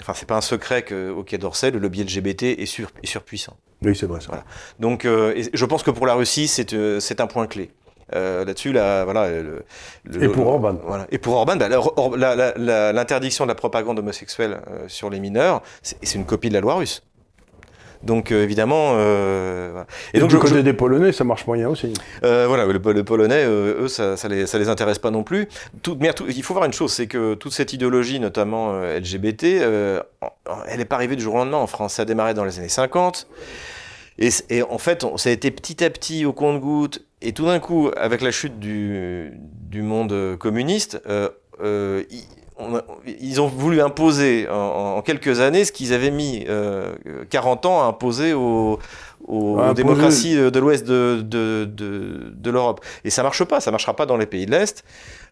enfin, 0.00 0.14
c'est 0.14 0.26
pas 0.26 0.36
un 0.36 0.40
secret 0.40 0.84
qu'au 0.84 1.22
Quai 1.24 1.38
d'Orsay, 1.38 1.70
le 1.70 1.78
lobby 1.78 2.02
LGBT 2.02 2.44
est, 2.44 2.66
sur, 2.66 2.90
est 3.02 3.06
surpuissant. 3.06 3.56
Oui, 3.82 3.94
c'est 3.94 4.06
vrai. 4.06 4.20
Ça. 4.20 4.28
Voilà. 4.28 4.44
Donc, 4.78 5.04
euh, 5.04 5.42
je 5.52 5.64
pense 5.64 5.82
que 5.82 5.90
pour 5.90 6.06
la 6.06 6.14
Russie, 6.14 6.48
c'est 6.48 6.72
euh, 6.72 7.00
un 7.18 7.26
point 7.26 7.46
clé. 7.46 7.70
Euh, 8.14 8.44
là-dessus, 8.44 8.72
là, 8.72 9.04
voilà. 9.04 9.28
Le, 9.28 9.64
le, 10.04 10.22
et 10.22 10.28
pour 10.28 10.46
Orban. 10.46 10.78
Voilà. 10.84 11.06
Et 11.10 11.18
pour 11.18 11.34
Orban, 11.34 11.56
bah, 11.56 11.68
l'interdiction 12.92 13.44
de 13.44 13.48
la 13.48 13.54
propagande 13.54 13.98
homosexuelle 13.98 14.60
euh, 14.68 14.84
sur 14.88 15.10
les 15.10 15.20
mineurs, 15.20 15.62
c'est 15.82 16.14
une 16.14 16.24
copie 16.24 16.48
de 16.48 16.54
la 16.54 16.60
loi 16.60 16.76
russe. 16.76 17.02
Donc 18.02 18.32
euh, 18.32 18.42
évidemment. 18.42 18.94
Euh, 18.96 19.82
et, 20.12 20.18
et 20.18 20.20
donc 20.20 20.30
du 20.30 20.36
je, 20.36 20.40
côté 20.40 20.54
je... 20.56 20.60
des 20.60 20.72
Polonais, 20.72 21.12
ça 21.12 21.24
marche 21.24 21.46
moyen 21.46 21.68
aussi. 21.68 21.92
Euh, 22.22 22.46
voilà, 22.46 22.66
le, 22.66 22.72
le 22.72 23.04
Polonais, 23.04 23.44
eux, 23.46 23.88
ça, 23.88 24.16
ça, 24.16 24.28
les, 24.28 24.46
ça 24.46 24.58
les 24.58 24.68
intéresse 24.68 24.98
pas 24.98 25.10
non 25.10 25.22
plus. 25.22 25.48
Tout, 25.82 25.96
mais 26.00 26.12
tout, 26.12 26.24
il 26.28 26.42
faut 26.42 26.54
voir 26.54 26.66
une 26.66 26.72
chose, 26.72 26.92
c'est 26.92 27.06
que 27.06 27.34
toute 27.34 27.52
cette 27.52 27.72
idéologie, 27.72 28.20
notamment 28.20 28.72
LGBT, 28.80 29.44
elle 29.44 30.78
n'est 30.78 30.84
pas 30.84 30.96
arrivée 30.96 31.16
du 31.16 31.22
jour 31.22 31.34
au 31.34 31.38
lendemain 31.38 31.58
en 31.58 31.66
France. 31.66 31.94
Ça 31.94 32.02
a 32.02 32.04
démarré 32.04 32.34
dans 32.34 32.44
les 32.44 32.58
années 32.58 32.68
50. 32.68 33.26
Et, 34.18 34.30
et 34.48 34.62
en 34.62 34.78
fait, 34.78 35.04
on, 35.04 35.16
ça 35.16 35.28
a 35.28 35.32
été 35.32 35.50
petit 35.50 35.84
à 35.84 35.90
petit 35.90 36.24
au 36.24 36.32
compte-goutte. 36.32 37.04
Et 37.22 37.32
tout 37.32 37.46
d'un 37.46 37.58
coup, 37.58 37.90
avec 37.96 38.20
la 38.20 38.30
chute 38.30 38.58
du, 38.58 39.32
du 39.68 39.82
monde 39.82 40.36
communiste, 40.38 41.00
euh, 41.62 42.02
ils 43.06 43.40
ont 43.40 43.48
voulu 43.48 43.80
imposer 43.80 44.48
en, 44.48 44.96
en 44.96 45.02
quelques 45.02 45.40
années 45.40 45.64
ce 45.64 45.72
qu'ils 45.72 45.92
avaient 45.92 46.10
mis 46.10 46.44
euh, 46.48 46.94
40 47.28 47.66
ans 47.66 47.82
à 47.82 47.86
imposer 47.86 48.32
aux, 48.32 48.78
aux 49.28 49.58
démocraties 49.74 50.36
de 50.36 50.58
l'Ouest 50.58 50.86
de, 50.86 51.20
de, 51.22 51.64
de, 51.70 52.32
de 52.34 52.50
l'Europe. 52.50 52.80
Et 53.04 53.10
ça 53.10 53.22
marche 53.22 53.44
pas, 53.44 53.60
ça 53.60 53.70
marchera 53.70 53.94
pas 53.94 54.06
dans 54.06 54.16
les 54.16 54.26
pays 54.26 54.46
de 54.46 54.52
l'Est. 54.52 54.84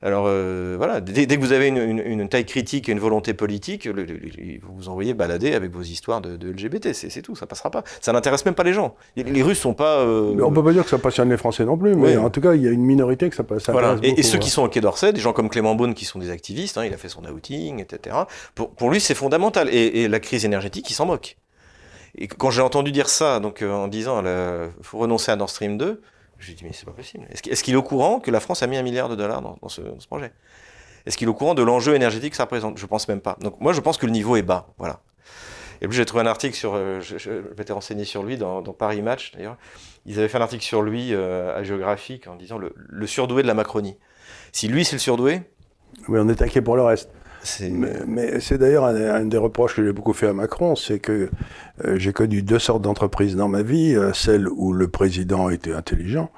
Alors 0.05 0.27
euh, 0.27 0.75
voilà, 0.77 1.01
dès, 1.01 1.25
dès, 1.25 1.37
que 1.37 1.41
vous 1.41 1.53
avez 1.53 1.69
une, 1.69 1.79
une, 1.79 1.99
une, 1.99 2.29
taille 2.29 2.45
critique 2.45 2.91
et 2.91 2.93
une 2.93 3.01
volonté 3.01 3.33
politique, 3.33 3.87
le, 3.87 4.05
le, 4.05 4.21
vous 4.63 4.75
vous 4.77 4.89
envoyez 4.91 5.15
balader 5.15 5.55
avec 5.55 5.73
vos 5.73 5.81
histoires 5.81 6.21
de, 6.21 6.37
de 6.37 6.51
LGBT, 6.51 6.93
c'est 6.93 7.23
tout, 7.23 7.35
ça 7.35 7.47
passera 7.47 7.71
pas. 7.71 7.85
Ça 8.03 8.13
n'intéresse 8.13 8.45
même 8.45 8.55
pas 8.55 8.65
les 8.65 8.75
gens. 8.75 8.97
Les, 9.17 9.23
les 9.25 9.43
Russes 9.43 9.61
sont 9.61 9.73
pas. 9.73 10.01
Euh... 10.01 10.35
Mais 10.35 10.43
on 10.43 10.53
peut 10.53 10.63
pas 10.63 10.75
dire 10.75 10.85
que 10.85 10.91
ça 10.91 10.99
passionne 10.99 11.31
les 11.31 11.39
Français 11.39 11.65
non 11.65 11.79
plus, 11.79 11.97
mais 11.97 12.19
oui. 12.19 12.23
en 12.23 12.29
tout 12.29 12.43
cas, 12.43 12.55
il 12.55 12.61
y 12.61 12.69
a 12.69 12.71
une 12.71 12.85
minorité 12.85 13.31
que 13.31 13.35
ça 13.35 13.45
passe. 13.45 13.71
Voilà. 13.71 13.97
Et, 14.03 14.21
et, 14.21 14.23
ceux 14.23 14.37
qui 14.37 14.51
sont 14.51 14.63
au 14.65 14.69
Quai 14.69 14.83
d'Orsay, 14.83 15.15
des 15.15 15.23
gens 15.23 15.33
comme 15.33 15.49
Clément 15.49 15.75
Beaune 15.75 15.95
qui 15.95 16.05
sont 16.05 16.19
des 16.19 16.29
activistes, 16.29 16.77
hein, 16.77 16.85
il 16.85 16.93
a 16.93 16.99
fait 16.99 17.09
son 17.09 17.25
outing, 17.25 17.81
etc. 17.81 18.15
Pour, 18.55 18.75
pour 18.75 18.91
lui, 18.91 19.01
c'est 19.01 19.15
fondamental. 19.15 19.71
Et, 19.73 20.03
et 20.03 20.09
la 20.09 20.21
crise 20.21 20.45
énergétique, 20.45 20.91
il 20.91 20.95
s'en 20.95 21.07
moque. 21.07 21.39
Et 22.19 22.29
quand 22.29 22.51
j'ai 22.51 22.61
entendu 22.61 22.93
dire 22.93 23.09
ça, 23.09 23.41
donc 23.41 23.63
euh, 23.63 23.73
en 23.73 23.89
disant 23.89 24.23
il 24.23 24.85
faut 24.85 24.99
renoncer 24.99 25.33
à 25.33 25.37
Nord 25.37 25.49
Stream 25.49 25.79
2, 25.79 26.03
je 26.45 26.51
lui 26.51 26.55
ai 26.55 26.57
dit 26.57 26.65
mais 26.65 26.73
c'est 26.73 26.85
pas 26.85 26.93
possible. 26.93 27.27
Est-ce 27.31 27.65
qu'il 27.65 27.75
est, 27.75 27.77
au 27.77 27.83
courant 27.83 28.21
que 28.21 28.31
la 28.31 28.41
France 28.41 28.63
a 28.63 28.67
mis 28.67 28.77
un 28.77 28.83
milliard 28.83 29.09
de 29.09 29.17
dollars 29.17 29.41
dans, 29.41 29.69
ce, 29.69 29.81
projet? 30.07 30.33
Est-ce 31.07 31.17
qu'il 31.17 31.27
est 31.27 31.31
au 31.31 31.35
courant 31.35 31.55
de 31.55 31.63
l'enjeu 31.63 31.95
énergétique 31.95 32.31
que 32.31 32.37
ça 32.37 32.45
représente? 32.45 32.79
Je 32.79 32.87
pense 32.87 33.09
même 33.09 33.21
pas. 33.21 33.37
Donc 33.41 33.61
moi 33.61 33.73
je 33.73 33.81
pense 33.81 33.97
que 33.97 34.07
le 34.07 34.13
niveau 34.13 34.37
est 34.37 34.43
bas, 34.43 34.69
voilà. 34.79 35.01
Et 35.81 35.89
puis 35.89 35.97
j'ai 35.97 36.05
trouvé 36.05 36.23
un 36.23 36.27
article 36.27 36.55
sur, 36.55 36.75
euh, 36.75 37.01
je, 37.01 37.19
je, 37.19 37.31
m'étais 37.59 37.73
renseigné 37.73 38.05
sur 38.05 38.23
lui 38.23 38.37
dans, 38.37 38.63
dans 38.63 38.73
Paris 38.73 39.03
Match 39.03 39.33
d'ailleurs. 39.33 39.57
Ils 40.07 40.19
avaient 40.19 40.29
fait 40.29 40.39
un 40.39 40.43
article 40.43 40.65
sur 40.65 40.83
lui 40.83 41.15
euh, 41.15 41.57
à 41.57 41.63
Géographique 41.63 42.27
en 42.27 42.37
disant 42.37 42.59
le, 42.59 42.75
le 42.77 43.07
surdoué 43.07 43.43
de 43.43 43.49
la 43.49 43.55
Macronie. 43.55 43.97
Si 44.53 44.69
lui 44.69 44.85
c'est 44.85 44.97
le 44.97 45.01
surdoué, 45.01 45.43
oui 46.09 46.19
on 46.21 46.29
est 46.29 46.37
taqué 46.37 46.61
pour 46.61 46.77
le 46.77 46.83
reste. 46.83 47.11
Mais, 47.61 47.93
mais 48.07 48.41
c'est 48.41 48.59
d'ailleurs 48.59 48.85
un, 48.85 48.97
un, 48.97 49.25
des 49.27 49.37
reproches 49.37 49.77
que 49.77 49.85
j'ai 49.85 49.93
beaucoup 49.93 50.13
fait 50.13 50.29
à 50.29 50.33
Macron, 50.33 50.77
c'est 50.77 50.99
que 50.99 51.29
euh, 51.85 51.99
j'ai 51.99 52.13
connu 52.13 52.43
deux 52.43 52.59
sortes 52.59 52.83
d'entreprises 52.83 53.37
dans 53.37 53.49
ma 53.49 53.63
vie, 53.63 53.95
euh, 53.95 54.13
celle 54.13 54.49
où 54.49 54.73
le 54.73 54.89
président 54.89 55.51
était 55.51 55.75
intelligent 55.75 56.31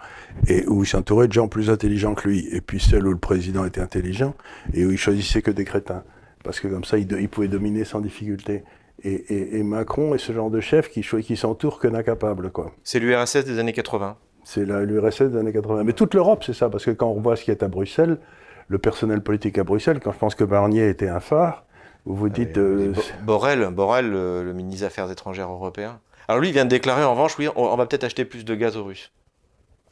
et 0.48 0.66
où 0.66 0.82
il 0.82 0.86
s'entourait 0.86 1.28
de 1.28 1.32
gens 1.32 1.48
plus 1.48 1.70
intelligents 1.70 2.14
que 2.14 2.28
lui, 2.28 2.48
et 2.50 2.60
puis 2.60 2.80
celle 2.80 3.06
où 3.06 3.12
le 3.12 3.18
président 3.18 3.64
était 3.64 3.80
intelligent 3.80 4.34
et 4.74 4.84
où 4.84 4.90
il 4.90 4.98
choisissait 4.98 5.42
que 5.42 5.50
des 5.50 5.64
crétins, 5.64 6.02
parce 6.42 6.60
que 6.60 6.68
comme 6.68 6.84
ça 6.84 6.98
il, 6.98 7.10
il 7.20 7.28
pouvait 7.28 7.48
dominer 7.48 7.84
sans 7.84 8.00
difficulté. 8.00 8.64
Et, 9.04 9.12
et, 9.12 9.58
et, 9.58 9.62
Macron 9.62 10.14
est 10.14 10.18
ce 10.18 10.32
genre 10.32 10.50
de 10.50 10.60
chef 10.60 10.88
qui, 10.88 11.02
qui 11.02 11.36
s'entoure 11.36 11.78
que 11.78 11.86
d'incapables. 11.86 12.50
C'est 12.82 12.98
l'URSS 12.98 13.44
des 13.44 13.58
années 13.58 13.74
80. 13.74 14.16
C'est 14.42 14.64
l'URSS 14.64 15.22
des 15.22 15.38
années 15.38 15.52
80. 15.52 15.84
Mais 15.84 15.92
toute 15.92 16.14
l'Europe, 16.14 16.44
c'est 16.44 16.54
ça, 16.54 16.70
parce 16.70 16.86
que 16.86 16.92
quand 16.92 17.08
on 17.08 17.20
voit 17.20 17.36
ce 17.36 17.44
qui 17.44 17.50
est 17.50 17.62
à 17.62 17.68
Bruxelles, 17.68 18.18
le 18.68 18.78
personnel 18.78 19.22
politique 19.22 19.58
à 19.58 19.64
Bruxelles, 19.64 20.00
quand 20.00 20.12
je 20.12 20.18
pense 20.18 20.34
que 20.34 20.44
Barnier 20.44 20.88
était 20.88 21.08
un 21.08 21.20
phare, 21.20 21.64
vous 22.04 22.14
vous 22.14 22.28
dites... 22.28 22.56
Euh, 22.56 22.92
Borrell, 23.22 23.68
Borrell 23.70 24.08
le, 24.08 24.44
le, 24.44 24.52
ministre 24.52 24.80
des 24.80 24.86
Affaires 24.86 25.10
étrangères 25.10 25.50
européen. 25.50 26.00
Alors 26.28 26.40
lui, 26.40 26.48
il 26.48 26.52
vient 26.52 26.64
de 26.64 26.70
déclarer 26.70 27.04
en 27.04 27.12
revanche, 27.12 27.36
oui, 27.38 27.48
on, 27.56 27.64
on 27.64 27.76
va 27.76 27.86
peut-être 27.86 28.04
acheter 28.04 28.24
plus 28.24 28.44
de 28.44 28.54
gaz 28.54 28.76
aux 28.76 28.84
Russes. 28.84 29.12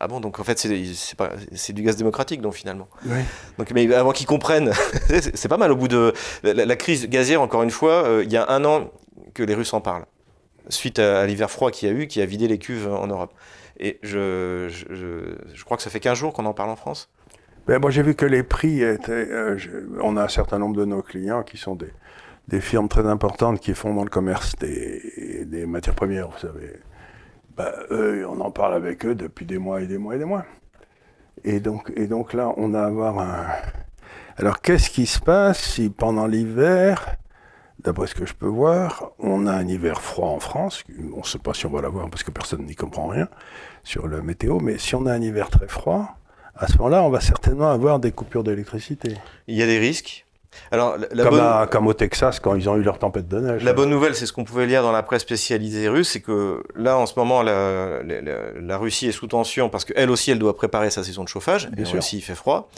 Ah 0.00 0.08
bon, 0.08 0.20
donc 0.20 0.40
en 0.40 0.44
fait, 0.44 0.58
c'est 0.58 1.72
du 1.72 1.82
gaz 1.82 1.96
démocratique, 1.96 2.40
donc 2.40 2.54
finalement. 2.54 2.88
Oui. 3.06 3.18
Donc, 3.58 3.70
mais 3.70 3.92
avant 3.94 4.12
qu'ils 4.12 4.26
comprennent, 4.26 4.72
c'est 5.08 5.48
pas 5.48 5.56
mal 5.56 5.70
au 5.70 5.76
bout 5.76 5.88
de. 5.88 6.12
La, 6.42 6.66
la 6.66 6.76
crise 6.76 7.08
gazière, 7.08 7.40
encore 7.40 7.62
une 7.62 7.70
fois, 7.70 8.04
euh, 8.04 8.24
il 8.24 8.32
y 8.32 8.36
a 8.36 8.50
un 8.50 8.64
an 8.64 8.90
que 9.34 9.42
les 9.42 9.54
Russes 9.54 9.72
en 9.72 9.80
parlent, 9.80 10.04
suite 10.68 10.98
à, 10.98 11.20
à 11.20 11.26
l'hiver 11.26 11.50
froid 11.50 11.70
qu'il 11.70 11.88
y 11.88 11.92
a 11.92 11.94
eu, 11.94 12.08
qui 12.08 12.20
a 12.20 12.26
vidé 12.26 12.48
les 12.48 12.58
cuves 12.58 12.88
en 12.88 13.06
Europe. 13.06 13.32
Et 13.78 13.98
je, 14.02 14.68
je, 14.68 14.94
je, 14.94 15.36
je 15.54 15.64
crois 15.64 15.76
que 15.76 15.82
ça 15.82 15.90
fait 15.90 16.00
15 16.00 16.18
jours 16.18 16.32
qu'on 16.32 16.46
en 16.46 16.54
parle 16.54 16.70
en 16.70 16.76
France. 16.76 17.08
Ben, 17.66 17.80
moi, 17.80 17.90
j'ai 17.90 18.02
vu 18.02 18.14
que 18.14 18.26
les 18.26 18.42
prix 18.42 18.82
étaient. 18.82 19.26
Euh, 19.30 19.58
on 20.02 20.18
a 20.18 20.24
un 20.24 20.28
certain 20.28 20.58
nombre 20.58 20.76
de 20.76 20.84
nos 20.84 21.00
clients 21.00 21.42
qui 21.42 21.56
sont 21.56 21.74
des, 21.74 21.92
des 22.48 22.60
firmes 22.60 22.88
très 22.88 23.06
importantes 23.06 23.58
qui 23.58 23.72
font 23.72 23.94
dans 23.94 24.04
le 24.04 24.10
commerce 24.10 24.54
des, 24.56 25.46
des 25.46 25.64
matières 25.64 25.94
premières, 25.94 26.28
vous 26.28 26.38
savez. 26.38 26.80
Ben, 27.56 27.72
eux, 27.90 28.26
on 28.28 28.40
en 28.40 28.50
parle 28.50 28.74
avec 28.74 29.06
eux 29.06 29.14
depuis 29.14 29.46
des 29.46 29.56
mois 29.56 29.80
et 29.80 29.86
des 29.86 29.96
mois 29.96 30.16
et 30.16 30.18
des 30.18 30.26
mois. 30.26 30.44
Et 31.42 31.60
donc, 31.60 31.90
et 31.96 32.06
donc 32.06 32.34
là, 32.34 32.52
on 32.58 32.74
a 32.74 32.80
à 32.82 32.86
avoir 32.86 33.18
un. 33.18 33.46
Alors, 34.36 34.60
qu'est-ce 34.60 34.90
qui 34.90 35.06
se 35.06 35.20
passe 35.20 35.60
si 35.60 35.88
pendant 35.88 36.26
l'hiver, 36.26 37.16
d'après 37.78 38.08
ce 38.08 38.14
que 38.14 38.26
je 38.26 38.34
peux 38.34 38.46
voir, 38.46 39.12
on 39.18 39.46
a 39.46 39.52
un 39.52 39.66
hiver 39.66 40.02
froid 40.02 40.28
en 40.28 40.40
France. 40.40 40.84
On 41.14 41.20
ne 41.20 41.22
sait 41.22 41.38
pas 41.38 41.54
si 41.54 41.64
on 41.64 41.70
va 41.70 41.80
l'avoir 41.80 42.10
parce 42.10 42.24
que 42.24 42.30
personne 42.30 42.66
n'y 42.66 42.74
comprend 42.74 43.06
rien 43.06 43.28
sur 43.84 44.06
la 44.06 44.20
météo, 44.20 44.58
mais 44.60 44.76
si 44.76 44.94
on 44.94 45.06
a 45.06 45.12
un 45.12 45.22
hiver 45.22 45.48
très 45.48 45.68
froid, 45.68 46.18
à 46.56 46.68
ce 46.68 46.78
moment-là, 46.78 47.02
on 47.02 47.10
va 47.10 47.20
certainement 47.20 47.70
avoir 47.70 47.98
des 47.98 48.12
coupures 48.12 48.44
d'électricité. 48.44 49.16
Il 49.48 49.56
y 49.56 49.62
a 49.62 49.66
des 49.66 49.78
risques. 49.78 50.24
Alors, 50.70 50.96
la 51.12 51.24
comme, 51.24 51.36
bonne... 51.36 51.68
comme, 51.68 51.86
au 51.88 51.94
Texas 51.94 52.38
quand 52.38 52.54
ils 52.54 52.68
ont 52.68 52.76
eu 52.76 52.82
leur 52.82 52.98
tempête 52.98 53.28
de 53.28 53.40
neige. 53.40 53.64
La 53.64 53.72
bonne 53.72 53.90
nouvelle, 53.90 54.14
c'est 54.14 54.26
ce 54.26 54.32
qu'on 54.32 54.44
pouvait 54.44 54.66
lire 54.66 54.82
dans 54.82 54.92
la 54.92 55.02
presse 55.02 55.22
spécialisée 55.22 55.88
russe, 55.88 56.10
c'est 56.10 56.20
que 56.20 56.62
là, 56.76 56.96
en 56.96 57.06
ce 57.06 57.18
moment, 57.18 57.42
la, 57.42 58.02
la, 58.02 58.78
Russie 58.78 59.08
est 59.08 59.12
sous 59.12 59.26
tension 59.26 59.68
parce 59.68 59.84
qu'elle 59.84 60.10
aussi, 60.10 60.30
elle 60.30 60.38
doit 60.38 60.54
préparer 60.54 60.90
sa 60.90 61.02
saison 61.02 61.24
de 61.24 61.28
chauffage. 61.28 61.68
Bien 61.70 61.84
et 61.84 61.86
sûr. 61.86 61.98
Aussi, 61.98 62.18
il 62.18 62.22
fait 62.22 62.34
froid. 62.34 62.68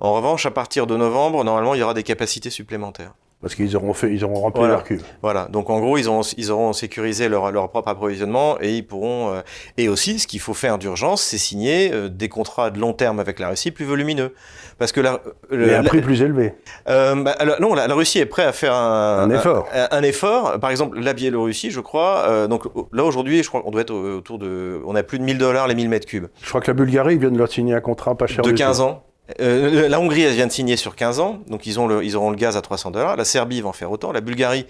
En 0.00 0.12
revanche, 0.12 0.46
à 0.46 0.50
partir 0.50 0.86
de 0.86 0.96
novembre, 0.96 1.42
normalement, 1.44 1.74
il 1.74 1.80
y 1.80 1.82
aura 1.82 1.94
des 1.94 2.02
capacités 2.02 2.50
supplémentaires. 2.50 3.14
Parce 3.42 3.56
qu'ils 3.56 3.76
auront 3.76 3.92
fait, 3.92 4.12
ils 4.12 4.24
auront 4.24 4.40
rempli 4.40 4.62
leur 4.62 4.84
cube. 4.84 5.02
Voilà. 5.20 5.48
Donc 5.50 5.68
en 5.68 5.80
gros, 5.80 5.98
ils, 5.98 6.08
ont, 6.08 6.20
ils 6.36 6.52
auront 6.52 6.72
sécurisé 6.72 7.28
leur, 7.28 7.50
leur 7.50 7.68
propre 7.70 7.88
approvisionnement 7.88 8.56
et 8.60 8.76
ils 8.76 8.86
pourront. 8.86 9.32
Euh, 9.32 9.40
et 9.76 9.88
aussi, 9.88 10.20
ce 10.20 10.28
qu'il 10.28 10.38
faut 10.38 10.54
faire 10.54 10.78
d'urgence, 10.78 11.22
c'est 11.22 11.38
signer 11.38 11.92
euh, 11.92 12.08
des 12.08 12.28
contrats 12.28 12.70
de 12.70 12.78
long 12.78 12.92
terme 12.92 13.18
avec 13.18 13.40
la 13.40 13.48
Russie 13.48 13.72
plus 13.72 13.84
volumineux, 13.84 14.32
parce 14.78 14.92
que 14.92 15.00
la. 15.00 15.20
Mais 15.50 15.74
un 15.74 15.82
prix 15.82 16.00
plus 16.00 16.22
élevé. 16.22 16.54
Euh, 16.88 17.16
bah, 17.16 17.36
non, 17.60 17.74
la, 17.74 17.92
Russie 17.94 18.20
est 18.20 18.26
prête 18.26 18.46
à 18.46 18.52
faire 18.52 18.74
un, 18.74 19.18
un 19.24 19.30
effort. 19.30 19.68
Un, 19.90 20.02
effort. 20.02 20.60
Par 20.60 20.70
exemple, 20.70 21.00
la 21.00 21.12
Biélorussie, 21.12 21.70
je 21.70 21.80
crois. 21.80 22.24
Euh, 22.28 22.46
donc 22.46 22.64
là 22.92 23.04
aujourd'hui, 23.04 23.42
je 23.42 23.48
crois 23.48 23.62
qu'on 23.62 23.70
doit 23.70 23.82
être 23.82 23.94
autour 23.94 24.38
de, 24.38 24.80
on 24.86 24.94
a 24.94 25.02
plus 25.02 25.18
de 25.18 25.24
1000 25.24 25.38
dollars 25.38 25.66
les 25.68 25.74
1000 25.74 25.88
mètres 25.88 26.06
cubes. 26.06 26.26
Je 26.42 26.48
crois 26.48 26.60
que 26.60 26.70
la 26.70 26.74
Bulgarie 26.74 27.18
vient 27.18 27.30
de 27.30 27.38
leur 27.38 27.50
signer 27.50 27.74
un 27.74 27.80
contrat 27.80 28.16
pas 28.16 28.26
cher. 28.26 28.42
De 28.42 28.52
15 28.52 28.80
ans. 28.80 29.04
Euh, 29.40 29.88
la 29.88 30.00
Hongrie, 30.00 30.22
elle 30.22 30.34
vient 30.34 30.46
de 30.46 30.52
signer 30.52 30.76
sur 30.76 30.96
15 30.96 31.20
ans, 31.20 31.40
donc 31.48 31.66
ils, 31.66 31.78
ont 31.78 31.86
le, 31.86 32.04
ils 32.04 32.16
auront 32.16 32.30
le 32.30 32.36
gaz 32.36 32.56
à 32.56 32.62
300 32.62 32.90
dollars. 32.90 33.16
La 33.16 33.24
Serbie 33.24 33.60
va 33.60 33.68
en 33.68 33.72
faire 33.72 33.90
autant. 33.90 34.12
La 34.12 34.20
Bulgarie, 34.20 34.66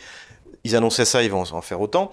ils 0.65 0.77
annonçaient 0.77 1.05
ça, 1.05 1.23
ils 1.23 1.31
vont 1.31 1.43
en 1.51 1.63
faire 1.63 1.81
autant. 1.81 2.11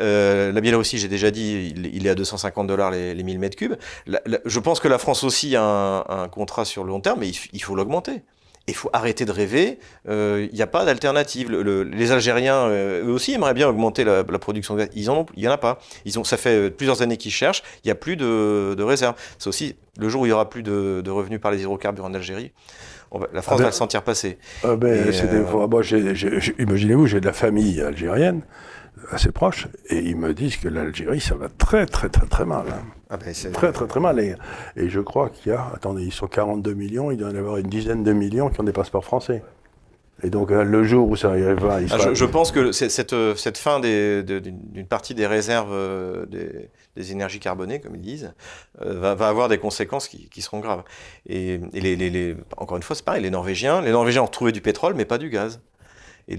Euh, 0.00 0.52
la 0.52 0.60
Biélorussie, 0.60 0.98
j'ai 0.98 1.08
déjà 1.08 1.30
dit, 1.30 1.74
il, 1.76 2.06
est 2.06 2.10
à 2.10 2.14
250 2.14 2.66
dollars 2.66 2.90
les, 2.90 3.14
les 3.14 3.22
1000 3.22 3.38
mètres 3.38 3.56
cubes. 3.56 3.74
je 4.06 4.58
pense 4.60 4.80
que 4.80 4.88
la 4.88 4.98
France 4.98 5.24
aussi 5.24 5.56
a 5.56 5.62
un, 5.62 6.04
un 6.08 6.28
contrat 6.28 6.64
sur 6.64 6.84
le 6.84 6.90
long 6.90 7.00
terme, 7.00 7.20
mais 7.20 7.28
il 7.30 7.62
faut 7.62 7.74
l'augmenter 7.74 8.22
il 8.68 8.74
faut 8.74 8.90
arrêter 8.92 9.24
de 9.24 9.32
rêver. 9.32 9.78
Il 10.04 10.10
euh, 10.10 10.48
n'y 10.52 10.62
a 10.62 10.66
pas 10.66 10.84
d'alternative. 10.84 11.50
les 11.50 12.12
Algériens, 12.12 12.66
euh, 12.68 13.04
eux 13.04 13.10
aussi, 13.10 13.32
aimeraient 13.32 13.54
bien 13.54 13.68
augmenter 13.68 14.04
la, 14.04 14.24
production 14.24 14.74
de 14.74 14.80
gaz. 14.80 14.88
Ils 14.94 15.10
en 15.10 15.26
il 15.36 15.42
n'y 15.42 15.48
en 15.48 15.52
a 15.52 15.58
pas. 15.58 15.78
Ils 16.04 16.18
ont, 16.18 16.24
ça 16.24 16.36
fait 16.36 16.68
euh, 16.68 16.70
plusieurs 16.70 17.02
années 17.02 17.16
qu'ils 17.16 17.32
cherchent. 17.32 17.62
Il 17.84 17.88
n'y 17.88 17.92
a 17.92 17.96
plus 17.96 18.16
de, 18.16 18.74
de 18.76 18.82
réserves. 18.82 19.14
C'est 19.38 19.48
aussi 19.48 19.76
le 19.98 20.08
jour 20.08 20.22
où 20.22 20.26
il 20.26 20.28
n'y 20.28 20.32
aura 20.32 20.48
plus 20.48 20.62
de, 20.62 21.10
revenus 21.10 21.40
par 21.40 21.50
les 21.50 21.60
hydrocarbures 21.60 22.04
en 22.04 22.14
Algérie. 22.14 22.52
la 23.32 23.42
France 23.42 23.54
ah 23.54 23.56
ben, 23.56 23.62
va 23.64 23.68
le 23.68 23.72
sentir 23.72 24.02
passer. 24.02 24.38
Ah 24.62 24.76
ben, 24.76 25.12
imaginez-vous, 26.58 27.06
j'ai 27.06 27.20
de 27.20 27.26
la 27.26 27.32
famille 27.32 27.80
algérienne 27.80 28.42
assez 29.10 29.32
proches, 29.32 29.68
et 29.88 29.98
ils 29.98 30.16
me 30.16 30.34
disent 30.34 30.56
que 30.56 30.68
l'Algérie, 30.68 31.20
ça 31.20 31.34
va 31.34 31.48
très 31.48 31.86
très 31.86 32.08
très 32.08 32.26
très 32.26 32.44
mal. 32.44 32.64
Hein. 32.68 32.82
Ah 33.10 33.16
ben 33.18 33.34
très 33.52 33.72
très 33.72 33.86
très 33.86 34.00
mal. 34.00 34.18
Et, 34.20 34.36
je 34.88 35.00
crois 35.00 35.28
qu'il 35.28 35.52
y 35.52 35.54
a, 35.54 35.70
attendez, 35.74 36.02
ils 36.02 36.12
sont 36.12 36.28
42 36.28 36.72
millions, 36.74 37.10
il 37.10 37.18
doit 37.18 37.30
y 37.30 37.32
en 37.32 37.36
avoir 37.36 37.58
une 37.58 37.68
dizaine 37.68 38.02
de 38.04 38.12
millions 38.12 38.48
qui 38.48 38.60
ont 38.60 38.64
des 38.64 38.72
passeports 38.72 39.04
français. 39.04 39.42
Et 40.24 40.30
donc 40.30 40.50
euh, 40.50 40.62
le 40.62 40.84
jour 40.84 41.08
où 41.08 41.16
ça 41.16 41.30
arrivera, 41.30 41.80
il 41.80 41.92
ah, 41.92 42.14
je, 42.14 42.24
pense 42.24 42.52
que 42.52 42.70
cette, 42.70 43.12
euh, 43.12 43.34
cette 43.34 43.58
fin 43.58 43.80
d'une 43.80 44.86
partie 44.88 45.14
des 45.14 45.26
réserves 45.26 45.72
euh, 45.72 46.26
des, 46.26 47.12
énergies 47.12 47.40
carbonées, 47.40 47.80
comme 47.80 47.96
ils 47.96 48.02
disent, 48.02 48.32
va, 48.78 49.12
avoir 49.12 49.48
des 49.48 49.58
conséquences 49.58 50.08
qui, 50.08 50.42
seront 50.42 50.60
graves. 50.60 50.84
Et, 51.26 51.58
les, 51.72 51.96
les, 51.96 52.36
encore 52.56 52.76
une 52.76 52.82
fois, 52.82 52.94
c'est 52.94 53.04
pareil, 53.04 53.22
les 53.22 53.30
Norvégiens, 53.30 53.80
les 53.80 53.90
Norvégiens 53.90 54.22
ont 54.22 54.26
retrouvé 54.26 54.52
du 54.52 54.60
pétrole, 54.60 54.94
mais 54.94 55.04
pas 55.04 55.18
du 55.18 55.28
gaz. 55.28 55.60
Et 56.28 56.36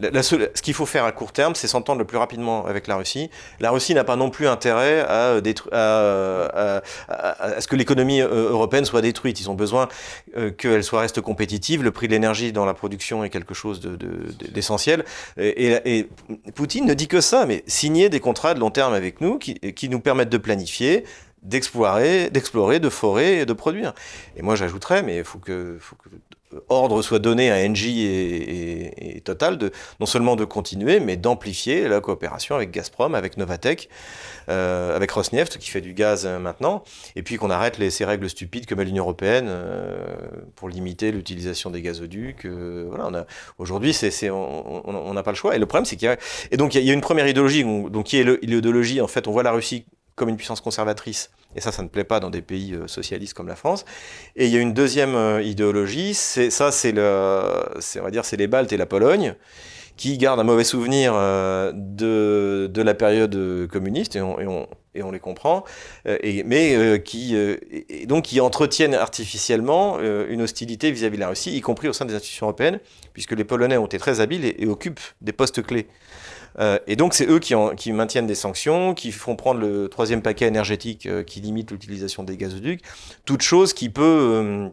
là, 0.00 0.22
ce 0.22 0.62
qu'il 0.62 0.74
faut 0.74 0.86
faire 0.86 1.04
à 1.04 1.12
court 1.12 1.32
terme, 1.32 1.54
c'est 1.54 1.66
s'entendre 1.66 1.98
le 1.98 2.04
plus 2.04 2.18
rapidement 2.18 2.66
avec 2.66 2.86
la 2.86 2.96
Russie. 2.96 3.30
La 3.60 3.70
Russie 3.70 3.94
n'a 3.94 4.04
pas 4.04 4.16
non 4.16 4.30
plus 4.30 4.46
intérêt 4.46 5.00
à, 5.00 5.40
à, 5.72 6.82
à, 7.08 7.60
ce 7.60 7.68
que 7.68 7.76
l'économie 7.76 8.20
euh, 8.20 8.50
européenne 8.50 8.84
soit 8.84 9.02
détruite. 9.02 9.40
Ils 9.40 9.50
ont 9.50 9.54
besoin 9.54 9.88
euh, 10.36 10.50
qu'elle 10.50 10.84
soit 10.84 11.00
reste 11.00 11.20
compétitive. 11.20 11.82
Le 11.82 11.90
prix 11.90 12.06
de 12.06 12.12
l'énergie 12.12 12.52
dans 12.52 12.64
la 12.64 12.74
production 12.74 13.24
est 13.24 13.30
quelque 13.30 13.54
chose 13.54 13.80
d'essentiel. 13.80 15.04
De, 15.36 15.42
et, 15.42 15.98
et, 15.98 16.08
Poutine 16.54 16.86
ne 16.86 16.94
dit 16.94 17.08
que 17.08 17.20
ça, 17.20 17.46
mais 17.46 17.64
signer 17.66 18.08
des 18.08 18.20
contrats 18.20 18.54
de 18.54 18.60
long 18.60 18.70
terme 18.70 18.94
avec 18.94 19.20
nous 19.20 19.38
qui, 19.38 19.54
qui 19.54 19.88
nous 19.88 20.00
permettent 20.00 20.30
de 20.30 20.38
planifier, 20.38 21.04
d'explorer, 21.42 22.30
d'explorer, 22.30 22.80
de 22.80 22.88
forer 22.88 23.40
et 23.40 23.46
de 23.46 23.52
produire. 23.52 23.94
Et 24.36 24.42
moi 24.42 24.56
j'ajouterais, 24.56 25.02
mais 25.02 25.18
il 25.18 25.24
faut 25.24 25.38
que, 25.38 25.78
faut 25.80 25.96
que 25.96 26.08
ordre 26.68 27.02
soit 27.02 27.18
donné 27.18 27.50
à 27.50 27.56
Engie 27.56 28.06
et, 28.06 29.20
Total 29.24 29.58
de 29.58 29.72
non 30.00 30.06
seulement 30.06 30.36
de 30.36 30.44
continuer, 30.46 31.00
mais 31.00 31.16
d'amplifier 31.16 31.86
la 31.86 32.00
coopération 32.00 32.54
avec 32.54 32.70
Gazprom, 32.70 33.14
avec 33.14 33.36
Novatec, 33.36 33.90
euh, 34.48 34.96
avec 34.96 35.10
Rosneft 35.10 35.58
qui 35.58 35.68
fait 35.68 35.82
du 35.82 35.92
gaz 35.92 36.24
euh, 36.24 36.38
maintenant, 36.38 36.82
et 37.14 37.22
puis 37.22 37.36
qu'on 37.36 37.50
arrête 37.50 37.78
ces 37.90 38.04
règles 38.06 38.30
stupides 38.30 38.64
comme 38.64 38.78
à 38.78 38.84
l'Union 38.84 39.02
européenne 39.02 39.46
euh, 39.48 40.06
pour 40.54 40.70
limiter 40.70 41.12
l'utilisation 41.12 41.68
des 41.68 41.82
gazoducs. 41.82 42.46
voilà, 42.46 43.26
aujourd'hui, 43.58 43.94
on 44.30 45.12
n'a 45.12 45.22
pas 45.22 45.32
le 45.32 45.36
choix. 45.36 45.56
Et 45.56 45.58
le 45.58 45.66
problème, 45.66 45.84
c'est 45.84 45.96
qu'il 45.96 46.06
y 46.06 46.10
a 46.10 46.16
et 46.50 46.56
donc 46.56 46.74
une 46.74 47.00
première 47.02 47.28
idéologie, 47.28 47.64
donc 47.64 48.06
qui 48.06 48.18
est 48.18 48.24
l'idéologie 48.42 49.02
en 49.02 49.08
fait, 49.08 49.28
on 49.28 49.32
voit 49.32 49.42
la 49.42 49.52
Russie 49.52 49.84
comme 50.18 50.28
une 50.28 50.36
puissance 50.36 50.60
conservatrice. 50.60 51.30
Et 51.56 51.60
ça, 51.60 51.72
ça 51.72 51.82
ne 51.82 51.88
plaît 51.88 52.04
pas 52.04 52.20
dans 52.20 52.30
des 52.30 52.42
pays 52.42 52.74
euh, 52.74 52.86
socialistes 52.86 53.34
comme 53.34 53.48
la 53.48 53.56
France. 53.56 53.84
Et 54.36 54.46
il 54.46 54.52
y 54.52 54.56
a 54.56 54.60
une 54.60 54.74
deuxième 54.74 55.14
euh, 55.14 55.42
idéologie, 55.42 56.12
c'est 56.12 56.50
ça, 56.50 56.70
c'est 56.70 56.92
le, 56.92 57.50
on 57.98 58.02
va 58.02 58.10
dire, 58.10 58.24
c'est 58.24 58.36
les 58.36 58.46
Baltes 58.46 58.72
et 58.72 58.76
la 58.76 58.86
Pologne 58.86 59.34
qui 59.96 60.16
gardent 60.16 60.38
un 60.38 60.44
mauvais 60.44 60.62
souvenir 60.62 61.12
euh, 61.16 61.72
de, 61.74 62.82
la 62.82 62.94
période 62.94 63.66
communiste 63.66 64.14
et 64.14 64.20
on, 64.20 65.10
les 65.10 65.18
comprend, 65.18 65.64
et, 66.06 66.44
mais 66.44 67.02
qui 67.04 67.36
donc 68.06 68.26
qui 68.26 68.40
entretiennent 68.40 68.94
artificiellement 68.94 69.98
une 70.00 70.42
hostilité 70.42 70.92
vis-à-vis 70.92 71.16
de 71.16 71.20
la 71.20 71.30
Russie, 71.30 71.56
y 71.56 71.60
compris 71.60 71.88
au 71.88 71.92
sein 71.92 72.04
des 72.04 72.14
institutions 72.14 72.46
européennes, 72.46 72.78
puisque 73.12 73.32
les 73.32 73.42
Polonais 73.42 73.76
ont 73.76 73.86
été 73.86 73.98
très 73.98 74.20
habiles 74.20 74.44
et 74.44 74.66
occupent 74.66 75.00
des 75.20 75.32
postes 75.32 75.64
clés. 75.64 75.88
Euh, 76.58 76.78
et 76.86 76.96
donc, 76.96 77.14
c'est 77.14 77.28
eux 77.28 77.38
qui, 77.38 77.54
qui, 77.76 77.92
maintiennent 77.92 78.26
des 78.26 78.34
sanctions, 78.34 78.94
qui 78.94 79.12
font 79.12 79.36
prendre 79.36 79.60
le 79.60 79.88
troisième 79.88 80.22
paquet 80.22 80.46
énergétique 80.46 81.06
euh, 81.06 81.22
qui 81.22 81.40
limite 81.40 81.70
l'utilisation 81.70 82.22
des 82.22 82.36
gazoducs, 82.36 82.82
toute 83.24 83.42
chose 83.42 83.72
qui 83.72 83.88
peut 83.88 84.02
euh, 84.02 84.68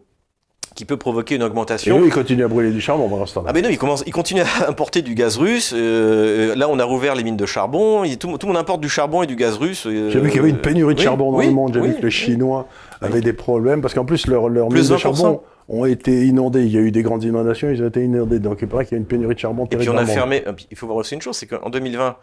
qui 0.74 0.84
peut 0.84 0.98
provoquer 0.98 1.36
une 1.36 1.43
augmentation. 1.43 1.98
Et 1.98 2.02
eux, 2.02 2.06
ils 2.08 2.12
continuent 2.12 2.43
à 2.43 2.48
brûler 2.50 2.71
du 2.71 2.82
charbon 2.82 3.08
pendant 3.08 3.26
ce 3.26 3.36
temps-là. 3.36 3.48
Ah 3.50 3.54
ben 3.54 3.63
non, 3.63 3.69
ils, 3.69 3.78
commencent, 3.78 4.04
ils 4.06 4.12
continuent 4.12 4.41
à 4.41 4.67
importer 4.67 5.02
du 5.02 5.15
gaz 5.15 5.38
russe. 5.38 5.74
là, 5.74 6.67
on 6.69 6.80
a 6.80 6.84
rouvert 6.84 7.15
les 7.15 7.24
mines 7.24 7.38
de 7.38 7.45
charbon. 7.45 8.04
tout, 8.19 8.38
tout, 8.38 8.48
le 8.48 8.54
monde 8.54 8.62
importe 8.62 8.82
du 8.82 8.89
charbon 8.89 9.24
et 9.24 9.28
du 9.28 9.38
gaz 9.38 9.56
russe. 9.56 9.84
J'ai 9.84 10.19
vu 10.19 10.30
qu'il 10.30 10.38
y 10.38 10.39
avait 10.39 10.50
une 10.50 10.58
pénurie 10.58 10.95
de 10.95 11.00
charbon 11.00 11.32
dans 11.32 11.39
le 11.39 11.52
monde. 11.52 11.74
J'ai 11.74 11.82
vu 11.82 11.95
que 11.95 12.02
les 12.02 12.12
Chinois 12.12 12.67
avaient 13.00 13.21
des 13.21 13.34
problèmes 13.34 13.82
parce 13.82 13.93
qu'en 13.93 14.06
plus, 14.06 14.28
leur, 14.28 14.50
leur 14.50 14.69
mine 14.69 14.86
de 14.86 14.98
charbon 14.98 15.41
ont 15.67 15.86
été 15.86 16.25
inondés. 16.25 16.63
Il 16.65 16.71
y 16.71 16.78
a 16.78 16.82
eu 16.82 16.91
des 16.91 17.01
grandes 17.01 17.23
inondations, 17.23 17.69
ils 17.69 17.82
ont 17.82 17.88
été 17.88 18.04
inondés. 18.04 18.39
Donc 18.39 18.60
il 18.62 18.67
paraît 18.67 18.86
qu'il 18.86 18.95
y 18.95 18.99
a 18.99 18.99
une 18.99 19.08
pénurie 19.08 19.36
de 19.36 19.39
charbon 19.39 19.65
Et 19.65 19.78
puis 19.78 19.89
on 19.89 19.97
a 19.97 20.06
fermé, 20.06 20.43
il 20.69 20.78
faut 20.78 20.88
voir 20.88 20.97
aussi 20.97 21.15
une 21.15 21.21
chose, 21.21 21.38
c'est 21.38 21.47
qu'en 21.47 21.69
2020, 21.69 22.17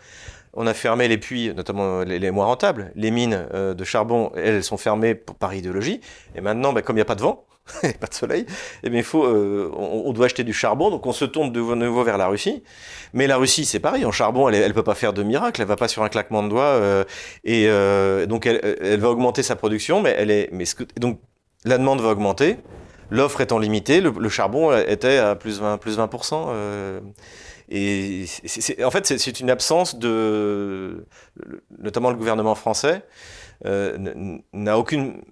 on 0.55 0.66
a 0.66 0.74
fermé 0.74 1.09
les 1.09 1.18
puits, 1.18 1.52
notamment 1.55 2.02
les, 2.02 2.31
moins 2.31 2.46
rentables. 2.46 2.92
Les 2.94 3.11
mines 3.11 3.46
euh, 3.55 3.74
de 3.74 3.85
charbon, 3.85 4.33
elles 4.37 4.62
sont 4.62 4.76
fermées 4.76 5.14
par 5.14 5.55
idéologie. 5.55 6.00
Et 6.37 6.40
maintenant, 6.40 6.72
bah, 6.72 6.83
comme 6.83 6.96
il 6.96 6.98
n'y 6.98 7.02
a 7.02 7.07
pas 7.07 7.14
de 7.14 7.22
vent, 7.22 7.46
pas 8.00 8.07
de 8.07 8.14
soleil, 8.14 8.44
eh 8.83 8.90
bien, 8.90 8.98
il 8.98 9.05
faut, 9.05 9.24
euh, 9.24 9.70
on, 9.74 10.12
doit 10.12 10.26
acheter 10.26 10.44
du 10.44 10.52
charbon, 10.52 10.90
donc 10.90 11.07
on 11.07 11.12
se 11.12 11.24
tourne 11.24 11.52
de 11.52 11.61
nouveau 11.61 12.02
vers 12.02 12.18
la 12.18 12.26
Russie. 12.26 12.62
Mais 13.14 13.26
la 13.26 13.38
Russie, 13.38 13.64
c'est 13.64 13.81
pareil, 13.81 14.05
en 14.05 14.12
charbon, 14.12 14.48
elle 14.48 14.66
ne 14.66 14.72
peut 14.72 14.83
pas 14.83 14.94
faire 14.94 15.12
de 15.12 15.22
miracle, 15.22 15.62
elle 15.62 15.68
va 15.68 15.76
pas 15.76 15.88
sur 15.88 16.02
un 16.02 16.09
claquement 16.09 16.42
de 16.42 16.48
doigts, 16.48 16.62
euh, 16.64 17.05
et 17.44 17.66
donc 18.26 18.46
elle, 18.46 18.61
elle, 18.83 19.00
va 19.00 19.11
augmenter 19.11 19.42
sa 19.42 19.55
production, 19.57 20.02
mais 20.02 20.14
elle 20.18 20.31
est, 20.31 20.48
mais 20.52 20.64
ce 20.64 20.74
que, 20.74 20.85
donc 20.98 21.20
la 21.64 21.78
demande 21.78 22.00
va 22.00 22.09
augmenter, 22.11 22.57
l'offre 23.12 23.42
étant 23.42 23.59
limitée, 23.59 24.01
le, 24.01 24.29
charbon 24.31 24.75
était 24.75 25.18
à 25.18 25.37
plus 25.37 25.61
20, 25.61 25.77
plus 25.77 25.98
20%. 25.98 26.46
Euh, 26.48 27.01
et 27.68 28.25
en 28.83 28.90
fait, 28.90 29.07
c'est 29.07 29.40
une 29.40 29.51
absence 29.51 29.98
de, 29.98 31.07
notamment 31.79 32.11
le 32.11 32.16
gouvernement 32.16 32.55
français, 32.55 33.03
euh, 33.66 33.96
n'a 34.53 34.79
aucune, 34.79 35.22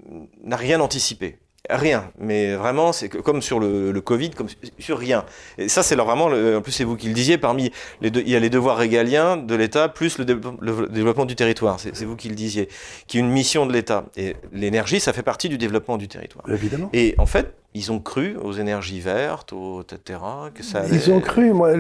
n'a 0.43 0.57
rien 0.57 0.81
anticipé. 0.81 1.39
Rien, 1.73 2.11
mais 2.19 2.55
vraiment, 2.55 2.93
c'est 2.93 3.09
comme 3.09 3.43
sur 3.43 3.61
le, 3.61 3.99
Covid, 4.01 4.31
comme 4.31 4.49
sur 4.79 4.99
rien. 4.99 5.25
Et 5.59 5.69
ça, 5.69 5.83
c'est 5.83 5.97
vraiment, 5.97 6.27
en 6.27 6.61
plus, 6.61 6.73
c'est 6.73 6.85
vous 6.85 6.97
qui 6.97 7.09
le 7.09 7.15
disiez, 7.15 7.39
parmi 7.39 7.71
les 8.01 8.11
deux, 8.11 8.21
il 8.21 8.31
y 8.31 8.37
a 8.37 8.41
les 8.41 8.51
devoirs 8.51 8.77
régaliens 8.77 9.37
de 9.37 9.55
l'État 9.55 9.89
plus 9.89 10.19
le, 10.19 10.25
développement 10.25 11.27
du 11.27 11.37
territoire. 11.37 11.79
C'est 11.79 12.05
vous 12.05 12.17
qui 12.17 12.29
le 12.29 12.35
disiez, 12.35 12.69
qui 13.07 13.19
est 13.19 13.21
une 13.21 13.31
mission 13.31 13.67
de 13.67 13.73
l'État. 13.73 14.07
Et 14.17 14.37
l'énergie, 14.53 15.01
ça 15.01 15.13
fait 15.13 15.23
partie 15.23 15.49
du 15.49 15.59
développement 15.59 15.97
du 15.97 16.09
territoire. 16.09 16.45
Évidemment. 16.49 16.91
Et 16.93 17.15
en 17.19 17.27
fait, 17.27 17.55
ils 17.75 17.93
ont 17.93 18.01
cru 18.01 18.37
aux 18.37 18.53
énergies 18.53 19.01
vertes, 19.01 19.53
au 19.53 19.83
etc. 19.83 20.19
Que 20.55 20.63
ça 20.63 20.85
Ils 20.91 21.11
ont 21.13 21.21
cru, 21.21 21.53
moi, 21.53 21.73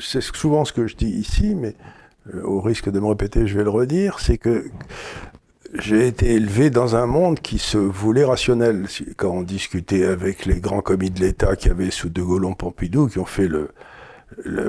c'est 0.00 0.22
souvent 0.22 0.64
ce 0.64 0.72
que 0.72 0.86
je 0.86 0.96
dis 0.96 1.10
ici, 1.10 1.54
mais 1.54 1.74
euh, 2.34 2.42
au 2.42 2.60
risque 2.60 2.90
de 2.90 2.98
me 2.98 3.06
répéter, 3.06 3.46
je 3.46 3.56
vais 3.56 3.64
le 3.64 3.70
redire, 3.70 4.18
c'est 4.18 4.38
que 4.38 4.66
j'ai 5.72 6.06
été 6.06 6.34
élevé 6.34 6.68
dans 6.68 6.96
un 6.96 7.06
monde 7.06 7.40
qui 7.40 7.58
se 7.58 7.78
voulait 7.78 8.24
rationnel. 8.24 8.86
Quand 9.16 9.30
on 9.30 9.42
discutait 9.42 10.04
avec 10.04 10.44
les 10.44 10.60
grands 10.60 10.82
commis 10.82 11.10
de 11.10 11.20
l'État 11.20 11.56
qui 11.56 11.70
avaient 11.70 11.90
sous 11.90 12.10
De 12.10 12.20
Gaulle 12.20 12.46
Pompidou, 12.56 13.08
qui 13.08 13.18
ont 13.18 13.24
fait 13.24 13.48
le, 13.48 13.70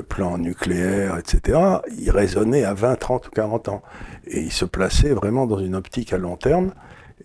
plan 0.08 0.38
nucléaire, 0.38 1.18
etc., 1.18 1.58
il 1.98 2.10
raisonnait 2.10 2.64
à 2.64 2.72
20, 2.72 2.96
30 2.96 3.28
ou 3.28 3.30
40 3.30 3.68
ans. 3.68 3.82
Et 4.26 4.40
il 4.40 4.52
se 4.52 4.64
plaçait 4.64 5.10
vraiment 5.10 5.46
dans 5.46 5.58
une 5.58 5.74
optique 5.74 6.12
à 6.14 6.18
long 6.18 6.36
terme 6.36 6.72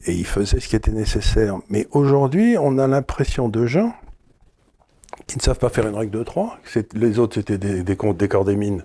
et 0.06 0.14
il 0.14 0.26
faisait 0.26 0.60
ce 0.60 0.68
qui 0.68 0.76
était 0.76 0.92
nécessaire. 0.92 1.58
Mais 1.70 1.88
aujourd'hui, 1.92 2.58
on 2.60 2.78
a 2.80 2.88
l'impression 2.88 3.48
de 3.48 3.66
gens 3.66 3.94
qui 5.28 5.38
ne 5.38 5.42
savent 5.42 5.60
pas 5.60 5.70
faire 5.70 5.88
une 5.88 5.96
règle 5.96 6.18
de 6.18 6.24
3. 6.24 6.60
Les 6.94 7.20
autres, 7.20 7.36
c'était 7.36 7.58
des, 7.58 7.84
des 7.84 7.96
des 7.96 8.28
corps 8.28 8.46
des 8.46 8.56
mines. 8.56 8.84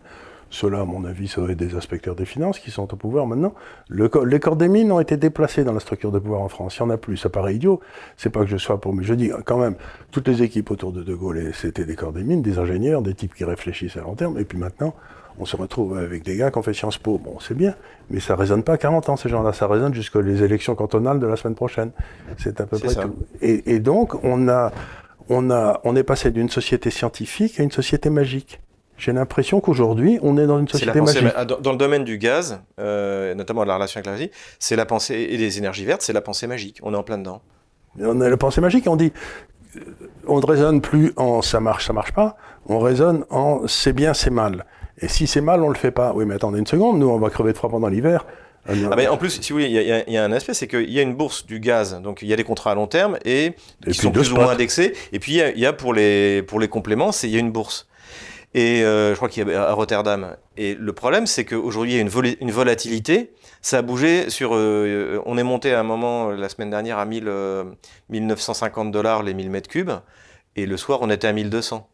Ceux-là, 0.55 0.83
à 0.83 0.85
mon 0.85 1.05
avis, 1.05 1.27
seraient 1.27 1.57
des 1.57 1.75
inspecteurs 1.75 2.15
des 2.15 2.25
finances 2.25 2.61
qui 2.61 2.71
sont 2.71 2.95
au 2.95 2.97
pouvoir 2.97 3.27
maintenant. 3.27 3.55
Le, 3.89 4.09
les 4.25 4.39
corps 4.39 4.55
des 4.55 4.69
mines 4.69 4.93
ont 4.93 5.01
été 5.01 5.17
déplacés 5.17 5.65
dans 5.65 5.73
la 5.73 5.81
structure 5.81 6.13
de 6.13 6.21
pouvoir 6.21 6.43
en 6.43 6.49
France. 6.49 6.77
Il 6.79 6.85
n'y 6.85 6.93
en 6.93 6.95
a 6.95 6.97
plus. 6.97 7.17
Ça 7.17 7.29
paraît 7.29 7.57
idiot. 7.57 7.81
C'est 8.17 8.31
pas 8.31 8.41
que 8.41 8.47
je 8.47 8.57
sois 8.57 8.81
pour, 8.81 8.95
mais 8.95 9.03
je 9.03 9.15
dis 9.15 9.33
quand 9.45 9.59
même, 9.59 9.75
toutes 10.13 10.29
les 10.29 10.43
équipes 10.45 10.71
autour 10.71 10.93
de 10.93 11.03
De 11.03 11.13
Gaulle, 11.13 11.51
c'était 11.55 11.85
des 11.85 11.97
corps 11.97 12.13
des 12.13 12.23
mines, 12.23 12.41
des 12.41 12.61
ingénieurs, 12.61 13.03
des 13.03 13.15
types 13.15 13.35
qui 13.35 13.45
réfléchissent 13.45 13.97
à 13.97 14.03
long 14.03 14.15
terme. 14.15 14.39
Et 14.39 14.45
puis 14.45 14.57
maintenant, 14.57 14.95
on 15.39 15.45
se 15.45 15.57
retrouve 15.57 15.99
avec 15.99 16.23
des 16.23 16.37
gars 16.37 16.53
qui 16.53 16.59
ont 16.59 16.63
fait 16.63 16.73
Sciences 16.73 16.99
Po. 16.99 17.19
Bon, 17.19 17.39
c'est 17.41 17.57
bien, 17.57 17.75
mais 18.09 18.21
ça 18.21 18.37
résonne 18.37 18.63
pas 18.63 18.79
40 18.79 19.09
ans, 19.09 19.17
ces 19.17 19.29
gens-là. 19.29 19.53
Ça 19.53 19.67
résonne 19.67 19.93
jusqu'aux 19.93 20.23
élections 20.23 20.77
cantonales 20.77 21.19
de 21.19 21.27
la 21.27 21.35
semaine 21.35 21.57
prochaine. 21.57 21.91
C'est 22.39 22.61
à 22.61 22.67
peu 22.67 22.79
près 22.79 22.95
tout. 22.95 23.17
Et, 23.43 23.75
et, 23.75 23.81
donc, 23.81 24.23
on 24.23 24.49
a, 24.49 24.71
on 25.29 25.51
a, 25.51 25.81
on 25.83 25.97
est 25.97 26.05
passé 26.05 26.31
d'une 26.31 26.49
société 26.49 26.91
scientifique 26.91 27.59
à 27.59 27.65
une 27.65 27.73
société 27.73 28.11
magique. 28.11 28.61
J'ai 29.05 29.13
l'impression 29.13 29.61
qu'aujourd'hui, 29.61 30.19
on 30.23 30.39
est 30.39 30.47
dans 30.47 30.59
une 30.59 30.67
société 30.67 30.99
magique. 30.99 31.23
Dans 31.61 31.73
le 31.73 31.77
domaine 31.77 32.05
du 32.05 32.17
gaz, 32.17 32.61
euh, 32.81 33.35
notamment 33.35 33.63
la 33.65 33.75
relation 33.75 33.99
avec 33.99 34.07
la 34.07 34.17
vie, 34.17 34.31
c'est 34.59 34.77
la 34.77 34.87
pensée, 34.87 35.29
et 35.29 35.37
des 35.37 35.59
énergies 35.59 35.85
vertes, 35.85 36.01
c'est 36.01 36.15
la 36.15 36.23
pensée 36.23 36.47
magique. 36.47 36.81
On 36.83 36.95
est 36.95 36.97
en 36.97 37.03
plein 37.03 37.19
dedans. 37.19 37.43
on 38.01 38.19
a 38.23 38.31
la 38.31 38.37
pensée 38.39 38.63
magique, 38.63 38.87
on 38.87 38.97
dit, 38.97 39.13
euh, 39.77 39.81
on 40.27 40.41
ne 40.41 40.47
raisonne 40.47 40.81
plus 40.81 41.13
en 41.17 41.43
ça 41.43 41.61
marche, 41.61 41.87
ça 41.87 41.93
marche 41.93 42.13
pas, 42.13 42.39
on 42.67 42.79
raisonne 42.79 43.27
en 43.29 43.67
c'est 43.67 43.93
bien, 43.93 44.15
c'est 44.15 44.31
mal. 44.31 44.65
Et 44.97 45.09
si 45.09 45.27
c'est 45.27 45.43
mal, 45.43 45.63
on 45.63 45.69
le 45.69 45.75
fait 45.75 45.91
pas. 45.91 46.15
Oui, 46.15 46.25
mais 46.25 46.37
attendez 46.37 46.59
une 46.59 46.67
seconde, 46.67 46.99
nous, 46.99 47.11
on 47.11 47.19
va 47.19 47.29
crever 47.29 47.53
de 47.53 47.59
froid 47.59 47.69
pendant 47.69 47.89
l'hiver. 47.89 48.25
Ah 48.67 48.73
ben, 48.97 49.11
en 49.11 49.19
plus, 49.19 49.39
si 49.43 49.53
vous 49.53 49.59
voulez, 49.59 49.69
il 49.69 50.09
y, 50.09 50.13
y, 50.15 50.17
a 50.17 50.25
un 50.25 50.33
aspect, 50.33 50.55
c'est 50.55 50.67
qu'il 50.67 50.91
y 50.91 50.99
a 50.99 51.03
une 51.03 51.15
bourse 51.15 51.45
du 51.45 51.61
gaz, 51.61 52.01
donc 52.01 52.23
il 52.23 52.29
y 52.29 52.33
a 52.33 52.37
des 52.37 52.45
contrats 52.45 52.71
à 52.71 52.75
long 52.75 52.87
terme 52.87 53.19
et, 53.27 53.53
et 53.87 53.91
qui 53.91 53.93
sont 53.93 54.13
plus 54.13 54.33
ou 54.33 54.37
moins 54.37 54.49
indexés. 54.49 54.95
Et 55.13 55.19
puis 55.19 55.33
il 55.33 55.61
y, 55.61 55.67
a, 55.67 55.75
pour 55.75 55.93
les 55.93 56.43
pour 56.43 56.59
les 56.59 56.69
compléments, 56.69 57.13
c'est 57.13 57.29
il 57.29 57.35
y 57.35 57.37
a 57.37 57.41
une 57.41 57.53
bourse. 57.53 57.87
Et 58.55 58.85
euh, 58.85 59.11
je 59.11 59.17
crois 59.17 59.29
qu'il 59.29 59.49
y 59.49 59.53
a 59.53 59.69
à 59.69 59.73
Rotterdam. 59.73 60.37
Et 60.57 60.75
le 60.75 60.93
problème, 60.93 61.27
c'est 61.27 61.45
qu'aujourd'hui, 61.45 61.95
il 61.95 61.97
y 61.97 61.99
a 61.99 62.03
une, 62.03 62.37
une, 62.41 62.51
volatilité. 62.53 63.33
Ça 63.63 63.79
a 63.79 63.83
bougé 63.83 64.31
sur. 64.31 64.55
Euh, 64.55 65.21
on 65.27 65.37
est 65.37 65.43
monté 65.43 65.75
à 65.75 65.81
un 65.81 65.83
moment 65.83 66.31
la 66.31 66.49
semaine 66.49 66.71
dernière 66.71 66.99
à 66.99 67.05
1000, 67.05 67.31
1950 68.11 68.93
dollars 68.93 69.23
les 69.25 69.35
1000 69.35 69.51
mètres 69.51 69.69
cubes. 69.69 69.91
Et 70.57 70.67
le 70.67 70.77
soir, 70.77 71.01
on 71.03 71.11
était 71.11 71.27
à 71.27 71.33
1200 71.33 71.89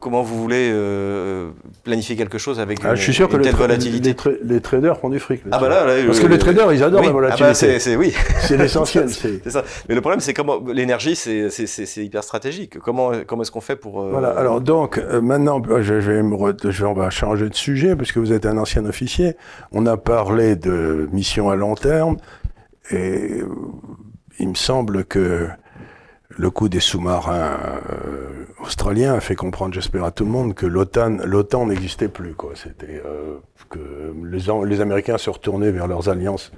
comment 0.00 0.22
vous 0.22 0.40
voulez 0.40 0.70
euh, 0.72 1.50
planifier 1.84 2.16
quelque 2.16 2.38
chose 2.38 2.60
avec 2.60 2.78
ah, 2.84 2.90
une, 2.90 2.96
je 2.96 3.02
suis 3.02 3.14
sûr 3.14 3.28
que 3.28 3.36
telle 3.36 3.54
volatilité 3.54 4.14
les, 4.42 4.60
traders 4.60 4.98
font 4.98 5.08
du 5.08 5.18
fric. 5.18 5.42
Ah 5.50 5.58
bah 5.58 5.68
là, 5.68 5.84
Parce 6.06 6.20
que 6.20 6.26
les 6.26 6.38
traders, 6.38 6.72
ils 6.72 6.82
adorent 6.82 7.02
la 7.02 7.10
volatilité. 7.10 7.44
Ah 7.44 7.72
bah 7.72 7.78
c'est, 7.80 7.96
oui. 7.96 8.14
c'est 8.40 8.56
l'essentiel. 8.56 9.08
c'est 9.10 9.50
ça. 9.50 9.64
Mais 9.88 9.94
le 9.94 10.00
problème, 10.00 10.20
c'est 10.20 10.34
comment 10.34 10.62
l'énergie, 10.66 11.16
c'est, 11.16 11.96
hyper 11.96 12.22
stratégique. 12.22 12.78
Comment, 12.78 13.12
comment 13.26 13.42
est-ce 13.42 13.50
qu'on 13.50 13.60
fait 13.60 13.76
pour 13.76 14.00
euh, 14.00 14.10
Voilà. 14.10 14.30
Alors 14.30 14.60
donc 14.60 14.98
euh, 14.98 15.20
maintenant, 15.20 15.60
je 15.80 15.94
vais, 15.94 16.22
me 16.22 16.36
je 16.64 16.82
vais, 16.82 16.88
on 16.88 16.94
va 16.94 17.10
changer 17.10 17.48
de 17.48 17.54
sujet 17.54 17.96
parce 17.96 18.12
que 18.12 18.20
vous 18.20 18.32
êtes 18.32 18.46
un 18.46 18.58
ancien 18.58 18.84
officier. 18.86 19.36
On 19.72 19.86
a 19.86 19.96
parlé 19.96 20.56
de 20.56 21.08
mission 21.12 21.50
à 21.50 21.56
long 21.56 21.74
terme 21.74 22.16
et 22.90 23.42
il 24.38 24.48
me 24.48 24.54
semble 24.54 25.04
que 25.04 25.48
le 26.38 26.50
coup 26.50 26.68
des 26.68 26.80
sous-marins 26.80 27.58
euh, 27.90 28.44
australiens 28.60 29.14
a 29.14 29.20
fait 29.20 29.34
comprendre, 29.34 29.74
j'espère 29.74 30.04
à 30.04 30.12
tout 30.12 30.24
le 30.24 30.30
monde, 30.30 30.54
que 30.54 30.66
l'OTAN, 30.66 31.66
n'existait 31.66 32.08
plus. 32.08 32.34
C'était 32.54 33.02
euh, 33.04 33.38
que 33.68 34.14
les, 34.24 34.80
Américains 34.80 35.18
se 35.18 35.30
retournaient 35.30 35.72
vers 35.72 35.88
leurs 35.88 36.08
alliances 36.08 36.52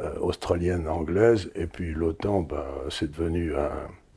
euh, 0.00 0.14
australiennes, 0.20 0.88
anglaises, 0.88 1.50
et 1.56 1.66
puis 1.66 1.92
l'OTAN, 1.92 2.42
bah, 2.42 2.66
c'est 2.88 3.10
devenu 3.10 3.54
un. 3.54 3.70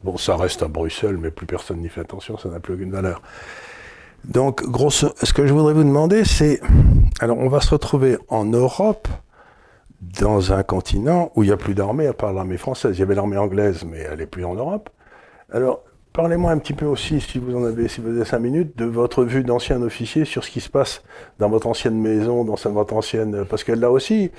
Bon, 0.04 0.18
ça 0.18 0.36
reste 0.36 0.62
à 0.62 0.68
Bruxelles, 0.68 1.18
mais 1.18 1.32
plus 1.32 1.48
personne 1.48 1.80
n'y 1.80 1.90
fait 1.90 2.02
attention, 2.02 2.38
ça 2.38 2.50
n'a 2.50 2.60
plus 2.60 2.76
aucune 2.76 2.92
valeur. 2.92 3.22
Donc, 4.26 4.64
grosso, 4.64 5.08
ce 5.24 5.34
que 5.34 5.48
je 5.48 5.54
voudrais 5.54 5.74
vous 5.74 5.84
demander, 5.84 6.24
c'est, 6.24 6.62
alors, 7.20 7.38
on 7.40 7.50
va 7.50 7.62
se 7.62 7.72
retrouver 7.72 8.18
en 8.28 8.46
Europe 8.46 9.08
dans 10.20 10.54
un 10.54 10.64
continent 10.64 11.32
où 11.36 11.44
il 11.44 11.48
n'y 11.48 11.54
a 11.54 11.58
plus 11.58 11.74
d'armée 11.74 12.08
à 12.08 12.14
part 12.14 12.34
l'armée 12.34 12.58
française. 12.58 12.98
Il 12.98 13.00
y 13.00 13.04
avait 13.04 13.16
l'armée 13.16 13.38
anglaise, 13.38 13.84
mais 13.86 14.00
elle 14.00 14.20
n'est 14.20 14.26
plus 14.26 14.46
en 14.46 14.56
Europe. 14.56 14.90
Alors, 15.52 15.84
parlez-moi 16.14 16.52
un 16.52 16.58
petit 16.60 16.74
peu 16.74 16.86
aussi, 16.86 17.20
si 17.20 17.40
vous 17.40 17.56
en 17.56 17.66
avez, 17.66 17.88
si 17.88 18.00
vous 18.00 18.10
avez 18.10 18.26
cinq 18.26 18.40
minutes, 18.40 18.78
de 18.78 18.86
votre 18.86 19.24
vue 19.24 19.44
d'ancien 19.44 19.82
officier 19.82 20.26
sur 20.26 20.44
ce 20.44 20.52
qui 20.52 20.62
se 20.62 20.70
passe 20.70 21.02
dans 21.40 21.50
votre 21.50 21.68
ancienne 21.68 22.00
maison, 22.00 22.46
dans 22.46 22.56
votre 22.56 22.94
ancienne, 22.94 23.46
parce 23.46 23.64
que 23.64 23.72
là 23.72 23.92
aussi, 23.92 24.32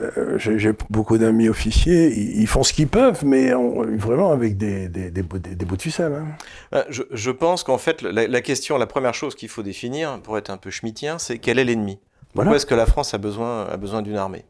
euh, 0.00 0.38
j'ai 0.38 0.72
beaucoup 0.90 1.18
d'amis 1.18 1.48
officiers, 1.48 2.12
ils, 2.16 2.46
font 2.46 2.62
ce 2.62 2.72
qu'ils 2.72 2.88
peuvent, 2.88 3.24
mais 3.24 3.52
vraiment 3.96 4.30
avec 4.30 4.56
des, 4.56 4.88
des, 4.88 5.10
des, 5.10 5.22
bouts 5.22 5.38
de 5.38 5.82
ficelle. 5.82 6.12
Hein. 6.12 6.26
Euh, 6.74 6.84
je, 6.90 7.02
je, 7.10 7.30
pense 7.30 7.64
qu'en 7.64 7.78
fait, 7.78 8.02
la, 8.02 8.26
la, 8.26 8.40
question, 8.42 8.76
la 8.76 8.86
première 8.86 9.14
chose 9.14 9.34
qu'il 9.34 9.48
faut 9.48 9.62
définir, 9.62 10.20
pour 10.22 10.36
être 10.38 10.50
un 10.50 10.58
peu 10.58 10.70
schmittien, 10.70 11.18
c'est 11.18 11.38
quel 11.38 11.58
est 11.58 11.64
l'ennemi? 11.64 11.98
Pourquoi 12.34 12.56
est-ce 12.56 12.66
que 12.66 12.74
la 12.74 12.86
France 12.86 13.14
a 13.14 13.18
besoin, 13.18 13.66
a 13.66 13.76
besoin 13.78 14.02
d'une 14.02 14.16
armée? 14.16 14.44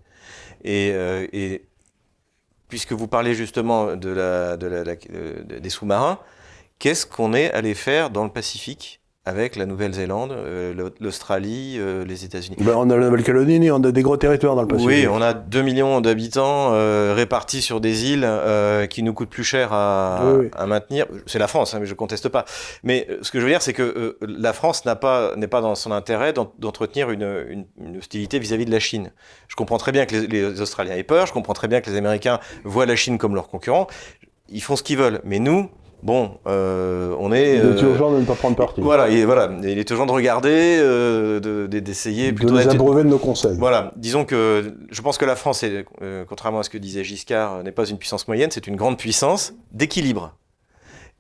Euh, 0.67 1.27
et, 1.33 1.65
puisque 2.69 2.93
vous 2.93 3.09
parlez 3.09 3.35
justement 3.35 3.95
des 3.97 5.71
sous-marins, 5.71 6.19
qu'est-ce 6.79 7.07
qu'on 7.07 7.33
est 7.33 7.51
allé 7.53 7.75
faire 7.75 8.11
dans 8.11 8.25
le 8.25 8.31
Pacifique 8.31 9.01
avec 9.27 9.57
la 9.57 9.67
Nouvelle-Zélande, 9.67 10.31
euh, 10.31 10.91
l'Australie, 11.01 11.79
euh, 11.79 12.05
les 12.05 12.25
États-Unis. 12.25 12.57
Ben, 12.61 12.75
on 12.77 12.89
a 12.91 12.97
la 12.97 13.07
Nouvelle-Calédonie, 13.07 13.73
on 13.73 13.83
a 13.83 13.91
des 13.91 14.03
gros 14.03 14.17
territoires 14.17 14.55
dans 14.55 14.63
le 14.63 14.69
Pacifique. 14.69 14.89
Oui, 14.89 15.09
on 15.09 15.21
a 15.21 15.35
2 15.35 15.63
millions 15.63 16.01
d'habitants 16.01 16.71
euh, 16.73 17.13
répartis 17.15 17.61
sur 17.61 17.81
des 17.81 18.13
îles 18.13 18.27
qui 18.89 19.03
nous 19.03 19.13
coûtent 19.13 19.29
plus 19.29 19.45
cher 19.45 19.73
à, 19.73 20.23
à 20.57 20.67
maintenir. 20.67 21.07
C'est 21.27 21.41
la 21.41 21.49
France, 21.49 21.75
hein, 21.75 21.79
mais 21.81 21.87
je 21.87 21.95
conteste 21.95 22.29
pas. 22.29 22.45
Mais 22.85 23.09
ce 23.21 23.33
que 23.33 23.41
je 23.41 23.45
veux 23.45 23.51
dire, 23.51 23.63
c'est 23.63 23.73
que 23.73 24.17
la 24.21 24.53
France 24.53 24.85
n'a 24.85 24.95
pas 24.95 25.35
n'est 25.35 25.49
pas 25.49 25.61
dans 25.61 25.75
son 25.75 25.91
intérêt 25.91 26.33
d'entretenir 26.33 27.11
une, 27.11 27.67
une, 27.81 27.97
hostilité 27.99 28.39
vis-à-vis 28.39 28.65
de 28.65 28.71
la 28.71 28.79
Chine. 28.79 29.11
Je 29.49 29.57
comprends 29.57 29.79
très 29.79 29.91
bien 29.91 30.07
que 30.07 30.15
les, 30.15 30.27
les 30.27 30.61
Australiens 30.61 30.95
aient 30.95 31.03
peur, 31.03 31.27
je 31.27 31.33
comprends 31.33 31.55
très 31.55 31.67
bien 31.67 31.81
que 31.81 31.91
les 31.91 31.97
Américains 31.97 32.39
voient 32.65 32.87
la 32.87 32.95
Chine 32.97 33.19
comme 33.19 33.35
leur 33.35 33.49
concurrent. 33.49 33.89
Ils 34.49 34.63
font 34.63 34.77
ce 34.77 34.85
qu'ils 34.85 34.99
veulent, 34.99 35.21
mais 35.25 35.41
nous, 35.41 35.69
Bon, 36.03 36.39
euh, 36.47 37.15
on 37.19 37.33
est. 37.33 37.57
Il 37.57 37.65
est 37.65 37.83
urgent 37.83 38.13
de 38.13 38.21
ne 38.21 38.25
pas 38.25 38.35
prendre 38.35 38.57
parti. 38.57 38.81
Voilà, 38.81 39.09
il, 39.09 39.25
voilà, 39.25 39.51
il 39.63 39.79
est 39.79 39.91
urgent 39.91 40.07
de 40.07 40.13
regarder, 40.13 40.79
euh, 40.79 41.67
d'essayer 41.67 42.33
de, 42.33 42.45
de 42.45 42.51
nous 42.51 42.69
abreuver 42.69 43.03
de 43.03 43.09
nos 43.09 43.19
conseils. 43.19 43.57
Voilà, 43.59 43.93
disons 43.97 44.25
que 44.25 44.75
je 44.91 45.03
pense 45.03 45.19
que 45.19 45.25
la 45.25 45.37
France, 45.37 45.63
est, 45.63 45.85
euh, 46.03 46.25
contrairement 46.29 46.61
à 46.61 46.63
ce 46.63 46.71
que 46.71 46.79
disait 46.79 47.03
Giscard, 47.03 47.63
n'est 47.63 47.73
pas 47.73 47.87
une 47.87 47.99
puissance 47.99 48.29
moyenne, 48.29 48.51
c'est 48.51 48.67
une 48.67 48.77
grande 48.77 48.99
puissance 48.99 49.55
d'équilibre. 49.73 50.35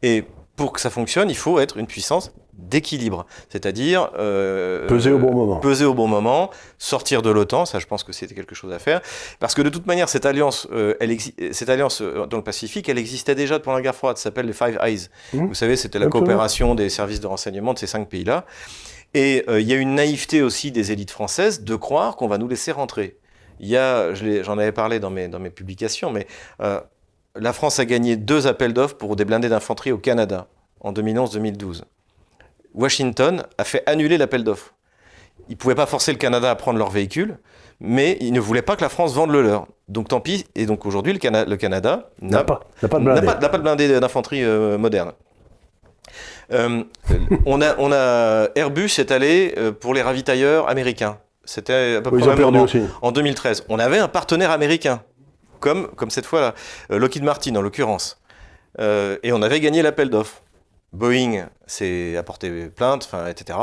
Et 0.02 0.24
pour 0.56 0.72
que 0.72 0.80
ça 0.80 0.90
fonctionne, 0.90 1.30
il 1.30 1.36
faut 1.36 1.58
être 1.58 1.78
une 1.78 1.86
puissance 1.86 2.32
d'équilibre, 2.56 3.26
c'est-à-dire 3.50 4.10
euh, 4.18 4.86
peser 4.86 5.10
au 5.10 5.18
bon 5.18 5.32
moment. 5.32 5.56
Peser 5.56 5.84
au 5.84 5.94
bon 5.94 6.06
moment, 6.06 6.50
sortir 6.78 7.22
de 7.22 7.30
l'OTAN, 7.30 7.66
ça 7.66 7.78
je 7.78 7.86
pense 7.86 8.02
que 8.02 8.12
c'était 8.12 8.34
quelque 8.34 8.54
chose 8.54 8.72
à 8.72 8.78
faire, 8.78 9.00
parce 9.40 9.54
que 9.54 9.62
de 9.62 9.68
toute 9.68 9.86
manière 9.86 10.08
cette 10.08 10.26
alliance, 10.26 10.66
euh, 10.72 10.94
elle 11.00 11.16
cette 11.52 11.68
alliance 11.68 12.00
euh, 12.02 12.26
dans 12.26 12.36
le 12.36 12.44
Pacifique, 12.44 12.88
elle 12.88 12.98
existait 12.98 13.34
déjà 13.34 13.58
pendant 13.58 13.76
la 13.76 13.82
guerre 13.82 13.94
froide, 13.94 14.16
ça 14.16 14.24
s'appelle 14.24 14.46
les 14.46 14.52
Five 14.52 14.78
Eyes. 14.82 15.08
Mmh. 15.32 15.46
Vous 15.46 15.54
savez, 15.54 15.76
c'était 15.76 15.98
la 15.98 16.06
coopération 16.06 16.74
des 16.74 16.88
services 16.88 17.20
de 17.20 17.26
renseignement 17.26 17.74
de 17.74 17.78
ces 17.78 17.86
cinq 17.86 18.08
pays-là, 18.08 18.44
et 19.14 19.44
euh, 19.48 19.60
il 19.60 19.66
y 19.66 19.72
a 19.72 19.76
une 19.76 19.94
naïveté 19.94 20.42
aussi 20.42 20.70
des 20.72 20.92
élites 20.92 21.10
françaises 21.10 21.62
de 21.64 21.74
croire 21.74 22.16
qu'on 22.16 22.28
va 22.28 22.38
nous 22.38 22.48
laisser 22.48 22.72
rentrer. 22.72 23.16
Il 23.60 23.68
y 23.68 23.76
a, 23.76 24.12
j'en 24.14 24.58
avais 24.58 24.72
parlé 24.72 25.00
dans 25.00 25.08
mes 25.08 25.28
dans 25.28 25.38
mes 25.38 25.48
publications, 25.48 26.10
mais 26.10 26.26
euh, 26.60 26.80
la 27.34 27.52
France 27.54 27.78
a 27.78 27.86
gagné 27.86 28.16
deux 28.16 28.46
appels 28.46 28.74
d'offres 28.74 28.96
pour 28.96 29.16
des 29.16 29.24
blindés 29.24 29.48
d'infanterie 29.48 29.92
au 29.92 29.98
Canada 29.98 30.48
en 30.80 30.92
2011-2012. 30.92 31.82
Washington 32.76 33.42
a 33.58 33.64
fait 33.64 33.82
annuler 33.86 34.18
l'appel 34.18 34.44
d'offres. 34.44 34.74
Ils 35.48 35.52
ne 35.52 35.56
pouvaient 35.56 35.74
pas 35.74 35.86
forcer 35.86 36.12
le 36.12 36.18
Canada 36.18 36.50
à 36.50 36.54
prendre 36.54 36.78
leur 36.78 36.90
véhicule, 36.90 37.38
mais 37.80 38.16
ils 38.20 38.32
ne 38.32 38.40
voulaient 38.40 38.62
pas 38.62 38.76
que 38.76 38.82
la 38.82 38.88
France 38.88 39.14
vende 39.14 39.30
le 39.30 39.42
leur. 39.42 39.66
Donc 39.88 40.08
tant 40.08 40.20
pis. 40.20 40.44
Et 40.54 40.66
donc 40.66 40.86
aujourd'hui, 40.86 41.12
le, 41.12 41.56
Canada 41.56 42.10
n'a 42.20 42.44
pas, 42.44 42.60
pas, 42.88 42.98
de 42.98 43.58
blindé 43.58 44.00
d'infanterie 44.00 44.44
euh, 44.44 44.78
moderne. 44.78 45.12
Euh, 46.52 46.84
on, 47.44 47.60
a, 47.60 47.74
on 47.78 47.90
a 47.92 48.48
Airbus 48.54 48.90
est 48.98 49.10
allé 49.10 49.54
euh, 49.56 49.72
pour 49.72 49.94
les 49.94 50.02
ravitailleurs 50.02 50.68
américains. 50.68 51.18
C'était 51.44 51.96
à 51.96 52.02
peu 52.02 52.10
près 52.10 52.42
en 53.02 53.12
2013. 53.12 53.64
On 53.68 53.78
avait 53.78 53.98
un 53.98 54.08
partenaire 54.08 54.50
américain 54.50 55.02
comme, 55.60 55.88
comme 55.88 56.10
cette 56.10 56.26
fois-là, 56.26 56.54
Lockheed 56.90 57.22
Martin 57.22 57.54
en 57.56 57.62
l'occurrence. 57.62 58.20
Euh, 58.78 59.16
et 59.22 59.32
on 59.32 59.42
avait 59.42 59.60
gagné 59.60 59.82
l'appel 59.82 60.10
d'offres. 60.10 60.42
Boeing 60.92 61.48
s'est 61.66 62.16
apporté 62.16 62.68
plainte, 62.68 63.08
etc. 63.28 63.58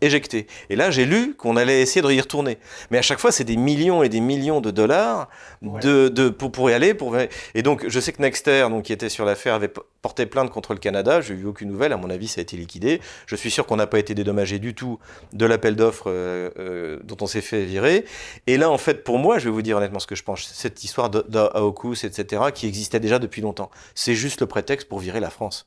éjectés. 0.00 0.46
Et 0.70 0.76
là, 0.76 0.90
j'ai 0.90 1.04
lu 1.04 1.34
qu'on 1.34 1.56
allait 1.56 1.80
essayer 1.80 2.02
de 2.02 2.10
y 2.10 2.20
retourner. 2.20 2.58
Mais 2.90 2.98
à 2.98 3.02
chaque 3.02 3.18
fois, 3.18 3.32
c'est 3.32 3.44
des 3.44 3.56
millions 3.56 4.02
et 4.02 4.08
des 4.08 4.20
millions 4.20 4.60
de 4.60 4.70
dollars 4.70 5.28
de, 5.62 6.08
de, 6.08 6.28
pour, 6.28 6.52
pour 6.52 6.70
y 6.70 6.74
aller. 6.74 6.94
Pour... 6.94 7.16
Et 7.54 7.62
donc, 7.62 7.86
je 7.88 8.00
sais 8.00 8.12
que 8.12 8.22
Nexter, 8.22 8.66
donc, 8.70 8.84
qui 8.84 8.92
était 8.92 9.08
sur 9.08 9.24
l'affaire, 9.24 9.54
avait 9.54 9.70
porté 10.02 10.26
plainte 10.26 10.50
contre 10.50 10.72
le 10.72 10.78
Canada. 10.78 11.20
Je 11.20 11.32
n'ai 11.32 11.40
vu 11.40 11.46
aucune 11.46 11.70
nouvelle. 11.70 11.92
À 11.92 11.96
mon 11.96 12.10
avis, 12.10 12.28
ça 12.28 12.40
a 12.40 12.42
été 12.42 12.56
liquidé. 12.56 13.00
Je 13.26 13.36
suis 13.36 13.50
sûr 13.50 13.66
qu'on 13.66 13.76
n'a 13.76 13.86
pas 13.86 13.98
été 13.98 14.14
dédommagé 14.14 14.58
du 14.58 14.74
tout 14.74 14.98
de 15.32 15.46
l'appel 15.46 15.76
d'offres 15.76 16.10
euh, 16.10 16.50
euh, 16.58 16.98
dont 17.04 17.16
on 17.20 17.26
s'est 17.26 17.40
fait 17.40 17.64
virer. 17.64 18.04
Et 18.46 18.56
là, 18.56 18.70
en 18.70 18.78
fait, 18.78 19.04
pour 19.04 19.18
moi, 19.18 19.38
je 19.38 19.46
vais 19.46 19.50
vous 19.50 19.62
dire 19.62 19.76
honnêtement 19.76 19.98
ce 19.98 20.06
que 20.06 20.14
je 20.14 20.22
pense. 20.22 20.46
Cette 20.52 20.84
histoire 20.84 21.10
d'Aokus, 21.10 22.04
etc., 22.04 22.42
qui 22.54 22.66
existait 22.66 23.00
déjà 23.00 23.18
depuis 23.18 23.42
longtemps. 23.42 23.70
C'est 23.94 24.14
juste 24.14 24.40
le 24.40 24.46
prétexte 24.46 24.88
pour 24.88 24.98
virer 24.98 25.20
la 25.20 25.30
France. 25.30 25.66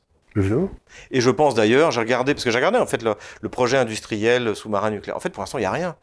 Et 1.10 1.20
je 1.20 1.30
pense 1.30 1.54
d'ailleurs, 1.54 1.90
j'ai 1.90 2.00
regardé, 2.00 2.34
parce 2.34 2.44
que 2.44 2.50
j'ai 2.50 2.58
regardé 2.58 2.78
en 2.78 2.86
fait 2.86 3.02
le, 3.02 3.48
projet 3.48 3.76
industriel 3.76 4.54
sous-marin 4.54 4.90
nucléaire. 4.90 5.16
En 5.16 5.20
fait, 5.20 5.30
pour 5.30 5.42
l'instant, 5.42 5.58
il 5.58 5.62
n'y 5.62 5.66
a 5.66 5.72
rien. 5.72 5.96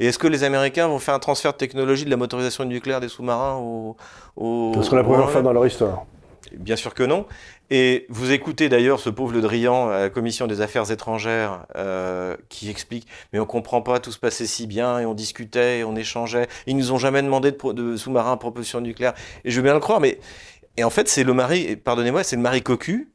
Et 0.00 0.06
est-ce 0.06 0.18
que 0.18 0.26
les 0.26 0.44
Américains 0.44 0.88
vont 0.88 0.98
faire 0.98 1.14
un 1.14 1.20
transfert 1.20 1.52
de 1.52 1.58
technologie 1.58 2.04
de 2.04 2.10
la 2.10 2.16
motorisation 2.16 2.64
nucléaire 2.64 3.00
des 3.00 3.08
sous-marins 3.08 3.56
au, 3.56 3.96
au, 4.36 4.72
Ce 4.76 4.82
sera 4.82 4.96
la 4.96 5.04
première 5.04 5.30
fois 5.30 5.42
dans 5.42 5.52
leur 5.52 5.66
histoire. 5.66 6.04
Bien 6.52 6.76
sûr 6.76 6.94
que 6.94 7.02
non. 7.02 7.26
Et 7.70 8.06
vous 8.10 8.30
écoutez 8.30 8.68
d'ailleurs 8.68 9.00
ce 9.00 9.08
pauvre 9.08 9.32
Le 9.32 9.40
Drian 9.40 9.88
à 9.88 10.00
la 10.00 10.10
commission 10.10 10.46
des 10.46 10.60
affaires 10.60 10.90
étrangères 10.90 11.66
euh, 11.76 12.36
qui 12.48 12.68
explique 12.68 13.08
mais 13.32 13.40
on 13.40 13.46
comprend 13.46 13.80
pas, 13.80 13.98
tout 13.98 14.12
se 14.12 14.18
passait 14.18 14.46
si 14.46 14.66
bien 14.66 14.98
et 14.98 15.06
on 15.06 15.14
discutait 15.14 15.78
et 15.78 15.84
on 15.84 15.96
échangeait. 15.96 16.46
Ils 16.66 16.76
nous 16.76 16.92
ont 16.92 16.98
jamais 16.98 17.22
demandé 17.22 17.52
de, 17.52 17.72
de 17.72 17.96
sous-marins 17.96 18.32
à 18.32 18.36
propulsion 18.36 18.80
nucléaire. 18.80 19.14
Et 19.44 19.50
je 19.50 19.56
veux 19.56 19.62
bien 19.62 19.74
le 19.74 19.80
croire, 19.80 20.00
mais 20.00 20.18
et 20.76 20.84
en 20.84 20.90
fait 20.90 21.08
c'est 21.08 21.24
le 21.24 21.32
mari, 21.32 21.76
pardonnez-moi, 21.76 22.22
c'est 22.22 22.36
le 22.36 22.42
mari 22.42 22.62
cocu 22.62 23.13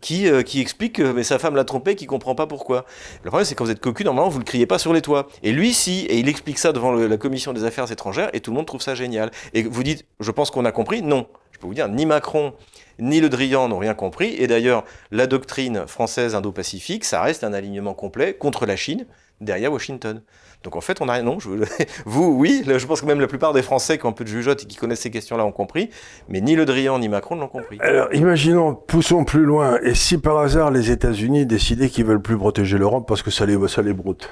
qui, 0.00 0.28
euh, 0.28 0.42
qui 0.42 0.60
explique 0.60 0.94
que 0.96 1.12
mais 1.12 1.22
sa 1.22 1.38
femme 1.38 1.56
l'a 1.56 1.64
trompé, 1.64 1.94
qui 1.94 2.06
comprend 2.06 2.34
pas 2.34 2.46
pourquoi. 2.46 2.84
Le 3.22 3.30
problème, 3.30 3.44
c'est 3.44 3.54
quand 3.54 3.64
vous 3.64 3.70
êtes 3.70 3.80
cocu, 3.80 4.04
normalement, 4.04 4.28
vous 4.28 4.38
le 4.38 4.44
criez 4.44 4.66
pas 4.66 4.78
sur 4.78 4.92
les 4.92 5.02
toits. 5.02 5.28
Et 5.42 5.52
lui, 5.52 5.72
si, 5.74 6.00
et 6.06 6.18
il 6.18 6.28
explique 6.28 6.58
ça 6.58 6.72
devant 6.72 6.92
la 6.92 7.16
commission 7.16 7.52
des 7.52 7.64
affaires 7.64 7.90
étrangères, 7.90 8.30
et 8.32 8.40
tout 8.40 8.50
le 8.50 8.56
monde 8.56 8.66
trouve 8.66 8.82
ça 8.82 8.94
génial. 8.94 9.30
Et 9.54 9.62
vous 9.62 9.82
dites, 9.82 10.06
je 10.20 10.30
pense 10.30 10.50
qu'on 10.50 10.64
a 10.64 10.72
compris. 10.72 11.02
Non. 11.02 11.26
Je 11.52 11.58
peux 11.58 11.66
vous 11.66 11.74
dire, 11.74 11.88
ni 11.88 12.06
Macron, 12.06 12.52
ni 13.00 13.20
Le 13.20 13.28
Drian 13.28 13.68
n'ont 13.68 13.78
rien 13.78 13.94
compris. 13.94 14.34
Et 14.38 14.46
d'ailleurs, 14.46 14.84
la 15.10 15.26
doctrine 15.26 15.86
française 15.86 16.34
indo-pacifique, 16.34 17.04
ça 17.04 17.22
reste 17.22 17.42
un 17.42 17.52
alignement 17.52 17.94
complet 17.94 18.34
contre 18.34 18.66
la 18.66 18.76
Chine, 18.76 19.06
derrière 19.40 19.72
Washington. 19.72 20.22
Donc 20.64 20.76
en 20.76 20.80
fait, 20.80 21.00
on 21.00 21.08
a 21.08 21.12
rien. 21.14 21.22
Non, 21.22 21.38
je, 21.38 21.48
vous, 22.04 22.32
oui, 22.32 22.64
je 22.66 22.86
pense 22.86 23.00
que 23.00 23.06
même 23.06 23.20
la 23.20 23.26
plupart 23.26 23.52
des 23.52 23.62
Français 23.62 23.98
qui 23.98 24.06
ont 24.06 24.10
un 24.10 24.12
peu 24.12 24.24
de 24.24 24.28
jugeote 24.28 24.62
et 24.64 24.66
qui 24.66 24.76
connaissent 24.76 25.00
ces 25.00 25.10
questions-là 25.10 25.44
ont 25.44 25.52
compris, 25.52 25.90
mais 26.28 26.40
ni 26.40 26.56
Le 26.56 26.64
Drian 26.64 26.98
ni 26.98 27.08
Macron 27.08 27.36
ne 27.36 27.40
l'ont 27.42 27.48
compris. 27.48 27.78
Alors 27.80 28.12
imaginons, 28.12 28.74
poussons 28.74 29.24
plus 29.24 29.44
loin, 29.44 29.78
et 29.82 29.94
si 29.94 30.18
par 30.18 30.38
hasard 30.38 30.70
les 30.70 30.90
États-Unis 30.90 31.46
décidaient 31.46 31.88
qu'ils 31.88 32.04
veulent 32.04 32.22
plus 32.22 32.36
protéger 32.36 32.78
l'Europe 32.78 33.06
parce 33.06 33.22
que 33.22 33.30
ça 33.30 33.46
les, 33.46 33.56
ça 33.68 33.82
les 33.82 33.92
broute? 33.92 34.30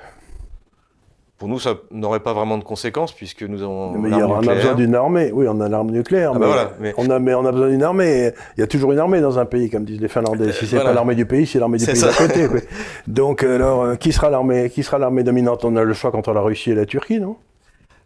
Pour 1.38 1.48
nous, 1.48 1.58
ça 1.58 1.74
n'aurait 1.90 2.20
pas 2.20 2.32
vraiment 2.32 2.56
de 2.56 2.64
conséquences 2.64 3.12
puisque 3.12 3.42
nous 3.42 3.62
avons. 3.62 3.92
Mais 3.98 4.08
il 4.08 4.16
y 4.16 4.22
on 4.22 4.38
a 4.38 4.54
besoin 4.54 4.74
d'une 4.74 4.94
armée. 4.94 5.30
Oui, 5.34 5.46
on 5.48 5.60
a 5.60 5.68
l'arme 5.68 5.90
nucléaire. 5.90 6.32
Ah 6.34 6.38
bah 6.38 6.72
mais, 6.80 6.94
on 6.96 7.10
a, 7.10 7.18
mais 7.18 7.34
on 7.34 7.44
a 7.44 7.52
besoin 7.52 7.68
d'une 7.68 7.82
armée. 7.82 8.32
Il 8.56 8.60
y 8.60 8.64
a 8.64 8.66
toujours 8.66 8.92
une 8.92 8.98
armée 8.98 9.20
dans 9.20 9.38
un 9.38 9.44
pays, 9.44 9.68
comme 9.68 9.84
disent 9.84 10.00
les 10.00 10.08
Finlandais. 10.08 10.52
Si 10.52 10.66
c'est 10.66 10.78
n'est 10.78 10.82
pas 10.82 10.94
l'armée 10.94 11.14
du 11.14 11.26
pays, 11.26 11.46
c'est 11.46 11.58
l'armée 11.58 11.76
du 11.76 11.84
pays 11.84 12.00
d'à 12.00 12.12
côté. 12.12 12.48
Donc, 13.06 13.42
alors, 13.42 13.82
euh, 13.82 13.94
qui 13.96 14.12
sera 14.12 14.30
l'armée, 14.30 14.70
qui 14.70 14.82
sera 14.82 14.98
l'armée 14.98 15.24
dominante? 15.24 15.64
On 15.66 15.76
a 15.76 15.84
le 15.84 15.92
choix 15.92 16.10
contre 16.10 16.32
la 16.32 16.40
Russie 16.40 16.70
et 16.70 16.74
la 16.74 16.86
Turquie, 16.86 17.20
non? 17.20 17.36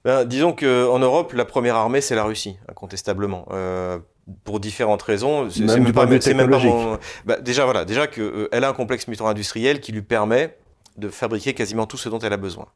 Ben, 0.04 0.24
Disons 0.24 0.52
qu'en 0.52 0.98
Europe, 0.98 1.32
la 1.32 1.44
première 1.44 1.76
armée, 1.76 2.00
c'est 2.00 2.16
la 2.16 2.24
Russie, 2.24 2.58
incontestablement. 2.68 3.46
Euh, 3.52 3.98
pour 4.44 4.60
différentes 4.60 5.02
raisons. 5.02 5.48
C'est 5.50 5.64
même, 5.64 5.92
pas, 5.92 6.06
même 6.06 6.50
pas 6.50 6.98
bah, 7.24 7.40
déjà 7.40 7.64
voilà, 7.64 7.84
déjà 7.84 8.06
qu'elle 8.06 8.24
euh, 8.24 8.48
a 8.52 8.68
un 8.68 8.72
complexe 8.72 9.08
militaro-industriel 9.08 9.80
qui 9.80 9.92
lui 9.92 10.02
permet 10.02 10.56
de 10.98 11.08
fabriquer 11.08 11.54
quasiment 11.54 11.86
tout 11.86 11.96
ce 11.96 12.08
dont 12.08 12.18
elle 12.18 12.32
a 12.32 12.36
besoin. 12.36 12.66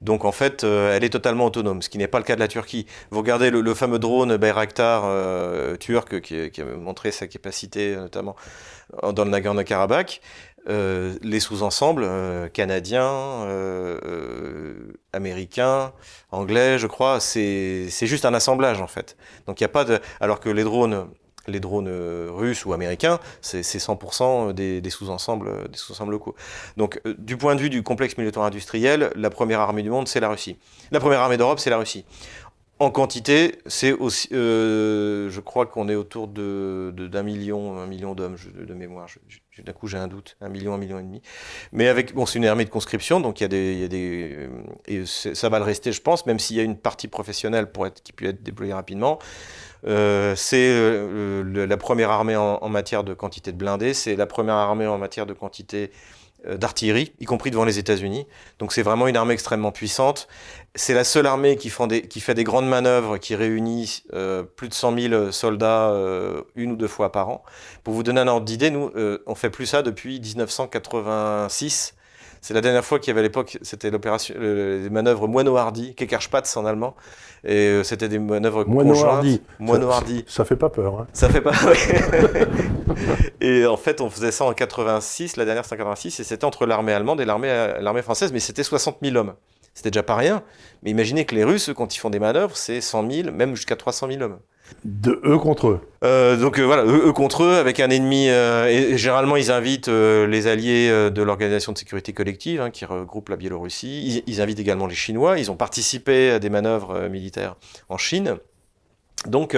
Donc 0.00 0.24
en 0.24 0.32
fait, 0.32 0.64
euh, 0.64 0.96
elle 0.96 1.04
est 1.04 1.10
totalement 1.10 1.46
autonome, 1.46 1.82
ce 1.82 1.88
qui 1.88 1.98
n'est 1.98 2.08
pas 2.08 2.18
le 2.18 2.24
cas 2.24 2.34
de 2.34 2.40
la 2.40 2.48
Turquie. 2.48 2.86
Vous 3.10 3.18
regardez 3.18 3.50
le, 3.50 3.74
fameux 3.74 3.98
drone 3.98 4.36
Bayraktar 4.36 5.02
euh, 5.04 5.76
turc 5.76 6.20
qui, 6.20 6.60
a 6.60 6.64
montré 6.76 7.10
sa 7.10 7.26
capacité 7.26 7.96
notamment 7.96 8.36
dans 9.02 9.24
le 9.24 9.30
Nagorno-Karabakh. 9.30 10.20
Euh, 10.66 11.14
les 11.20 11.40
sous-ensembles 11.40 12.08
canadiens, 12.52 13.46
américains, 15.12 15.92
anglais, 16.30 16.78
je 16.78 16.86
crois, 16.86 17.20
c'est 17.20 17.88
juste 18.02 18.24
un 18.24 18.34
assemblage 18.34 18.80
en 18.80 18.86
fait. 18.86 19.16
Donc 19.46 19.60
il 19.60 19.64
n'y 19.64 19.66
a 19.66 19.72
pas 19.72 19.84
de, 19.84 20.00
alors 20.20 20.40
que 20.40 20.48
les 20.48 20.64
drones 20.64 21.06
les 21.48 21.60
drones 21.60 21.88
euh, 21.88 22.28
russes 22.30 22.64
ou 22.64 22.72
américains, 22.72 23.18
c'est 23.40 23.62
100% 23.62 24.52
des, 24.52 24.90
sous-ensembles 24.90 25.68
des 25.70 25.78
sous 25.78 25.94
locaux. 26.06 26.34
Donc, 26.76 27.00
euh, 27.06 27.14
du 27.18 27.36
point 27.36 27.54
de 27.54 27.60
vue 27.60 27.70
du 27.70 27.82
complexe 27.82 28.16
militaire 28.18 28.42
industriel, 28.42 29.10
la 29.14 29.30
première 29.30 29.60
armée 29.60 29.82
du 29.82 29.90
monde, 29.90 30.08
c'est 30.08 30.20
la 30.20 30.28
Russie. 30.28 30.56
La 30.90 31.00
première 31.00 31.20
armée 31.20 31.36
d'Europe, 31.36 31.58
c'est 31.58 31.70
la 31.70 31.78
Russie. 31.78 32.04
En 32.80 32.90
quantité, 32.90 33.58
c'est 33.66 33.92
aussi, 33.92 34.28
euh, 34.32 35.30
je 35.30 35.40
crois 35.40 35.64
qu'on 35.64 35.88
est 35.88 35.94
autour 35.94 36.26
de 36.26 36.92
d'un 36.92 37.22
million, 37.22 37.78
un 37.78 37.86
million 37.86 38.16
d'hommes 38.16 38.36
de, 38.52 38.74
mémoire. 38.74 39.06
D'un 39.64 39.72
coup, 39.72 39.86
j'ai 39.86 39.96
un 39.96 40.08
doute, 40.08 40.36
un 40.40 40.48
million, 40.48 40.74
un 40.74 40.78
million 40.78 40.98
et 40.98 41.02
demi. 41.02 41.22
Mais 41.70 41.86
avec, 41.86 42.14
bon, 42.14 42.26
c'est 42.26 42.40
une 42.40 42.46
armée 42.46 42.64
de 42.64 42.70
conscription, 42.70 43.20
donc 43.20 43.40
il 43.40 43.44
y 43.44 43.46
a 43.46 43.48
des, 43.48 43.72
il 43.74 43.78
y 43.78 43.84
a 43.84 43.88
des 43.88 44.48
et 44.86 45.06
ça 45.06 45.48
va 45.48 45.60
le 45.60 45.64
rester, 45.64 45.92
je 45.92 46.02
pense, 46.02 46.26
même 46.26 46.40
s'il 46.40 46.56
y 46.56 46.60
a 46.60 46.64
une 46.64 46.76
partie 46.76 47.06
professionnelle 47.06 47.70
pour 47.70 47.86
être, 47.86 48.02
qui 48.02 48.12
peut 48.12 48.26
être 48.26 48.42
déployée 48.42 48.74
rapidement. 48.74 49.20
Euh, 49.86 50.34
c'est 50.36 50.70
euh, 50.70 51.66
la 51.66 51.76
première 51.76 52.10
armée 52.10 52.36
en, 52.36 52.68
matière 52.68 53.04
de 53.04 53.14
quantité 53.14 53.52
de 53.52 53.56
blindés, 53.56 53.94
c'est 53.94 54.16
la 54.16 54.26
première 54.26 54.54
armée 54.54 54.86
en 54.86 54.98
matière 54.98 55.26
de 55.26 55.34
quantité 55.34 55.90
euh, 56.46 56.56
d'artillerie, 56.56 57.12
y 57.20 57.26
compris 57.26 57.50
devant 57.50 57.64
les 57.64 57.78
États-Unis. 57.78 58.26
Donc 58.58 58.72
c'est 58.72 58.82
vraiment 58.82 59.06
une 59.08 59.16
armée 59.16 59.34
extrêmement 59.34 59.72
puissante. 59.72 60.26
C'est 60.74 60.94
la 60.94 61.04
seule 61.04 61.26
armée 61.26 61.56
qui, 61.56 61.70
qui, 62.08 62.20
fait 62.20 62.34
des 62.34 62.44
grandes 62.44 62.68
manœuvres, 62.68 63.18
qui 63.18 63.34
réunit 63.34 64.04
plus 64.56 64.68
de 64.68 64.74
100 64.74 64.98
000 64.98 65.32
soldats 65.32 65.94
une 66.56 66.72
ou 66.72 66.76
deux 66.76 66.88
fois 66.88 67.12
par 67.12 67.28
an. 67.28 67.44
Pour 67.84 67.94
vous 67.94 68.02
donner 68.02 68.20
un 68.20 68.26
ordre 68.26 68.44
d'idée, 68.44 68.70
nous, 68.70 68.90
on 69.26 69.34
fait 69.36 69.50
plus 69.50 69.66
ça 69.66 69.82
depuis 69.82 70.18
1986 70.18 71.94
c'est 72.44 72.52
la 72.52 72.60
dernière 72.60 72.84
fois 72.84 72.98
qu'il 72.98 73.08
y 73.08 73.12
avait 73.12 73.20
à 73.20 73.22
l'époque, 73.22 73.56
c'était 73.62 73.90
l'opération, 73.90 74.34
les 74.38 74.90
manœuvres 74.90 75.26
Moino-Hardy, 75.26 75.94
Keckerspatz 75.94 76.58
en 76.58 76.66
allemand. 76.66 76.94
Et 77.42 77.54
euh, 77.54 77.82
c'était 77.84 78.06
des 78.06 78.18
manœuvres 78.18 78.66
Moino-Hardy. 78.66 79.40
Moino-Hardy. 79.60 80.26
Ça, 80.28 80.44
fait 80.44 80.54
pas 80.54 80.68
peur. 80.68 81.00
Hein. 81.00 81.06
Ça 81.14 81.30
fait 81.30 81.40
pas. 81.40 81.52
et 83.40 83.64
en 83.64 83.78
fait, 83.78 84.02
on 84.02 84.10
faisait 84.10 84.30
ça 84.30 84.44
en 84.44 84.52
86, 84.52 85.38
la 85.38 85.46
dernière 85.46 85.64
c'était 85.64 85.76
en 85.76 85.78
86, 85.78 86.20
et 86.20 86.24
c'était 86.24 86.44
entre 86.44 86.66
l'armée 86.66 86.92
allemande 86.92 87.18
et 87.22 87.24
l'armée, 87.24 87.48
l'armée 87.80 88.02
française, 88.02 88.30
mais 88.30 88.40
c'était 88.40 88.62
60 88.62 88.98
000 89.00 89.16
hommes. 89.16 89.32
C'était 89.72 89.90
déjà 89.90 90.02
pas 90.02 90.16
rien. 90.16 90.42
Mais 90.82 90.90
imaginez 90.90 91.24
que 91.24 91.34
les 91.34 91.44
Russes, 91.44 91.70
quand 91.74 91.96
ils 91.96 91.98
font 91.98 92.10
des 92.10 92.20
manœuvres, 92.20 92.58
c'est 92.58 92.82
100 92.82 93.10
000, 93.10 93.32
même 93.32 93.56
jusqu'à 93.56 93.76
300 93.76 94.08
000 94.10 94.20
hommes. 94.20 94.38
De 94.84 95.20
eux 95.24 95.38
contre 95.38 95.68
eux. 95.68 95.80
Euh, 96.04 96.36
donc 96.36 96.58
euh, 96.58 96.62
voilà, 96.62 96.84
eux, 96.84 97.12
contre 97.12 97.44
eux, 97.44 97.56
avec 97.56 97.80
un 97.80 97.88
ennemi. 97.88 98.28
Euh, 98.28 98.66
et, 98.66 98.98
généralement, 98.98 99.36
ils 99.36 99.50
invitent 99.50 99.88
les 99.88 100.46
alliés 100.46 100.90
de 101.10 101.22
l'Organisation 101.22 101.72
de 101.72 101.78
sécurité 101.78 102.12
collective, 102.12 102.60
hein, 102.60 102.70
qui 102.70 102.84
regroupe 102.84 103.30
la 103.30 103.36
Biélorussie. 103.36 104.22
Ils, 104.26 104.40
invitent 104.40 104.60
également 104.60 104.86
les 104.86 104.94
Chinois. 104.94 105.38
Ils 105.38 105.50
ont 105.50 105.56
participé 105.56 106.30
à 106.30 106.38
des 106.38 106.50
manœuvres 106.50 107.08
militaires 107.08 107.56
en 107.88 107.96
Chine. 107.96 108.36
Donc, 109.26 109.56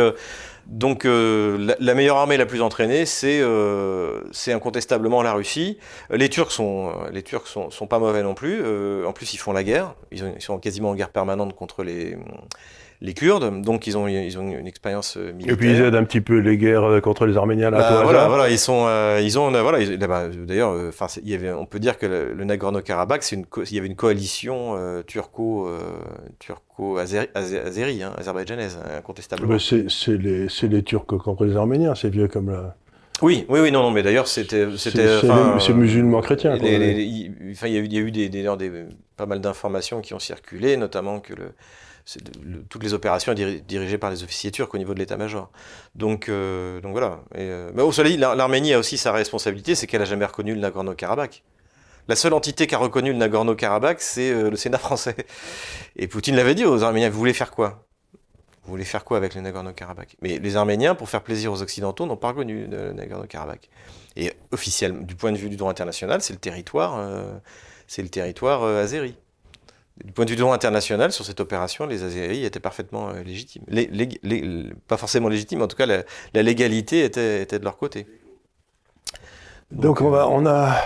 donc 0.66 1.04
la, 1.04 1.94
meilleure 1.94 2.18
armée 2.18 2.36
la 2.36 2.46
plus 2.46 2.62
entraînée, 2.62 3.04
c'est 3.04 3.42
incontestablement 4.52 5.22
la 5.22 5.32
Russie. 5.32 5.78
Les 6.11 6.28
Turcs 6.28 6.52
sont 6.52 6.92
les 7.12 7.24
Turcs 7.24 7.48
sont, 7.48 7.70
sont 7.70 7.88
pas 7.88 7.98
mauvais 7.98 8.22
non 8.22 8.34
plus. 8.34 8.62
en 9.04 9.12
plus, 9.12 9.34
ils 9.34 9.38
font 9.38 9.52
la 9.52 9.64
guerre. 9.64 9.94
Ils 10.12 10.22
sont 10.38 10.59
quasiment 10.59 10.90
en 10.90 10.94
guerre 10.94 11.11
permanente 11.11 11.57
contre 11.57 11.82
les 11.82 12.16
les 13.01 13.14
Kurdes, 13.14 13.62
donc 13.62 13.86
ils 13.86 13.97
ont, 13.99 14.09
ils 14.09 14.38
ont 14.38 14.49
une 14.49 14.66
expérience 14.66 15.16
militaire. 15.16 15.49
Euh, 15.49 15.53
Et 15.53 15.57
puis 15.57 15.70
ils 15.70 15.80
aident 15.80 15.94
un 15.94 16.05
petit 16.05 16.20
peu 16.20 16.38
les 16.38 16.57
guerres 16.57 16.84
euh, 16.84 17.01
contre 17.01 17.26
les 17.26 17.36
Arméniens 17.36 17.70
là. 17.70 17.78
Bah, 17.78 18.01
voilà, 18.03 18.28
voilà, 18.28 18.49
ils 18.51 18.59
sont, 18.59 18.84
euh, 18.86 19.20
ils 19.22 19.38
ont, 19.38 19.51
voilà, 19.51 19.84
d'ailleurs, 19.84 20.74
enfin, 20.88 21.07
il 21.22 21.28
y 21.28 21.34
avait, 21.34 21.53
on 21.53 21.66
peut 21.66 21.78
dire 21.78 21.99
que 21.99 22.07
le, 22.07 22.44
Nagorno-Karabakh, 22.44 23.22
c'est 23.22 23.36
une, 23.36 23.47
il 23.70 23.74
y 23.74 23.78
avait 23.78 23.88
une 23.88 23.97
coalition 23.97 24.76
turco, 25.07 25.68
turco 26.38 26.99
azéri, 26.99 28.03
hein, 28.03 28.12
azerbaïdjanaise, 28.16 28.78
incontestablement. 28.97 29.59
c'est 29.59 30.09
les, 30.09 30.47
les 30.62 30.82
Turcs 30.82 31.07
contre 31.07 31.44
les 31.44 31.57
Arméniens, 31.57 31.94
c'est 31.94 32.09
vieux 32.09 32.28
comme 32.28 32.51
là. 32.51 32.76
Oui, 33.22 33.47
oui, 33.49 33.61
oui, 33.61 33.72
non, 33.72 33.82
non, 33.82 33.90
mais 33.90 34.03
d'ailleurs, 34.03 34.28
c'était, 34.28 34.66
c'était, 34.76 35.20
c'est 35.59 35.72
musulman 35.72 36.20
chrétien. 36.20 36.53
enfin, 36.55 37.66
il 37.66 37.72
y 37.72 37.76
a 37.76 37.80
eu, 37.80 37.84
il 37.84 37.94
y 37.94 37.97
a 37.97 38.01
eu 38.01 38.11
des, 38.11 38.28
des, 38.28 38.42
des 38.42 38.84
pas 39.16 39.26
mal 39.26 39.40
d'informations 39.40 40.03
qui 40.03 40.12
ont 40.12 40.18
circulé, 40.18 40.76
notamment 40.76 41.20
que 41.20 41.32
le 41.32 41.53
toutes 42.68 42.82
les 42.82 42.94
opérations 42.94 43.34
dirigées 43.34 43.98
par 43.98 44.11
les 44.11 44.22
officiers 44.22 44.50
turcs 44.52 44.72
au 44.72 44.78
niveau 44.78 44.94
de 44.94 44.98
l'état-major. 45.00 45.50
Donc, 45.94 46.28
euh, 46.28 46.80
voilà. 46.84 47.20
Euh, 47.36 47.70
mais 47.74 47.82
au 47.82 47.90
soleil, 47.92 48.16
l'Arménie 48.16 48.74
a 48.74 48.78
aussi 48.78 48.96
sa 48.96 49.12
responsabilité, 49.12 49.74
c'est 49.74 49.86
qu'elle 49.86 50.00
n'a 50.00 50.07
jamais 50.07 50.24
reconnu 50.24 50.54
le 50.54 50.61
Nagorno-Karabakh. 50.61 51.42
La 52.09 52.14
seule 52.14 52.34
entité 52.34 52.68
qui 52.68 52.74
a 52.76 52.78
reconnu 52.78 53.12
le 53.12 53.18
Nagorno-Karabakh, 53.18 53.96
c'est 53.98 54.30
euh, 54.30 54.50
le 54.50 54.57
Sénat 54.57 54.78
français. 54.78 55.16
Et 55.96 56.07
Poutine 56.07 56.36
l'avait 56.36 56.54
dit 56.54 56.64
aux 56.64 56.84
Arméniens, 56.84 57.11
vous 57.11 57.18
voulez 57.18 57.32
faire 57.32 57.50
quoi? 57.50 57.84
Vous 58.62 58.70
voulez 58.70 58.84
faire 58.84 59.04
quoi 59.04 59.16
avec 59.16 59.34
le 59.34 59.40
Nagorno-Karabakh? 59.40 60.16
Mais 60.22 60.38
les 60.38 60.57
Arméniens, 60.57 60.94
pour 60.94 61.09
faire 61.09 61.22
plaisir 61.22 61.52
aux 61.52 61.62
Occidentaux, 61.62 62.07
n'ont 62.07 62.16
pas 62.16 62.28
reconnu 62.28 62.68
le 62.68 62.92
Nagorno-Karabakh. 62.92 63.68
Et 64.14 64.32
officiellement, 64.52 65.02
du 65.02 65.16
point 65.16 65.32
de 65.32 65.36
vue 65.36 65.48
du 65.48 65.57
droit 65.57 65.70
international, 65.70 66.22
c'est 66.22 66.32
le 66.32 66.38
territoire 66.38 67.00
c'est 67.88 68.02
le 68.02 68.09
territoire 68.09 68.64
azéri. 68.64 69.14
Du 70.05 70.12
point 70.12 70.26
de 70.26 70.34
vue 70.34 70.44
international, 70.44 71.11
sur 71.11 71.24
cette 71.24 71.40
opération, 71.40 71.86
les 71.86 72.03
Azéris 72.03 72.44
étaient 72.44 72.61
parfaitement 72.61 73.09
euh, 73.09 73.22
légitimes. 73.22 73.64
pas 74.86 74.97
forcément 74.97 75.28
légitimes, 75.28 75.62
en 75.62 75.68
tout 75.68 75.76
cas, 75.76 75.86
la, 75.86 76.42
légalité 76.42 77.05
était, 77.05 77.42
était, 77.42 77.59
de 77.59 77.64
leur 77.64 77.78
côté. 77.78 78.07
Donc, 79.70 80.01
on, 80.01 80.11
va, 80.11 80.28
on 80.28 80.47
a. 80.47 80.76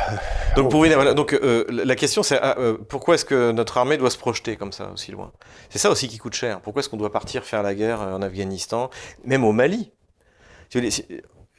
Donc, 0.57 0.71
pour, 0.71 0.87
donc 1.15 1.39
la 1.69 1.97
question 1.97 2.23
c'est 2.23 2.39
ah, 2.41 2.57
pourquoi 2.89 3.17
est-ce 3.17 3.27
que 3.27 3.53
notre 3.53 3.77
armée 3.77 3.99
doit 3.99 4.11
se 4.11 4.17
projeter 4.17 4.57
comme 4.57 4.73
ça 4.73 4.91
aussi 4.95 5.13
loin? 5.13 5.33
C'est 5.69 5.79
ça 5.79 5.91
aussi 5.91 6.09
qui 6.09 6.17
coûte 6.19 6.35
cher. 6.35 6.61
Pourquoi 6.61 6.81
est-ce 6.81 6.89
qu'on 6.89 6.97
doit 6.97 7.13
partir 7.13 7.45
faire 7.45 7.63
la 7.63 7.75
guerre 7.75 8.01
en 8.01 8.23
Afghanistan, 8.23 8.91
même 9.25 9.45
au 9.45 9.53
Mali? 9.53 9.93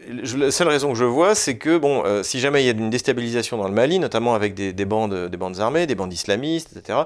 La 0.10 0.52
seule 0.52 0.68
raison 0.68 0.92
que 0.94 0.98
je 0.98 1.06
vois, 1.06 1.36
c'est 1.36 1.58
que 1.58 1.78
bon, 1.78 2.04
euh, 2.06 2.24
si 2.24 2.40
jamais 2.40 2.64
il 2.64 2.66
y 2.66 2.70
a 2.70 2.72
une 2.72 2.90
déstabilisation 2.90 3.58
dans 3.58 3.68
le 3.68 3.74
Mali, 3.74 4.00
notamment 4.00 4.34
avec 4.34 4.54
des, 4.54 4.74
bandes, 4.86 5.30
des 5.30 5.38
bandes 5.38 5.60
armées, 5.60 5.86
des 5.86 5.96
bandes 5.96 6.14
islamistes, 6.14 6.76
etc., 6.76 7.00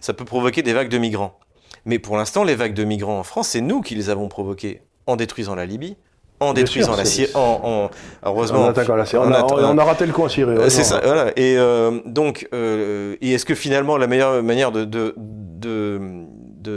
ça 0.00 0.14
peut 0.14 0.24
provoquer 0.24 0.62
des 0.62 0.72
vagues 0.72 0.88
de 0.88 0.98
migrants. 0.98 1.38
Mais 1.84 1.98
pour 1.98 2.16
l'instant, 2.16 2.44
les 2.44 2.54
vagues 2.54 2.74
de 2.74 2.84
migrants 2.84 3.18
en 3.18 3.22
France, 3.22 3.48
c'est 3.48 3.60
nous 3.60 3.80
qui 3.80 3.94
les 3.94 4.10
avons 4.10 4.28
provoquées 4.28 4.82
en 5.06 5.16
détruisant 5.16 5.54
la 5.54 5.66
Libye, 5.66 5.96
en 6.40 6.52
détruisant 6.52 6.96
la 6.96 7.04
Syrie, 7.04 7.30
en, 7.34 7.90
heureusement, 8.24 8.66
en 8.66 8.68
attaquant 8.68 8.96
la 8.96 9.06
Syrie. 9.06 9.24
On, 9.26 9.78
a, 9.78 9.84
raté 9.84 10.06
le 10.06 10.12
coin 10.12 10.28
Syrie. 10.28 10.56
C'est 10.68 10.84
ça, 10.84 11.00
voilà. 11.02 11.32
Et 11.36 11.56
euh, 11.58 12.00
donc, 12.06 12.48
euh, 12.52 13.16
et 13.20 13.32
est-ce 13.32 13.44
que 13.44 13.54
finalement 13.54 13.96
la 13.96 14.06
meilleure 14.06 14.42
manière 14.42 14.70
de, 14.70 15.14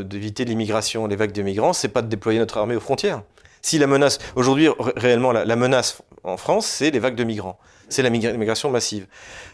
d'éviter 0.03 0.45
l'immigration, 0.45 1.07
les 1.07 1.15
vagues 1.15 1.33
de 1.33 1.41
migrants, 1.41 1.73
c'est 1.73 1.89
pas 1.89 2.01
de 2.01 2.07
déployer 2.07 2.39
notre 2.39 2.57
armée 2.57 2.75
aux 2.75 2.81
frontières? 2.81 3.21
Si 3.61 3.77
la 3.77 3.87
menace, 3.87 4.19
aujourd'hui, 4.35 4.69
réellement, 4.95 5.31
la, 5.31 5.55
menace 5.55 6.01
en 6.23 6.37
France, 6.37 6.65
c'est 6.65 6.91
les 6.91 6.99
vagues 6.99 7.15
de 7.15 7.23
migrants. 7.23 7.59
C'est 7.89 8.03
la 8.03 8.09
migration 8.09 8.69
massive. 8.69 9.05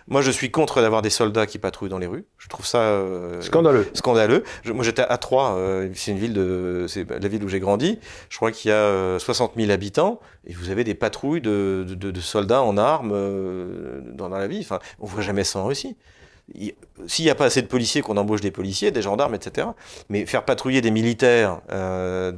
Moi, 0.08 0.22
je 0.22 0.30
suis 0.30 0.52
contre 0.52 0.82
d'avoir 0.82 1.02
des 1.02 1.10
soldats 1.10 1.48
qui 1.48 1.58
patrouillent 1.58 1.90
dans 1.90 1.98
les 1.98 2.06
rues. 2.06 2.26
Je 2.38 2.48
trouve 2.50 2.68
ça 2.68 2.80
euh, 2.80 3.42
scandaleux. 3.42 3.90
Scandaleux. 3.94 4.44
moi, 4.66 4.84
j'étais 4.84 5.02
à 5.02 5.18
Troyes. 5.18 5.56
Euh, 5.56 5.90
c'est 5.96 6.12
une 6.12 6.20
ville 6.20 6.34
de, 6.34 6.86
c'est 6.88 7.10
la 7.10 7.28
ville 7.28 7.44
où 7.44 7.50
j'ai 7.50 7.60
grandi. 7.60 8.00
Je 8.30 8.38
crois 8.38 8.52
qu'il 8.52 8.70
y 8.70 8.74
a 8.74 9.18
60 9.18 9.54
euh, 9.58 9.62
000 9.62 9.72
habitants 9.72 10.20
et 10.46 10.54
vous 10.54 10.70
avez 10.70 10.84
des 10.84 10.94
patrouilles 10.94 11.42
de, 11.42 11.84
de, 11.88 12.22
soldats 12.22 12.62
en 12.62 12.78
armes 12.78 13.10
dans, 14.14 14.30
dans, 14.30 14.38
la 14.38 14.48
ville. 14.48 14.62
Enfin, 14.62 14.80
on 15.00 15.08
voit 15.08 15.24
jamais 15.24 15.44
ça 15.44 15.60
en 15.60 15.66
Russie 15.66 15.98
s'il 17.06 17.26
n'y 17.26 17.32
a 17.32 17.36
pas 17.36 17.46
assez 17.46 17.62
de 17.62 17.68
policiers, 17.68 18.02
qu'on 18.02 18.18
embauche 18.18 18.42
des 18.42 18.52
policiers, 18.52 18.92
des 18.92 19.02
gendarmes, 19.02 19.36
etc. 19.36 19.68
Mais 20.10 20.26
faire 20.26 20.44
patrouiller 20.44 20.82
des 20.82 20.92
militaires, 20.92 21.62
euh, 21.72 22.32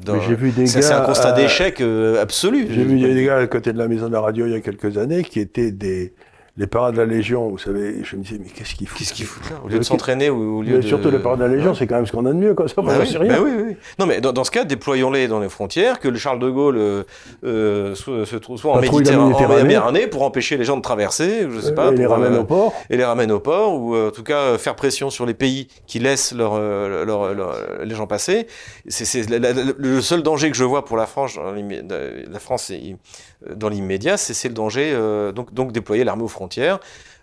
c'est 0.65 0.91
un 0.91 1.01
constat 1.01 1.31
d'échec 1.33 1.79
euh, 1.81 2.21
absolu. 2.21 2.67
J'ai 2.69 2.83
vu 2.83 2.99
des 2.99 3.25
gars 3.25 3.37
à 3.37 3.47
côté 3.47 3.71
de 3.71 3.77
la 3.77 3.87
maison 3.87 4.07
de 4.07 4.13
la 4.13 4.21
radio 4.21 4.45
il 4.45 4.51
y 4.51 4.55
a 4.55 4.61
quelques 4.61 4.97
années 4.97 5.23
qui 5.23 5.39
étaient 5.39 5.71
des, 5.71 6.13
les 6.59 6.67
parades 6.67 6.95
de 6.95 6.99
la 6.99 7.05
Légion, 7.05 7.47
vous 7.47 7.57
savez, 7.57 8.03
je 8.03 8.17
me 8.17 8.21
disais, 8.21 8.37
mais 8.37 8.49
qu'est-ce 8.49 8.75
qu'ils 8.75 8.85
foutent 8.85 8.99
Qu'est-ce 8.99 9.13
qu'ils 9.13 9.25
foutent 9.25 9.49
là 9.49 9.61
Au 9.63 9.69
lieu 9.69 9.79
de 9.79 9.83
s'entraîner 9.83 10.29
ou 10.29 10.57
au 10.57 10.61
lieu 10.61 10.73
mais 10.73 10.83
de... 10.83 10.87
Surtout 10.87 11.09
les 11.09 11.19
parades 11.19 11.39
de 11.39 11.45
la 11.45 11.55
Légion, 11.55 11.73
c'est 11.73 11.87
quand 11.87 11.95
même 11.95 12.05
ce 12.05 12.11
qu'on 12.11 12.25
a 12.25 12.33
de 12.33 12.37
mieux, 12.37 12.53
quoi. 12.53 12.67
C'est 12.67 12.75
pas 12.75 12.81
bah 12.81 12.95
oui, 12.99 13.17
rien. 13.17 13.29
Bah 13.29 13.39
oui, 13.41 13.51
oui. 13.65 13.77
Non, 13.97 14.05
mais 14.05 14.19
dans, 14.19 14.43
ce 14.43 14.51
cas, 14.51 14.65
déployons-les 14.65 15.29
dans 15.29 15.39
les 15.39 15.47
frontières, 15.47 16.01
que 16.01 16.09
le 16.09 16.17
Charles 16.17 16.39
de 16.39 16.49
Gaulle 16.49 16.77
euh, 16.77 17.03
euh 17.45 17.95
se 17.95 18.35
trouve 18.35 18.59
soit 18.59 18.73
en 18.73 18.81
Méditerranée, 18.81 20.07
pour 20.07 20.23
empêcher 20.23 20.57
les 20.57 20.65
gens 20.65 20.75
de 20.75 20.81
traverser, 20.81 21.47
je 21.49 21.61
sais 21.61 21.73
pas. 21.73 21.93
Et 21.93 21.95
les 21.95 22.05
ramène 22.05 22.33
euh, 22.33 22.41
au 22.41 22.43
port. 22.43 22.73
Et 22.89 22.97
les 22.97 23.05
ramène 23.05 23.31
au 23.31 23.39
port, 23.39 23.79
ou 23.79 23.95
euh, 23.95 24.09
en 24.09 24.11
tout 24.11 24.23
cas 24.23 24.57
faire 24.57 24.75
pression 24.75 25.09
sur 25.09 25.25
les 25.25 25.33
pays 25.33 25.69
qui 25.87 25.99
laissent 25.99 26.33
leur, 26.33 26.59
leur, 26.59 27.55
les 27.85 27.95
gens 27.95 28.05
passer. 28.05 28.47
C'est 28.89 29.29
le 29.29 30.01
seul 30.01 30.23
danger 30.23 30.51
que 30.51 30.57
je 30.57 30.65
vois 30.65 30.83
pour 30.83 30.97
la 30.97 31.05
France, 31.05 31.37
la 31.37 32.39
France 32.39 32.73
dans 33.55 33.69
l'immédiat, 33.69 34.17
c'est 34.17 34.49
le 34.49 34.53
danger, 34.53 34.93
donc, 35.33 35.53
donc 35.53 35.71
déployer 35.71 36.03
l'armée 36.03 36.23
aux 36.23 36.27
frontières. 36.27 36.48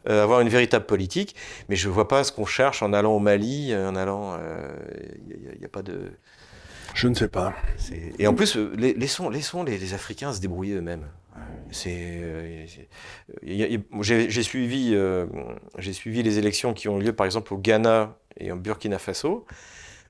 Euh, 0.09 0.23
avoir 0.23 0.41
une 0.41 0.49
véritable 0.49 0.87
politique. 0.87 1.35
Mais 1.69 1.77
je 1.77 1.89
ne 1.89 1.93
vois 1.93 2.07
pas 2.07 2.23
ce 2.23 2.31
qu'on 2.31 2.47
cherche 2.47 2.83
en 2.83 2.93
allant 2.93 3.13
au 3.15 3.19
Mali, 3.19 3.73
euh, 3.73 3.89
en 3.89 3.97
allant. 3.97 4.37
Il 4.37 4.41
euh, 4.43 5.55
n'y 5.59 5.65
a, 5.65 5.69
pas 5.69 5.83
de. 5.83 6.13
Je 6.95 7.09
ne 7.09 7.15
sais 7.15 7.29
pas. 7.29 7.55
Et 8.19 8.27
en 8.27 8.35
plus, 8.35 8.57
laissons, 8.57 9.29
laissons 9.29 9.65
les, 9.65 9.79
les, 9.79 9.95
Africains 9.95 10.33
se 10.33 10.41
débrouiller 10.41 10.75
eux-mêmes. 10.75 11.07
C'est, 11.71 12.67
j'ai 13.43 14.43
suivi, 14.43 14.97
j'ai 15.79 15.93
suivi 15.93 16.23
les 16.23 16.39
élections 16.39 16.73
qui 16.73 16.89
ont 16.89 16.99
lieu, 16.99 17.13
par 17.13 17.27
exemple, 17.27 17.53
au 17.53 17.59
Ghana 17.59 18.17
et 18.39 18.53
en 18.53 18.57
Burkina 18.57 18.99
Faso. 18.99 19.45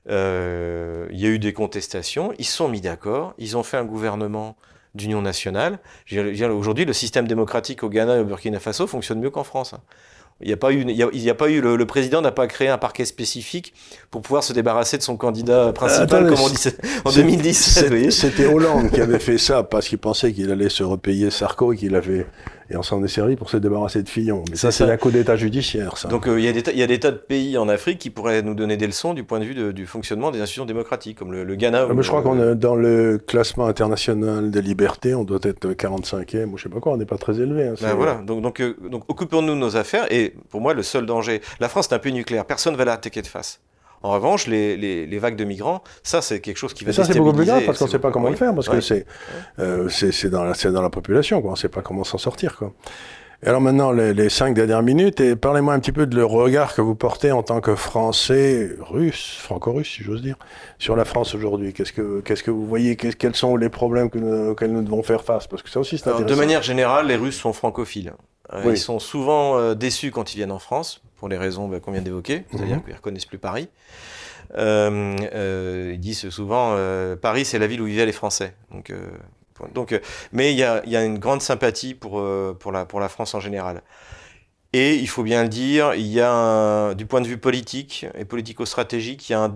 Il 0.07 0.13
y 0.13 1.25
a 1.25 1.29
eu 1.29 1.39
des 1.39 1.51
contestations. 1.51 2.33
Ils 2.37 2.45
sont 2.45 2.69
mis 2.69 2.79
d'accord. 2.79 3.33
Ils 3.39 3.57
ont 3.57 3.63
fait 3.63 3.77
un 3.77 3.85
gouvernement 3.85 4.55
d'union 4.97 5.21
nationale. 5.21 5.79
Aujourd'hui, 6.51 6.85
le 6.85 6.93
système 6.93 7.27
démocratique 7.27 7.83
au 7.83 7.89
Ghana 7.89 8.17
et 8.17 8.19
au 8.19 8.25
Burkina 8.25 8.59
Faso 8.59 8.87
fonctionne 8.87 9.19
mieux 9.19 9.29
qu'en 9.29 9.43
France. 9.45 9.73
Hein. 9.73 9.81
Il 10.41 10.47
n'y 10.47 10.53
a 10.53 10.57
pas 10.57 10.71
eu, 10.71 10.85
il 10.87 11.29
a, 11.29 11.33
pas 11.33 11.49
eu 11.49 11.61
le, 11.61 11.85
président 11.87 12.21
n'a 12.21 12.31
pas 12.31 12.45
créé 12.45 12.67
un 12.67 12.77
parquet 12.77 13.05
spécifique 13.05 13.73
pour 14.11 14.21
pouvoir 14.21 14.43
se 14.43 14.53
débarrasser 14.53 14.97
de 14.99 15.01
son 15.01 15.17
candidat 15.17 15.73
principal, 15.73 16.27
comme 16.27 16.39
on 16.39 16.49
dit 16.49 16.67
en 17.05 17.11
2017. 17.11 18.11
C'était 18.11 18.45
Hollande 18.45 18.91
qui 18.91 19.01
avait 19.01 19.17
fait 19.17 19.39
ça 19.39 19.63
parce 19.63 19.87
qu'il 19.87 19.97
pensait 19.97 20.33
qu'il 20.33 20.51
allait 20.51 20.69
se 20.69 20.83
repayer 20.83 21.31
Sarko 21.31 21.73
et 21.73 21.77
qu'il 21.77 21.95
avait 21.95 22.27
et 22.69 22.77
on 22.77 22.83
s'en 22.83 23.03
est 23.03 23.07
servi 23.07 23.35
pour 23.35 23.49
se 23.49 23.57
débarrasser 23.57 24.03
de 24.03 24.09
Fillon. 24.09 24.43
Mais 24.49 24.55
ça, 24.55 24.71
c'est 24.71 24.85
la 24.85 24.97
coup 24.97 25.11
d'État 25.11 25.35
judiciaire, 25.35 25.97
ça. 25.97 26.07
Donc, 26.07 26.27
euh, 26.27 26.39
il 26.39 26.45
y, 26.45 26.77
y, 26.77 26.83
a 26.83 26.87
des 26.87 26.99
tas 26.99 27.11
de 27.11 27.17
pays 27.17 27.57
en 27.57 27.69
Afrique 27.69 27.99
qui 27.99 28.09
pourraient 28.09 28.41
nous 28.41 28.55
donner 28.55 28.77
des 28.77 28.87
leçons 28.87 29.13
du 29.13 29.23
point 29.23 29.39
de 29.39 29.45
vue 29.45 29.73
du 29.73 29.85
fonctionnement 29.85 30.31
des 30.31 30.39
institutions 30.39 30.65
démocratiques, 30.65 31.17
comme 31.17 31.31
le, 31.31 31.55
Ghana. 31.55 31.87
Ah, 31.89 31.93
mais 31.93 32.03
je 32.03 32.09
crois 32.09 32.21
qu'on 32.21 32.41
est 32.41 32.55
dans 32.55 32.75
le 32.75 33.17
classement 33.17 33.67
international 33.67 34.51
des 34.51 34.61
libertés, 34.61 35.15
on 35.15 35.23
doit 35.23 35.39
être 35.43 35.69
45e, 35.69 36.51
ou 36.51 36.57
je 36.57 36.63
sais 36.63 36.69
pas 36.69 36.79
quoi, 36.79 36.93
on 36.93 36.97
n'est 36.97 37.05
pas 37.05 37.17
très 37.17 37.39
élevé. 37.39 37.67
Hein, 37.67 37.73
ben 37.81 37.93
voilà, 37.93 38.15
donc, 38.15 38.41
donc, 38.41 38.59
euh, 38.59 38.75
donc 38.89 39.03
occupons-nous 39.07 39.53
de 39.53 39.59
nos 39.59 39.77
affaires, 39.77 40.11
et 40.11 40.33
pour 40.49 40.61
moi, 40.61 40.73
le 40.73 40.83
seul 40.83 41.05
danger, 41.05 41.41
la 41.59 41.69
France 41.69 41.87
est 41.91 41.95
un 41.95 41.99
pays 41.99 42.13
nucléaire, 42.13 42.45
personne 42.45 42.73
ne 42.73 42.77
va 42.77 42.85
l'attaquer 42.85 43.21
de 43.21 43.27
face. 43.27 43.61
En 44.03 44.11
revanche, 44.11 44.47
les, 44.47 44.77
les, 44.77 45.19
vagues 45.19 45.35
de 45.35 45.43
migrants, 45.43 45.83
ça 46.03 46.21
c'est 46.21 46.39
quelque 46.39 46.57
chose 46.57 46.73
qui 46.73 46.85
va 46.85 46.93
ça, 46.93 47.03
c'est 47.03 47.17
beaucoup 47.17 47.33
plus 47.33 47.45
grave 47.45 47.63
parce 47.65 47.79
qu'on 47.79 47.85
ne 47.85 47.89
sait 47.89 47.99
pas 47.99 48.11
comment 48.11 48.29
le 48.29 48.35
faire, 48.35 48.53
parce 48.53 48.69
que 48.69 48.79
c'est 48.79 49.05
euh, 49.59 49.89
c'est 49.89 50.29
dans, 50.29 50.43
la, 50.43 50.53
dans 50.53 50.81
la 50.81 50.89
population, 50.89 51.41
quoi. 51.41 51.51
on 51.51 51.53
ne 51.53 51.57
sait 51.57 51.69
pas 51.69 51.81
comment 51.81 52.03
s'en 52.03 52.17
sortir. 52.17 52.55
Quoi. 52.57 52.73
Et 53.43 53.47
alors 53.47 53.61
maintenant, 53.61 53.91
les, 53.91 54.29
cinq 54.29 54.55
dernières 54.55 54.81
minutes, 54.81 55.19
et 55.19 55.35
parlez-moi 55.35 55.73
un 55.73 55.79
petit 55.79 55.91
peu 55.91 56.07
de 56.07 56.15
le 56.15 56.25
regard 56.25 56.73
que 56.73 56.81
vous 56.81 56.95
portez 56.95 57.31
en 57.31 57.43
tant 57.43 57.61
que 57.61 57.75
Français, 57.75 58.71
russe, 58.79 59.37
franco-russe, 59.39 59.93
si 59.95 60.03
j'ose 60.03 60.23
dire, 60.23 60.37
sur 60.79 60.95
la 60.95 61.05
France 61.05 61.35
aujourd'hui. 61.35 61.71
Qu'est-ce 61.71 61.93
que, 61.93 62.21
qu'est-ce 62.21 62.41
que 62.41 62.49
vous 62.49 62.65
voyez? 62.65 62.95
Quels 62.95 63.35
sont 63.35 63.55
les 63.55 63.69
problèmes 63.69 64.09
que 64.09 64.49
auxquels 64.49 64.71
nous 64.71 64.81
devons 64.81 65.03
faire 65.03 65.23
face? 65.23 65.45
Parce 65.45 65.61
que 65.61 65.69
ça 65.69 65.79
aussi, 65.79 65.99
c'est 65.99 66.07
intéressant. 66.07 66.25
De 66.25 66.35
manière 66.35 66.63
générale, 66.63 67.07
les 67.07 67.15
Russes 67.15 67.37
sont 67.37 67.53
francophiles. 67.53 68.13
Euh, 68.53 68.63
ils 68.65 68.77
sont 68.77 68.97
souvent 68.97 69.59
euh, 69.59 69.75
déçus 69.75 70.09
quand 70.09 70.33
ils 70.33 70.37
viennent 70.37 70.51
en 70.51 70.59
France, 70.59 71.03
pour 71.17 71.29
les 71.29 71.37
raisons 71.37 71.67
bah, 71.67 71.79
qu'on 71.79 71.91
vient 71.91 72.01
d'évoquer, 72.01 72.43
c'est-à-dire 72.51 72.77
mhm. 72.77 72.83
qu'ils 72.83 72.91
ne 72.91 72.97
reconnaissent 72.97 73.25
plus 73.25 73.37
Paris. 73.37 73.69
Euh, 74.55 75.91
ils 75.93 75.99
disent 75.99 76.29
souvent 76.29 76.77
Paris, 77.21 77.43
c'est 77.43 77.59
la 77.59 77.67
ville 77.67 77.81
où 77.81 77.85
vivaient 77.85 78.05
les 78.05 78.11
Français. 78.11 78.53
Donc 78.71 78.91
donc, 79.73 79.91
euh, 79.91 79.99
mais 80.31 80.53
il 80.53 80.57
y 80.57 80.63
a, 80.63 81.03
une 81.03 81.19
grande 81.19 81.41
sympathie 81.41 81.93
pour, 81.93 82.19
euh, 82.19 82.55
pour, 82.59 82.71
la, 82.71 82.85
pour 82.85 82.99
la 82.99 83.09
France 83.09 83.33
en 83.33 83.39
général. 83.39 83.81
Et 84.73 84.95
il 84.95 85.07
faut 85.07 85.23
bien 85.23 85.43
le 85.43 85.49
dire, 85.49 85.93
il 85.95 86.07
y 86.07 86.21
a 86.21 86.93
du 86.93 87.05
point 87.05 87.21
de 87.21 87.27
vue 87.27 87.37
politique 87.37 88.05
et 88.15 88.25
politico-stratégique, 88.25 89.29
il 89.29 89.31
y 89.31 89.35
a 89.35 89.51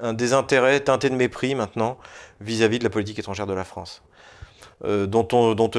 un, 0.00 0.12
désintérêt 0.12 0.78
teinté 0.80 1.10
de 1.10 1.16
mépris 1.16 1.54
maintenant 1.54 1.98
vis-à-vis 2.40 2.78
de 2.78 2.84
la 2.84 2.90
politique 2.90 3.18
étrangère 3.18 3.46
de 3.46 3.54
la 3.54 3.64
France. 3.64 4.02
Euh, 4.84 5.06
dont, 5.06 5.26
on, 5.32 5.54
dont, 5.54 5.70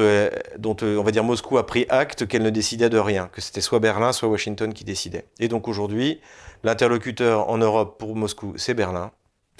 dont 0.58 0.76
on 0.82 1.02
va 1.02 1.10
dire 1.10 1.24
Moscou 1.24 1.56
a 1.56 1.64
pris 1.64 1.86
acte 1.88 2.26
qu'elle 2.26 2.42
ne 2.42 2.50
décidait 2.50 2.90
de 2.90 2.98
rien, 2.98 3.30
que 3.32 3.40
c'était 3.40 3.62
soit 3.62 3.78
Berlin, 3.78 4.12
soit 4.12 4.28
Washington 4.28 4.74
qui 4.74 4.84
décidait. 4.84 5.24
Et 5.38 5.48
donc 5.48 5.68
aujourd'hui, 5.68 6.20
l'interlocuteur 6.64 7.48
en 7.48 7.56
Europe 7.56 7.98
pour 7.98 8.14
Moscou, 8.14 8.52
c'est 8.56 8.74
Berlin 8.74 9.10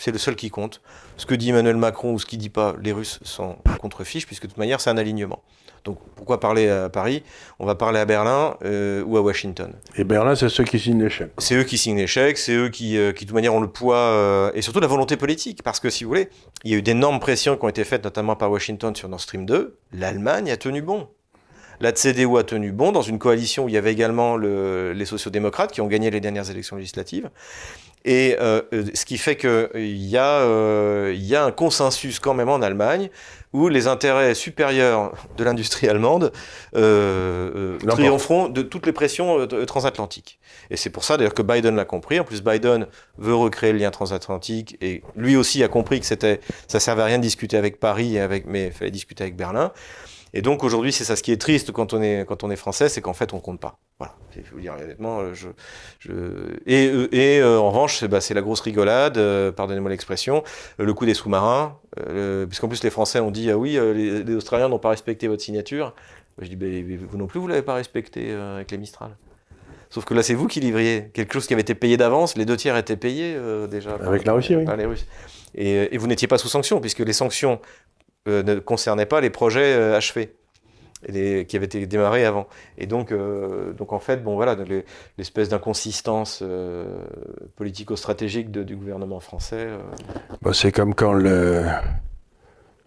c'est 0.00 0.12
le 0.12 0.18
seul 0.18 0.34
qui 0.34 0.50
compte. 0.50 0.80
Ce 1.18 1.26
que 1.26 1.34
dit 1.34 1.50
Emmanuel 1.50 1.76
Macron 1.76 2.14
ou 2.14 2.18
ce 2.18 2.24
qu'il 2.24 2.38
dit 2.38 2.48
pas, 2.48 2.74
les 2.82 2.92
Russes 2.92 3.20
sont 3.22 3.56
contre-fiches, 3.80 4.26
puisque 4.26 4.44
de 4.44 4.48
toute 4.48 4.56
manière, 4.56 4.80
c'est 4.80 4.90
un 4.90 4.96
alignement. 4.96 5.42
Donc 5.84 5.98
pourquoi 6.16 6.40
parler 6.40 6.68
à 6.68 6.88
Paris? 6.88 7.22
On 7.58 7.66
va 7.66 7.74
parler 7.74 7.98
à 7.98 8.04
Berlin 8.04 8.56
euh, 8.64 9.02
ou 9.04 9.16
à 9.16 9.20
Washington. 9.20 9.72
Et 9.96 10.04
Berlin, 10.04 10.34
c'est 10.34 10.48
ceux 10.48 10.64
qui 10.64 10.78
signent 10.78 11.02
l'échec. 11.02 11.30
C'est 11.38 11.54
eux 11.54 11.64
qui 11.64 11.78
signent 11.78 11.96
l'échec, 11.96 12.36
c'est 12.36 12.52
eux 12.54 12.68
qui, 12.68 12.98
euh, 12.98 13.12
qui, 13.12 13.24
de 13.24 13.30
toute 13.30 13.34
manière, 13.34 13.54
ont 13.54 13.60
le 13.60 13.70
poids 13.70 13.96
euh, 13.96 14.50
et 14.54 14.62
surtout 14.62 14.80
la 14.80 14.86
volonté 14.86 15.16
politique. 15.16 15.62
Parce 15.62 15.80
que 15.80 15.88
si 15.88 16.04
vous 16.04 16.10
voulez, 16.10 16.28
il 16.64 16.70
y 16.70 16.74
a 16.74 16.78
eu 16.78 16.82
d'énormes 16.82 17.20
pressions 17.20 17.56
qui 17.56 17.64
ont 17.64 17.68
été 17.68 17.84
faites, 17.84 18.04
notamment 18.04 18.36
par 18.36 18.50
Washington 18.50 18.94
sur 18.94 19.08
Nord 19.08 19.20
Stream 19.20 19.46
2. 19.46 19.78
L'Allemagne 19.92 20.50
a 20.50 20.56
tenu 20.56 20.82
bon. 20.82 21.08
La 21.80 21.92
CDU 21.92 22.36
a 22.36 22.42
tenu 22.42 22.72
bon 22.72 22.92
dans 22.92 23.00
une 23.00 23.18
coalition 23.18 23.64
où 23.64 23.68
il 23.70 23.74
y 23.74 23.78
avait 23.78 23.92
également 23.92 24.36
le, 24.36 24.92
les 24.92 25.06
sociodémocrates 25.06 25.72
qui 25.72 25.80
ont 25.80 25.86
gagné 25.86 26.10
les 26.10 26.20
dernières 26.20 26.50
élections 26.50 26.76
législatives. 26.76 27.30
Et 28.04 28.36
ce 28.38 29.04
qui 29.04 29.18
fait 29.18 29.36
qu'il 29.36 29.70
y, 29.76 30.12
y 30.12 30.16
a 30.16 31.44
un 31.44 31.50
consensus 31.52 32.18
quand 32.18 32.32
même 32.32 32.48
en 32.48 32.62
Allemagne 32.62 33.10
où 33.52 33.68
les 33.68 33.88
intérêts 33.88 34.34
supérieurs 34.34 35.12
de 35.36 35.44
l'industrie 35.44 35.88
allemande 35.88 36.32
euh, 36.76 37.78
triompheront 37.86 38.48
de 38.48 38.62
toutes 38.62 38.86
les 38.86 38.92
pressions 38.92 39.46
transatlantiques. 39.66 40.38
Et 40.70 40.76
c'est 40.76 40.90
pour 40.90 41.04
ça 41.04 41.16
d'ailleurs 41.16 41.34
que 41.34 41.42
Biden 41.42 41.74
l'a 41.74 41.84
compris. 41.84 42.20
En 42.20 42.24
plus, 42.24 42.42
Biden 42.42 42.86
veut 43.18 43.34
recréer 43.34 43.72
le 43.72 43.78
lien 43.78 43.90
transatlantique 43.90 44.76
et 44.80 45.02
lui 45.16 45.36
aussi 45.36 45.64
a 45.64 45.68
compris 45.68 46.00
que 46.00 46.06
c'était 46.06 46.40
ça 46.68 46.78
servait 46.78 47.02
à 47.02 47.06
rien 47.06 47.18
de 47.18 47.22
discuter 47.22 47.56
avec 47.56 47.80
Paris, 47.80 48.18
avec, 48.18 48.46
mais 48.46 48.66
il 48.66 48.72
fallait 48.72 48.90
discuter 48.90 49.24
avec 49.24 49.36
Berlin. 49.36 49.72
Et 50.32 50.42
donc 50.42 50.62
aujourd'hui, 50.64 50.92
c'est 50.92 51.04
ça. 51.04 51.16
Ce 51.16 51.22
qui 51.22 51.32
est 51.32 51.40
triste 51.40 51.72
quand 51.72 51.92
on 51.92 52.02
est, 52.02 52.24
quand 52.26 52.44
on 52.44 52.50
est 52.50 52.56
français, 52.56 52.88
c'est 52.88 53.00
qu'en 53.00 53.14
fait, 53.14 53.32
on 53.34 53.40
compte 53.40 53.60
pas. 53.60 53.78
Voilà. 53.98 54.14
Je 54.30 54.38
vais 54.38 54.44
vous 54.52 54.60
dire 54.60 54.74
honnêtement. 54.80 55.34
Je, 55.34 55.48
je... 55.98 56.12
Et, 56.66 57.36
et 57.36 57.42
en 57.42 57.70
revanche, 57.70 58.04
bah, 58.04 58.20
c'est 58.20 58.34
la 58.34 58.42
grosse 58.42 58.60
rigolade, 58.60 59.18
pardonnez-moi 59.52 59.90
l'expression, 59.90 60.44
le 60.78 60.94
coup 60.94 61.04
des 61.04 61.14
sous-marins. 61.14 61.76
puisqu'en 62.48 62.68
plus, 62.68 62.82
les 62.84 62.90
Français 62.90 63.20
ont 63.20 63.30
dit 63.30 63.50
Ah 63.50 63.58
oui, 63.58 63.72
les, 63.72 64.22
les 64.22 64.34
Australiens 64.34 64.68
n'ont 64.68 64.78
pas 64.78 64.90
respecté 64.90 65.26
votre 65.28 65.42
signature. 65.42 65.94
Je 66.40 66.48
dis, 66.48 66.96
vous 66.96 67.18
non 67.18 67.26
plus, 67.26 67.38
vous 67.38 67.48
l'avez 67.48 67.62
pas 67.62 67.74
respecté 67.74 68.32
avec 68.32 68.70
les 68.70 68.78
Mistral. 68.78 69.10
Sauf 69.90 70.04
que 70.04 70.14
là, 70.14 70.22
c'est 70.22 70.34
vous 70.34 70.46
qui 70.46 70.60
livriez 70.60 71.10
quelque 71.12 71.32
chose 71.32 71.46
qui 71.46 71.52
avait 71.52 71.62
été 71.62 71.74
payé 71.74 71.96
d'avance. 71.96 72.36
Les 72.36 72.44
deux 72.44 72.56
tiers 72.56 72.76
étaient 72.76 72.96
payés 72.96 73.34
euh, 73.36 73.66
déjà. 73.66 73.96
Avec 73.96 74.24
la 74.24 74.32
Russie, 74.32 74.54
oui. 74.54 74.64
Par 74.64 74.76
les 74.76 74.86
Russes. 74.86 75.06
Et, 75.54 75.98
vous 75.98 76.06
n'étiez 76.06 76.28
pas 76.28 76.38
sous 76.38 76.48
sanction, 76.48 76.80
puisque 76.80 77.00
les 77.00 77.12
sanctions 77.12 77.60
euh, 78.28 78.42
ne 78.42 78.58
concernaient 78.58 79.06
pas 79.06 79.20
les 79.20 79.30
projets 79.30 79.74
euh, 79.74 79.96
achevés. 79.96 80.36
Qui 81.02 81.56
avaient 81.56 81.64
été 81.64 81.86
démarrés 81.86 82.26
avant. 82.26 82.46
Et 82.76 82.86
donc, 82.86 83.10
donc 83.10 83.94
en 83.94 84.00
fait, 84.00 84.22
bon 84.22 84.34
voilà, 84.34 84.54
l'espèce 85.16 85.48
d'inconsistance 85.48 86.44
politico-stratégique 87.56 88.50
du 88.50 88.76
gouvernement 88.76 89.18
français. 89.18 89.68
Bah, 90.42 90.50
c'est 90.52 90.72
comme 90.72 90.94
quand 90.94 91.14
le. 91.14 91.64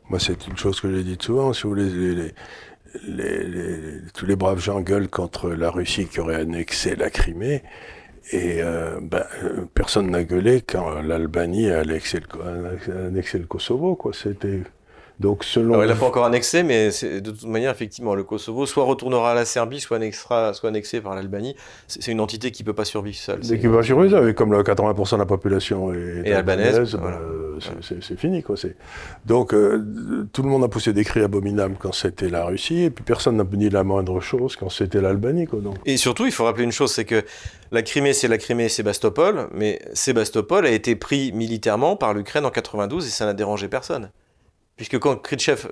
Moi, 0.10 0.20
c'est 0.20 0.46
une 0.46 0.56
chose 0.58 0.80
que 0.80 0.96
j'ai 0.96 1.04
dit 1.04 1.18
souvent. 1.20 1.54
Si 1.54 1.64
tous 4.14 4.26
les 4.28 4.36
braves 4.36 4.60
gens 4.60 4.82
gueulent 4.82 5.10
contre 5.10 5.50
la 5.50 5.72
Russie 5.72 6.06
qui 6.06 6.20
aurait 6.20 6.36
annexé 6.36 6.96
la 6.96 7.10
Crimée. 7.10 7.64
Et 8.32 8.62
euh, 8.62 9.00
ben, 9.02 9.26
personne 9.74 10.10
n'a 10.10 10.24
gueulé 10.24 10.62
quand 10.62 11.02
l'Albanie 11.02 11.70
a 11.70 11.80
annexé 11.80 12.20
le, 12.20 13.08
annexé 13.08 13.38
le 13.38 13.46
Kosovo. 13.46 14.00
C'était 14.14 14.62
donc 15.24 15.46
selon. 15.46 15.76
Alors, 15.76 15.86
il 15.86 15.88
n'a 15.88 15.96
pas 15.96 16.06
encore 16.06 16.26
annexé, 16.26 16.64
mais 16.64 16.90
de 16.90 17.32
toute 17.32 17.46
manière, 17.46 17.72
effectivement, 17.72 18.14
le 18.14 18.24
Kosovo 18.24 18.66
soit 18.66 18.84
retournera 18.84 19.32
à 19.32 19.34
la 19.34 19.46
Serbie, 19.46 19.80
soit, 19.80 19.98
annexera, 19.98 20.54
soit 20.54 20.70
annexé 20.70 21.00
par 21.00 21.16
l'Albanie. 21.16 21.56
C'est 21.88 22.12
une 22.12 22.20
entité 22.20 22.52
qui 22.52 22.64
ne 22.64 22.66
peut 22.66 22.74
pas 22.74 22.84
survivre 22.84 23.16
seule. 23.16 23.40
Qui 23.40 23.58
peut 23.58 23.74
pas 23.74 23.84
survivre, 23.84 24.32
comme 24.34 24.54
80% 24.54 25.14
de 25.14 25.18
la 25.20 25.26
population 25.26 25.94
est, 25.94 26.24
et 26.26 26.34
albanaise, 26.34 26.96
ben, 26.96 27.18
c'est 27.82 28.20
fini. 28.20 28.44
Quoi. 28.44 28.56
Donc 29.26 29.54
euh, 29.54 30.28
tout 30.34 30.44
le 30.44 30.50
monde 30.50 30.66
a 30.66 30.68
poussé 30.68 30.92
des 30.92 31.06
cris 31.06 31.22
abominables 31.22 31.78
quand 31.80 31.94
c'était 31.94 32.30
la 32.30 32.44
Russie, 32.44 32.84
et 32.84 32.90
puis 32.90 33.06
personne 33.06 33.38
n'a 33.38 33.46
dit 33.46 33.70
la 33.70 33.84
moindre 33.84 34.20
chose 34.20 34.58
quand 34.58 34.70
c'était 34.70 35.00
l'Albanie. 35.00 35.48
Et 35.86 35.96
surtout, 35.96 36.26
il 36.26 36.34
faut 36.34 36.44
rappeler 36.44 36.66
une 36.66 36.72
chose, 36.74 36.92
c'est 36.92 37.06
que 37.06 37.24
la 37.72 37.82
Crimée, 37.82 38.14
c'est 38.14 38.28
la 38.28 38.38
Crimée, 38.38 38.68
Sébastopol, 38.68 39.48
mais 39.54 39.80
Sébastopol 39.94 40.66
a 40.66 40.72
été 40.72 40.98
pris 40.98 41.32
militairement 41.32 41.96
par 41.96 42.14
l'Ukraine 42.14 42.46
en 42.46 42.52
92 42.52 43.08
et 43.08 43.10
ça 43.10 43.26
n'a 43.26 43.34
dérangé 43.34 43.70
personne. 43.70 44.10
Puisque 44.76 44.98
quand 44.98 45.16
Khrouchtchev, 45.22 45.68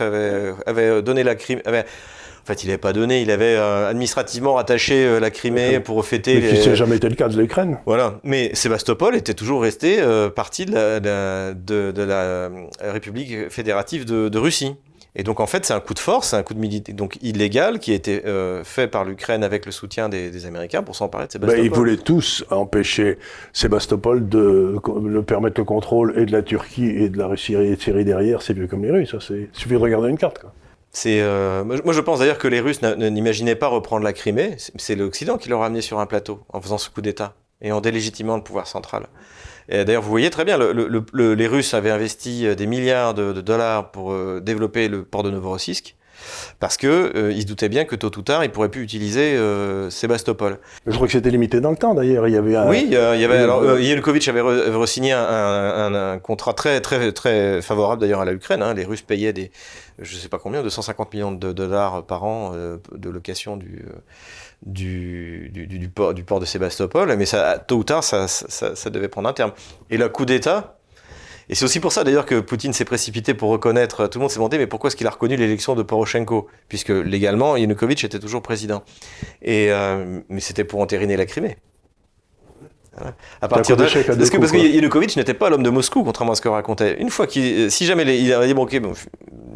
avait, 0.00 0.54
avait, 0.66 1.02
donné 1.02 1.22
la 1.22 1.34
Crimée, 1.34 1.62
en 1.66 2.46
fait, 2.46 2.62
il 2.62 2.68
n'avait 2.68 2.78
pas 2.78 2.92
donné, 2.92 3.22
il 3.22 3.32
avait 3.32 3.56
euh, 3.56 3.88
administrativement 3.88 4.54
rattaché 4.54 5.04
euh, 5.04 5.18
la 5.18 5.30
Crimée 5.30 5.80
pour 5.80 6.06
fêter. 6.06 6.40
Mais 6.40 6.60
qui 6.60 6.68
n'a 6.68 6.76
jamais 6.76 6.96
été 6.96 7.08
le 7.08 7.16
cas 7.16 7.28
de 7.28 7.36
l'Ukraine. 7.36 7.78
Voilà. 7.86 8.20
Mais 8.22 8.54
Sébastopol 8.54 9.16
était 9.16 9.34
toujours 9.34 9.62
resté 9.62 9.96
euh, 9.98 10.30
partie 10.30 10.64
de 10.64 10.72
la, 10.72 11.00
de, 11.00 11.90
de 11.90 12.02
la, 12.02 12.50
République 12.80 13.50
fédérative 13.50 14.04
de 14.04 14.38
Russie. 14.38 14.76
Et 15.18 15.22
donc 15.22 15.40
en 15.40 15.46
fait, 15.46 15.64
c'est 15.64 15.72
un 15.72 15.80
coup 15.80 15.94
de 15.94 15.98
force, 15.98 16.28
c'est 16.28 16.36
un 16.36 16.42
coup 16.42 16.52
de 16.52 16.58
militaire, 16.58 16.94
donc 16.94 17.18
illégal, 17.22 17.78
qui 17.78 17.92
a 17.92 17.94
été 17.94 18.26
euh, 18.26 18.62
fait 18.64 18.86
par 18.86 19.04
l'Ukraine 19.04 19.42
avec 19.42 19.64
le 19.64 19.72
soutien 19.72 20.10
des, 20.10 20.44
Américains 20.44 20.82
pour 20.82 20.94
s'emparer 20.94 21.26
de 21.26 21.32
Sébastopol. 21.32 21.58
Ben, 21.58 21.64
ils 21.64 21.74
voulaient 21.74 21.96
tous 21.96 22.44
empêcher 22.50 23.18
Sébastopol 23.54 24.28
de 24.28 24.76
le 25.02 25.22
permettre 25.22 25.58
le 25.58 25.64
contrôle 25.64 26.12
et 26.18 26.26
de 26.26 26.32
la 26.32 26.42
Turquie 26.42 26.88
et 26.88 27.08
de 27.08 27.16
la 27.16 27.28
Russie 27.28 27.54
et 27.54 27.76
Syrie 27.76 28.04
derrière. 28.04 28.42
C'est 28.42 28.54
mieux 28.54 28.66
comme 28.66 28.84
les 28.84 28.90
Russes. 28.90 29.16
Il 29.30 29.48
suffit 29.52 29.74
de 29.74 29.78
regarder 29.78 30.10
une 30.10 30.18
carte. 30.18 30.38
Quoi. 30.38 30.52
C'est, 30.90 31.20
euh, 31.20 31.64
moi, 31.64 31.92
je 31.92 32.00
pense 32.00 32.18
d'ailleurs 32.18 32.38
que 32.38 32.48
les 32.48 32.60
Russes 32.60 32.82
n'imaginaient 32.82 33.54
pas 33.54 33.68
reprendre 33.68 34.04
la 34.04 34.12
Crimée. 34.12 34.56
C'est 34.76 34.94
l'Occident 34.94 35.38
qui 35.38 35.48
leur 35.48 35.62
a 35.62 35.66
amené 35.66 35.80
sur 35.80 35.98
un 35.98 36.06
plateau 36.06 36.40
en 36.50 36.60
faisant 36.60 36.78
ce 36.78 36.90
coup 36.90 37.00
d'État 37.00 37.34
et 37.62 37.72
en 37.72 37.80
délégitimant 37.80 38.36
le 38.36 38.42
pouvoir 38.42 38.66
central. 38.66 39.06
D'ailleurs, 39.68 40.02
vous 40.02 40.10
voyez 40.10 40.30
très 40.30 40.44
bien, 40.44 40.58
les 40.58 41.46
Russes 41.46 41.74
avaient 41.74 41.90
investi 41.90 42.46
euh, 42.46 42.54
des 42.54 42.66
milliards 42.66 43.14
de, 43.14 43.32
dollars 43.32 43.90
pour 43.90 44.12
euh, 44.12 44.40
développer 44.40 44.88
le 44.88 45.02
port 45.02 45.22
de 45.22 45.30
Novorossiysk 45.30 45.96
parce 46.58 46.76
que 46.76 47.12
euh, 47.14 47.32
ils 47.32 47.42
se 47.42 47.46
doutaient 47.46 47.68
bien 47.68 47.84
que 47.84 47.94
tôt 47.94 48.10
ou 48.16 48.22
tard, 48.22 48.42
ils 48.42 48.50
pourraient 48.50 48.70
plus 48.70 48.82
utiliser 48.82 49.38
Sébastopol. 49.90 50.58
Je 50.86 50.92
crois 50.92 51.06
que 51.06 51.12
c'était 51.12 51.30
limité 51.30 51.60
dans 51.60 51.70
le 51.70 51.76
temps 51.76 51.94
d'ailleurs. 51.94 52.26
Il 52.26 52.34
y 52.34 52.36
avait 52.36 52.56
oui, 52.66 52.84
il 52.86 52.92
y 52.92 52.96
avait 52.96 53.36
alors 53.36 53.78
Yanukovych 53.78 54.26
avait, 54.28 54.40
re-signé 54.40 55.12
un, 55.12 56.18
contrat 56.18 56.54
très 56.54 56.80
très 56.80 57.12
très 57.12 57.60
favorable 57.60 58.00
d'ailleurs 58.00 58.22
à 58.22 58.24
la 58.24 58.32
Ukraine. 58.32 58.62
Hein. 58.62 58.74
Les 58.74 58.84
Russes 58.84 59.02
payaient 59.02 59.34
des, 59.34 59.52
je 60.00 60.16
sais 60.16 60.28
pas 60.28 60.38
combien, 60.38 60.62
250 60.62 61.12
millions 61.12 61.32
de 61.32 61.52
dollars 61.52 62.04
par 62.06 62.24
an 62.24 62.52
de 62.54 63.10
location 63.10 63.56
du 63.56 63.84
du, 64.64 65.50
du, 65.52 65.88
port, 65.88 66.14
du 66.14 66.24
port 66.24 66.40
de 66.40 66.44
Sébastopol, 66.44 67.14
mais 67.16 67.26
ça, 67.26 67.58
tôt 67.58 67.76
ou 67.76 67.84
tard, 67.84 68.02
ça, 68.02 68.26
ça, 68.28 68.90
devait 68.90 69.08
prendre 69.08 69.28
un 69.28 69.32
terme. 69.32 69.52
Et 69.90 69.98
le 69.98 70.08
coup 70.08 70.24
d'État, 70.24 70.78
et 71.48 71.54
c'est 71.54 71.64
aussi 71.64 71.78
pour 71.78 71.92
ça 71.92 72.02
d'ailleurs 72.02 72.26
que 72.26 72.40
Poutine 72.40 72.72
s'est 72.72 72.84
précipité 72.84 73.34
pour 73.34 73.50
reconnaître, 73.50 74.08
tout 74.08 74.18
le 74.18 74.22
monde 74.22 74.30
s'est 74.30 74.36
demandé, 74.36 74.58
mais 74.58 74.66
pourquoi 74.66 74.88
est-ce 74.88 74.96
qu'il 74.96 75.06
a 75.06 75.10
reconnu 75.10 75.36
l'élection 75.36 75.74
de 75.74 75.82
Poroshenko? 75.82 76.48
Puisque 76.68 76.88
légalement, 76.88 77.56
Yanukovych 77.56 78.04
était 78.04 78.18
toujours 78.18 78.42
président. 78.42 78.82
Et, 79.42 79.70
euh, 79.70 80.20
mais 80.28 80.40
c'était 80.40 80.64
pour 80.64 80.80
entériner 80.80 81.16
la 81.16 81.26
Crimée. 81.26 81.56
À 83.42 83.48
partir 83.48 83.76
de, 83.76 83.82
parce 83.82 84.30
que, 84.30 84.38
parce 84.38 84.52
que 84.52 84.56
Yanukovych 84.56 85.16
n'était 85.16 85.34
pas 85.34 85.50
l'homme 85.50 85.62
de 85.62 85.70
Moscou, 85.70 86.02
contrairement 86.02 86.32
à 86.32 86.36
ce 86.36 86.40
que 86.40 86.48
racontait. 86.48 86.96
Une 87.00 87.10
fois 87.10 87.26
qu'il, 87.26 87.70
si 87.70 87.84
jamais 87.84 88.02
il 88.18 88.32
avait 88.32 88.46
dit 88.46 88.54
bon, 88.54 88.62
ok, 88.62 88.80
bon, 88.80 88.92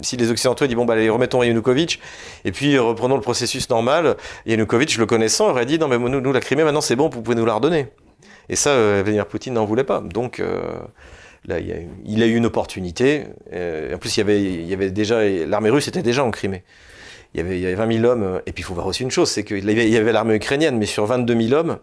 si 0.02 0.16
les 0.16 0.30
Occidentaux 0.30 0.66
disent 0.66 0.76
bon 0.76 0.84
bah 0.84 0.94
allez 0.94 1.08
remettons 1.08 1.42
Yanukovych 1.42 2.00
et 2.44 2.52
puis 2.52 2.78
reprenons 2.78 3.16
le 3.16 3.22
processus 3.22 3.68
normal, 3.70 4.16
Yanukovych 4.46 4.98
le 4.98 5.06
connaissant 5.06 5.50
aurait 5.50 5.66
dit 5.66 5.78
non 5.78 5.88
mais 5.88 5.98
nous, 5.98 6.20
nous 6.20 6.32
la 6.32 6.40
Crimée 6.40 6.64
maintenant 6.64 6.80
c'est 6.80 6.96
bon, 6.96 7.08
vous 7.08 7.22
pouvez 7.22 7.36
nous 7.36 7.46
la 7.46 7.54
redonner. 7.54 7.88
Et 8.50 8.56
ça, 8.56 8.70
euh, 8.70 9.00
Vladimir 9.04 9.26
Poutine 9.26 9.54
n'en 9.54 9.64
voulait 9.64 9.84
pas. 9.84 10.00
Donc 10.00 10.40
euh, 10.40 10.60
là, 11.46 11.60
il, 11.60 11.72
a, 11.72 11.76
il, 12.04 12.22
a, 12.22 12.26
eu 12.26 12.34
une 12.34 12.46
opportunité. 12.46 13.24
Euh, 13.52 13.94
en 13.94 13.98
plus, 13.98 14.16
il 14.16 14.20
y 14.20 14.22
avait, 14.22 14.42
il 14.42 14.66
y 14.66 14.74
avait 14.74 14.90
déjà 14.90 15.24
l'armée 15.24 15.70
russe 15.70 15.88
était 15.88 16.02
déjà 16.02 16.24
en 16.24 16.30
Crimée. 16.30 16.64
Il 17.32 17.40
y 17.40 17.44
avait, 17.44 17.58
il 17.58 17.62
y 17.62 17.66
avait 17.66 17.76
20 17.76 18.00
000 18.00 18.04
hommes. 18.04 18.40
Et 18.46 18.52
puis 18.52 18.62
il 18.62 18.64
faut 18.64 18.74
voir 18.74 18.88
aussi 18.88 19.04
une 19.04 19.10
chose, 19.12 19.30
c'est 19.30 19.44
qu'il 19.44 19.64
y 19.70 19.96
avait 19.96 20.12
l'armée 20.12 20.34
ukrainienne, 20.34 20.78
mais 20.78 20.86
sur 20.86 21.06
22 21.06 21.40
000 21.40 21.52
hommes, 21.52 21.78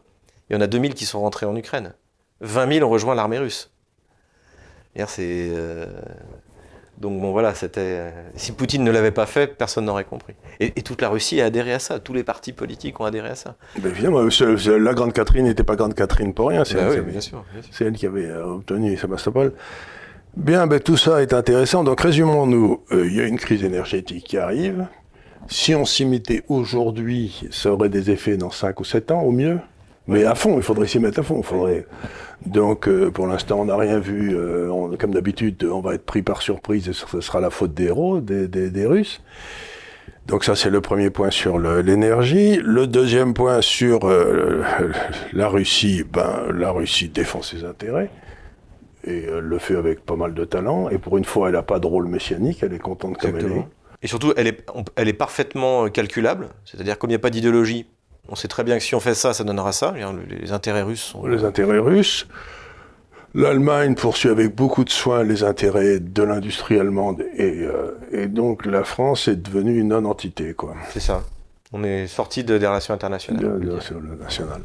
il 0.50 0.54
y 0.54 0.56
en 0.58 0.62
a 0.62 0.68
2000 0.68 0.94
qui 0.94 1.06
sont 1.06 1.22
rentrés 1.22 1.46
en 1.46 1.56
Ukraine. 1.56 1.94
20 2.42 2.74
000 2.74 2.88
ont 2.88 2.92
rejoint 2.92 3.16
l'armée 3.16 3.40
russe. 3.40 3.72
C'est. 5.06 5.50
Euh, 5.52 5.86
donc 6.98 7.22
bon 7.22 7.32
voilà, 7.32 7.54
c'était. 7.54 7.82
Euh, 7.82 8.10
si 8.36 8.52
Poutine 8.52 8.84
ne 8.84 8.90
l'avait 8.90 9.12
pas 9.12 9.28
fait, 9.28 9.48
personne 9.48 9.86
n'aurait 9.86 10.06
compris. 10.06 10.34
Et, 10.60 10.72
toute 10.82 11.02
la 11.02 11.10
Russie 11.10 11.40
a 11.40 11.46
adhéré 11.46 11.74
à 11.74 11.80
ça. 11.80 12.00
Tous 12.00 12.14
les 12.14 12.24
partis 12.24 12.54
politiques 12.54 13.00
ont 13.00 13.06
adhéré 13.06 13.30
à 13.30 13.36
ça. 13.36 13.56
Ben 13.78 13.92
évidemment, 13.92 14.22
la 14.22 14.94
Grande 14.94 15.14
Catherine 15.14 15.46
n'était 15.46 15.64
pas 15.64 15.76
Grande 15.76 15.94
Catherine 15.94 16.34
pour 16.34 16.50
rien. 16.50 16.66
C'est 16.66 16.76
ben 16.76 16.92
elle, 16.92 17.02
bien 17.04 17.22
sûr, 17.22 17.46
elle 17.80 17.94
qui 17.94 18.08
avait 18.08 18.26
euh, 18.26 18.56
obtenu 18.56 18.98
Sébastopol. 18.98 19.54
Bien, 20.36 20.66
ben, 20.66 20.80
tout 20.80 20.98
ça 20.98 21.22
est 21.22 21.34
intéressant. 21.34 21.84
Donc 21.84 22.02
résumons-nous. 22.02 22.84
Il 22.92 23.16
y 23.16 23.22
a 23.22 23.26
une 23.26 23.38
crise 23.38 23.64
énergétique 23.64 24.26
qui 24.26 24.38
arrive. 24.38 24.88
Si 25.48 25.76
on 25.76 25.86
s'y 25.86 26.06
mettait 26.06 26.44
aujourd'hui, 26.50 27.48
ça 27.52 27.72
aurait 27.72 27.90
des 27.90 28.10
effets 28.12 28.38
dans 28.38 28.52
5 28.52 28.80
ou 28.80 28.84
7 28.84 29.12
ans 29.12 29.22
au 29.22 29.32
mieux? 29.32 29.60
Mais 30.08 30.24
à 30.24 30.36
fond, 30.36 30.56
il 30.58 30.64
faudrait 30.64 30.88
s'y 30.88 31.00
mettre 31.00 31.20
à 31.20 31.24
fond. 31.24 31.42
Donc, 32.46 32.88
euh, 32.88 33.12
pour 33.12 33.28
l'instant, 33.28 33.60
on 33.60 33.66
n'a 33.66 33.76
rien 33.76 34.00
vu. 34.00 34.36
Euh, 34.36 34.96
comme 34.98 35.12
d'habitude, 35.12 35.64
on 35.66 35.82
va 35.82 35.96
être 35.96 36.06
pris 36.06 36.22
par 36.22 36.42
surprise 36.42 36.88
et 36.88 36.94
ce 36.94 37.22
sera 37.22 37.42
la 37.42 37.50
faute 37.50 37.74
des 37.74 37.86
héros, 37.86 38.22
des, 38.22 38.86
Russes. 38.86 39.22
Donc 40.28 40.44
ça, 40.44 40.56
c'est 40.56 40.70
le 40.70 40.82
premier 40.82 41.10
point 41.10 41.30
sur 41.30 41.60
l'énergie. 41.60 42.60
Le, 42.64 42.88
deuxième 42.88 43.34
point 43.34 43.62
sur 43.62 44.06
euh, 44.06 44.64
la 45.34 45.48
Russie, 45.48 46.04
ben, 46.10 46.44
la 46.54 46.72
Russie 46.72 47.10
défend 47.10 47.42
ses 47.42 47.64
intérêts 47.64 48.10
et 49.06 49.26
le 49.40 49.58
fait 49.58 49.76
avec 49.76 50.06
pas 50.06 50.18
mal 50.18 50.34
de 50.34 50.44
talent. 50.44 50.90
Et 50.90 50.98
pour 50.98 51.18
une 51.18 51.24
fois, 51.24 51.48
elle 51.48 51.56
n'a 51.56 51.64
pas 51.64 51.80
de 51.80 51.88
rôle 51.88 52.08
messianique, 52.08 52.62
elle 52.62 52.74
est 52.74 52.80
contente 52.80 53.18
comme 53.18 53.38
elle 53.38 53.46
est. 53.46 53.68
Et 54.02 54.08
surtout, 54.08 54.34
elle 54.38 54.48
est, 54.48 54.66
elle 54.96 55.08
est 55.08 55.14
parfaitement 55.14 55.88
calculable. 55.90 56.50
C'est-à-dire, 56.66 57.00
comme 57.00 57.10
il 57.10 57.14
n'y 57.14 57.18
a 57.18 57.20
pas 57.20 57.30
d'idéologie, 57.30 57.88
on 58.30 58.36
sait 58.36 58.48
très 58.48 58.64
bien 58.64 58.78
que 58.78 58.84
si 58.84 58.96
on 58.96 59.00
fait 59.00 59.16
ça, 59.16 59.34
ça 59.34 59.44
donnera 59.44 59.72
ça. 59.72 59.94
Les 60.30 60.52
intérêts 60.52 60.82
russes 60.82 61.02
sont... 61.02 61.26
Les 61.26 61.44
intérêts 61.44 61.80
russes. 61.80 62.28
L'Allemagne 63.34 63.96
poursuit 63.96 64.30
avec 64.30 64.56
beaucoup 64.56 64.84
de 64.84 64.90
soin 64.90 65.24
les 65.24 65.44
intérêts 65.44 66.00
de 66.00 66.24
l'industrie 66.24 66.80
allemande 66.80 67.24
et, 67.36 67.62
euh, 67.62 68.28
donc 68.28 68.66
la 68.66 68.84
France 68.84 69.28
est 69.28 69.36
devenue 69.36 69.80
une 69.80 69.90
non-entité. 69.90 70.56
C'est 70.90 71.00
ça. 71.00 71.24
On 71.74 71.84
est 71.84 72.08
sorti 72.08 72.44
de, 72.44 72.58
des 72.58 72.66
relations 72.66 72.94
internationales. 72.94 73.60
des 73.60 73.70
relations 73.70 73.98
internationales. 73.98 74.62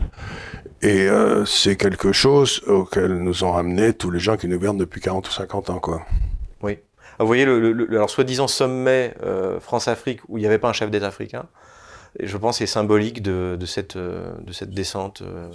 Et 0.80 1.08
euh, 1.08 1.44
c'est 1.44 1.76
quelque 1.76 2.12
chose 2.12 2.62
auquel 2.66 3.18
nous 3.18 3.44
ont 3.44 3.52
ramené 3.52 3.92
tous 3.92 4.10
les 4.10 4.20
gens 4.20 4.36
qui 4.36 4.46
nous 4.46 4.56
gouvernent 4.56 4.78
depuis 4.78 5.00
40 5.00 5.28
ou 5.28 5.32
50 5.32 5.70
ans. 5.70 5.78
Quoi. 5.80 6.02
Oui. 6.62 6.78
Vous 7.18 7.26
voyez, 7.26 7.44
le, 7.44 7.86
alors 7.90 8.08
soi-disant 8.08 8.48
sommet 8.48 9.14
euh, 9.22 9.60
France-Afrique 9.60 10.20
où 10.28 10.38
il 10.38 10.40
n'y 10.40 10.46
avait 10.46 10.58
pas 10.58 10.68
un 10.68 10.72
chef 10.72 10.90
d'État 10.90 11.08
africain, 11.08 11.46
je 12.20 12.36
pense 12.36 12.58
c'est 12.58 12.66
symbolique 12.66 13.22
de, 13.22 13.58
euh, 13.96 14.30
cette 14.52 14.70
descente. 14.70 15.22
Euh. 15.22 15.48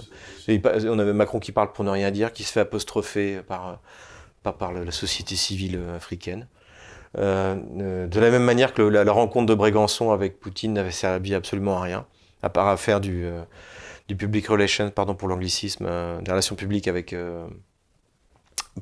on 0.87 0.99
avait 0.99 1.13
Macron 1.13 1.39
qui 1.39 1.51
parle 1.51 1.71
pour 1.71 1.83
ne 1.83 1.91
rien 1.91 2.11
dire, 2.11 2.33
qui 2.33 2.43
se 2.43 2.51
fait 2.51 2.61
apostropher 2.61 3.41
par, 3.47 3.79
par 4.43 4.73
la 4.73 4.91
société 4.91 5.35
civile 5.35 5.79
africaine. 5.95 6.47
Euh, 7.17 8.07
de 8.07 8.19
la 8.19 8.29
même 8.29 8.43
manière 8.43 8.73
que 8.73 8.81
la, 8.81 9.11
rencontre 9.11 9.45
de 9.45 9.53
Brégançon 9.53 10.11
avec 10.11 10.39
Poutine 10.39 10.73
n'avait 10.73 10.91
servi 10.91 11.33
absolument 11.33 11.77
à 11.77 11.81
rien, 11.81 12.05
à 12.43 12.49
part 12.49 12.67
à 12.67 12.77
faire 12.77 12.99
du 12.99 13.25
public 14.17 14.47
relations, 14.47 14.89
pardon 14.89 15.15
pour 15.15 15.27
l'anglicisme, 15.27 15.85
des 16.21 16.31
relations 16.31 16.55
publiques 16.55 16.87
avec 16.87 17.15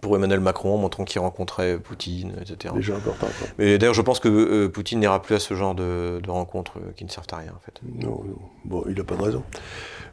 pour 0.02 0.16
Emmanuel 0.16 0.40
Macron, 0.40 0.76
en 0.76 0.78
montrant 0.78 1.06
qu'il 1.06 1.22
rencontrait 1.22 1.78
Poutine, 1.78 2.34
etc. 2.42 2.74
Déjà 2.76 2.96
important. 2.96 3.28
Mais 3.58 3.78
d'ailleurs, 3.78 3.94
je 3.94 4.02
pense 4.02 4.20
que 4.20 4.28
euh, 4.28 4.70
Poutine 4.70 5.00
n'ira 5.00 5.22
plus 5.22 5.36
à 5.36 5.40
ce 5.40 5.54
genre 5.54 5.76
de, 5.76 6.22
rencontres 6.28 6.80
euh, 6.80 6.92
qui 6.96 7.06
ne 7.06 7.10
servent 7.10 7.28
à 7.32 7.38
rien, 7.38 7.54
en 7.56 7.60
fait. 7.60 7.80
Non, 7.84 8.24
non. 8.26 8.38
bon, 8.66 8.84
il 8.88 8.96
n'a 8.96 9.04
pas 9.04 9.16
de 9.16 9.22
raison. 9.22 9.44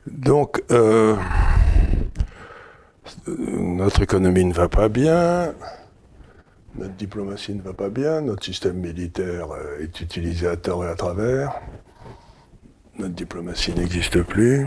Donc, 0.06 0.62
euh, 0.70 1.16
notre 3.26 4.02
économie 4.02 4.44
ne 4.44 4.52
va 4.52 4.68
pas 4.68 4.88
bien, 4.88 5.52
notre 6.76 6.94
diplomatie 6.94 7.54
ne 7.54 7.62
va 7.62 7.72
pas 7.72 7.88
bien, 7.88 8.20
notre 8.20 8.44
système 8.44 8.76
militaire 8.76 9.48
est 9.80 10.00
utilisé 10.00 10.46
à 10.46 10.56
tort 10.56 10.84
et 10.84 10.88
à 10.88 10.94
travers, 10.94 11.60
notre 12.98 13.14
diplomatie 13.14 13.72
n'existe 13.72 14.22
plus 14.22 14.66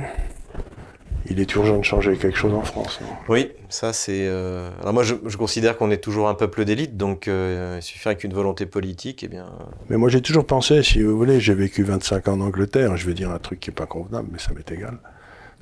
il 1.30 1.39
est 1.39 1.55
urgent 1.55 1.78
de 1.78 1.84
changer 1.84 2.15
quelque 2.17 2.38
chose 2.38 2.53
en 2.53 2.61
France. 2.61 2.99
oui, 3.30 3.51
ça 3.69 3.93
c'est. 3.93 4.28
Euh, 4.28 4.69
alors 4.82 4.93
moi, 4.93 5.03
je, 5.03 5.15
considère 5.38 5.78
qu'on 5.78 5.91
est 5.91 5.97
toujours 5.97 6.30
un 6.30 6.36
peuple 6.36 6.65
d'élite, 6.65 6.97
donc 6.97 7.28
euh, 7.28 7.78
il 7.80 7.84
suffirait 7.84 8.15
qu'une 8.15 8.34
volonté 8.34 8.65
politique, 8.65 9.23
et 9.23 9.28
eh 9.28 9.30
bien. 9.30 9.47
Mais 9.89 9.97
moi, 9.97 10.09
j'ai 10.09 10.21
toujours 10.21 10.45
pensé, 10.45 10.84
si 10.84 11.01
vous 11.01 11.17
voulez, 11.17 11.39
j'ai 11.39 11.53
vécu 11.53 11.84
25 11.84 12.28
ans 12.28 12.34
en 12.34 12.41
Angleterre. 12.41 12.95
Je 12.97 13.05
vais 13.07 13.13
dire 13.13 13.32
un 13.32 13.39
truc 13.39 13.59
qui 13.59 13.69
est 13.69 13.73
pas 13.73 13.86
convenable, 13.86 14.30
mais 14.32 14.39
ça 14.39 14.51
m'est 14.53 14.71
égal. 14.71 14.99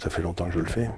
Ça 0.04 0.10
fait 0.10 0.22
longtemps 0.22 0.48
que 0.48 0.52
je 0.52 0.60
le 0.60 0.66
fais. 0.66 0.90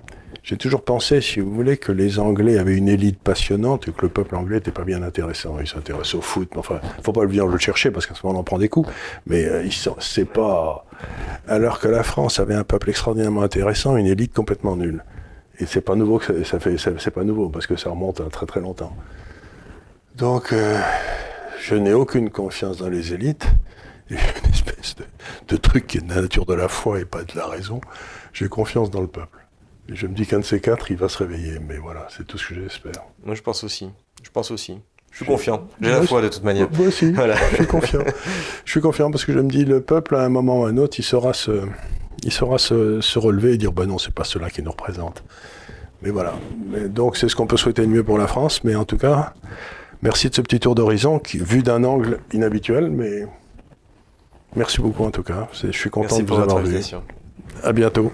J'ai 0.42 0.58
toujours 0.58 0.84
pensé, 0.84 1.22
si 1.22 1.40
vous 1.40 1.54
voulez, 1.54 1.78
que 1.78 1.92
les 1.92 2.18
Anglais 2.18 2.58
avaient 2.58 2.76
une 2.76 2.90
élite 2.90 3.20
passionnante 3.20 3.88
et 3.88 3.92
que 3.92 4.02
le 4.02 4.10
peuple 4.10 4.36
anglais 4.36 4.56
n'était 4.56 4.72
pas 4.72 4.84
bien 4.84 5.04
intéressant. 5.04 5.58
Il 5.60 5.68
s'intéresse 5.68 6.16
au 6.16 6.22
foot, 6.22 6.50
mais 6.54 6.58
enfin, 6.58 6.82
faut 7.04 7.14
pas 7.14 7.24
venir 7.24 7.46
le 7.46 7.60
chercher 7.60 7.92
parce 7.92 8.08
qu'à 8.08 8.16
ce 8.16 8.26
moment 8.26 8.40
on 8.40 8.42
en 8.42 8.44
prend 8.44 8.58
des 8.58 8.68
coups. 8.68 8.90
Mais 9.28 9.46
euh, 9.46 9.70
c'est 10.00 10.26
pas. 10.26 10.88
Alors 11.48 11.80
que 11.80 11.88
la 11.88 12.02
France 12.02 12.40
avait 12.40 12.56
un 12.56 12.64
peuple 12.64 12.90
extraordinairement 12.90 13.44
intéressant, 13.44 13.96
une 13.96 14.08
élite 14.08 14.34
complètement 14.34 14.76
nulle. 14.76 15.04
Et 15.60 15.68
c'est 15.68 15.82
pas 15.82 15.96
nouveau 15.96 16.18
que 16.18 16.44
ça, 16.44 16.60
fait, 16.60 16.78
c'est 16.80 17.12
pas 17.12 17.24
nouveau 17.24 17.50
parce 17.50 17.68
que 17.68 17.76
ça 17.76 17.92
remonte 17.92 18.22
à 18.22 18.30
très 18.32 18.48
très 18.48 18.60
longtemps. 18.60 18.96
Donc, 20.16 20.52
euh, 20.52 20.82
je 21.62 21.76
n'ai 21.76 21.94
aucune 21.94 22.32
confiance 22.32 22.78
dans 22.78 22.90
les 22.90 23.14
élites. 23.14 23.46
Il 24.10 24.18
une 24.46 24.52
espèce 24.52 24.96
de 25.48 25.58
truc 25.58 25.88
qui 25.88 25.98
est 25.98 26.02
de 26.02 26.14
la 26.14 26.22
nature 26.22 26.46
de 26.46 26.54
la 26.54 26.68
foi 26.68 27.00
et 27.00 27.06
pas 27.06 27.24
de 27.24 27.36
la 27.36 27.48
raison. 27.48 27.82
J'ai 28.36 28.50
confiance 28.50 28.92
dans 28.92 29.00
le 29.00 29.08
peuple. 29.08 29.48
Et 29.88 29.96
je 29.96 30.08
me 30.08 30.14
dis 30.14 30.28
qu'un 30.28 30.40
de 30.40 30.44
ces 30.44 30.60
quatre, 30.60 30.92
il 30.92 30.98
va 30.98 31.08
se 31.08 31.18
réveiller. 31.18 31.58
Mais 31.66 31.78
voilà, 31.78 32.06
c'est 32.10 32.28
tout 32.28 32.38
ce 32.38 32.50
que 32.50 32.56
j'espère. 32.56 33.02
Moi, 33.24 33.34
je 33.34 33.42
pense 33.42 33.64
aussi. 33.64 33.90
Je 34.24 34.30
pense 34.30 34.52
aussi. 34.52 34.82
Je 35.12 35.18
suis 35.18 35.26
confiant. 35.26 35.70
J'ai 35.80 35.90
la 35.90 36.02
foi 36.02 36.22
de 36.22 36.28
toute 36.28 36.44
manière. 36.44 36.68
Moi 36.74 36.88
aussi. 36.88 37.12
Voilà. 37.14 37.38
Je 37.52 37.56
suis 37.56 37.68
confiant. 37.68 38.02
je 38.66 38.72
suis 38.72 38.82
confiant 38.82 39.10
parce 39.10 39.24
que 39.24 39.32
je 39.32 39.40
me 39.40 39.50
dis, 39.50 39.64
le 39.64 39.80
peuple, 39.80 40.16
à 40.16 40.24
un 40.24 40.28
moment 40.28 40.60
ou 40.60 40.66
à 40.66 40.70
un 40.70 40.76
autre, 40.76 41.00
il 41.00 41.04
saura 41.04 41.32
se, 41.32 41.66
il 42.24 42.32
saura 42.34 42.58
se, 42.58 43.00
se 43.00 43.18
relever 43.18 43.54
et 43.54 43.58
dire, 43.58 43.72
ben 43.72 43.86
non, 43.86 43.98
c'est 43.98 44.14
pas 44.14 44.26
cela 44.26 44.50
qui 44.50 44.62
nous 44.62 44.72
représente. 44.72 45.24
Mais 46.02 46.10
voilà. 46.10 46.34
Mais 46.70 46.90
donc, 46.90 47.16
c'est 47.16 47.30
ce 47.30 47.38
qu'on 47.38 47.48
peut 47.48 47.56
souhaiter 47.56 47.84
de 47.84 47.88
mieux 47.88 48.04
pour 48.04 48.18
la 48.18 48.28
France. 48.28 48.66
Mais 48.66 48.76
en 48.76 48.84
tout 48.84 48.98
cas, 48.98 49.34
merci 50.02 50.30
de 50.30 50.36
ce 50.36 50.42
petit 50.42 50.60
tour 50.60 50.76
d'horizon, 50.76 51.22
vu 51.34 51.64
d'un 51.64 51.86
angle 51.86 52.20
inhabituel. 52.34 52.90
Mais 52.90 53.26
merci 54.58 54.82
beaucoup 54.82 55.06
en 55.06 55.12
tout 55.12 55.24
cas. 55.24 55.48
Je 55.54 55.72
suis 55.72 55.90
content 55.90 56.20
de 56.20 56.26
vous 56.26 56.36
avoir 56.36 56.62
vu. 56.64 56.82
À 57.64 57.72
bientôt. 57.72 58.12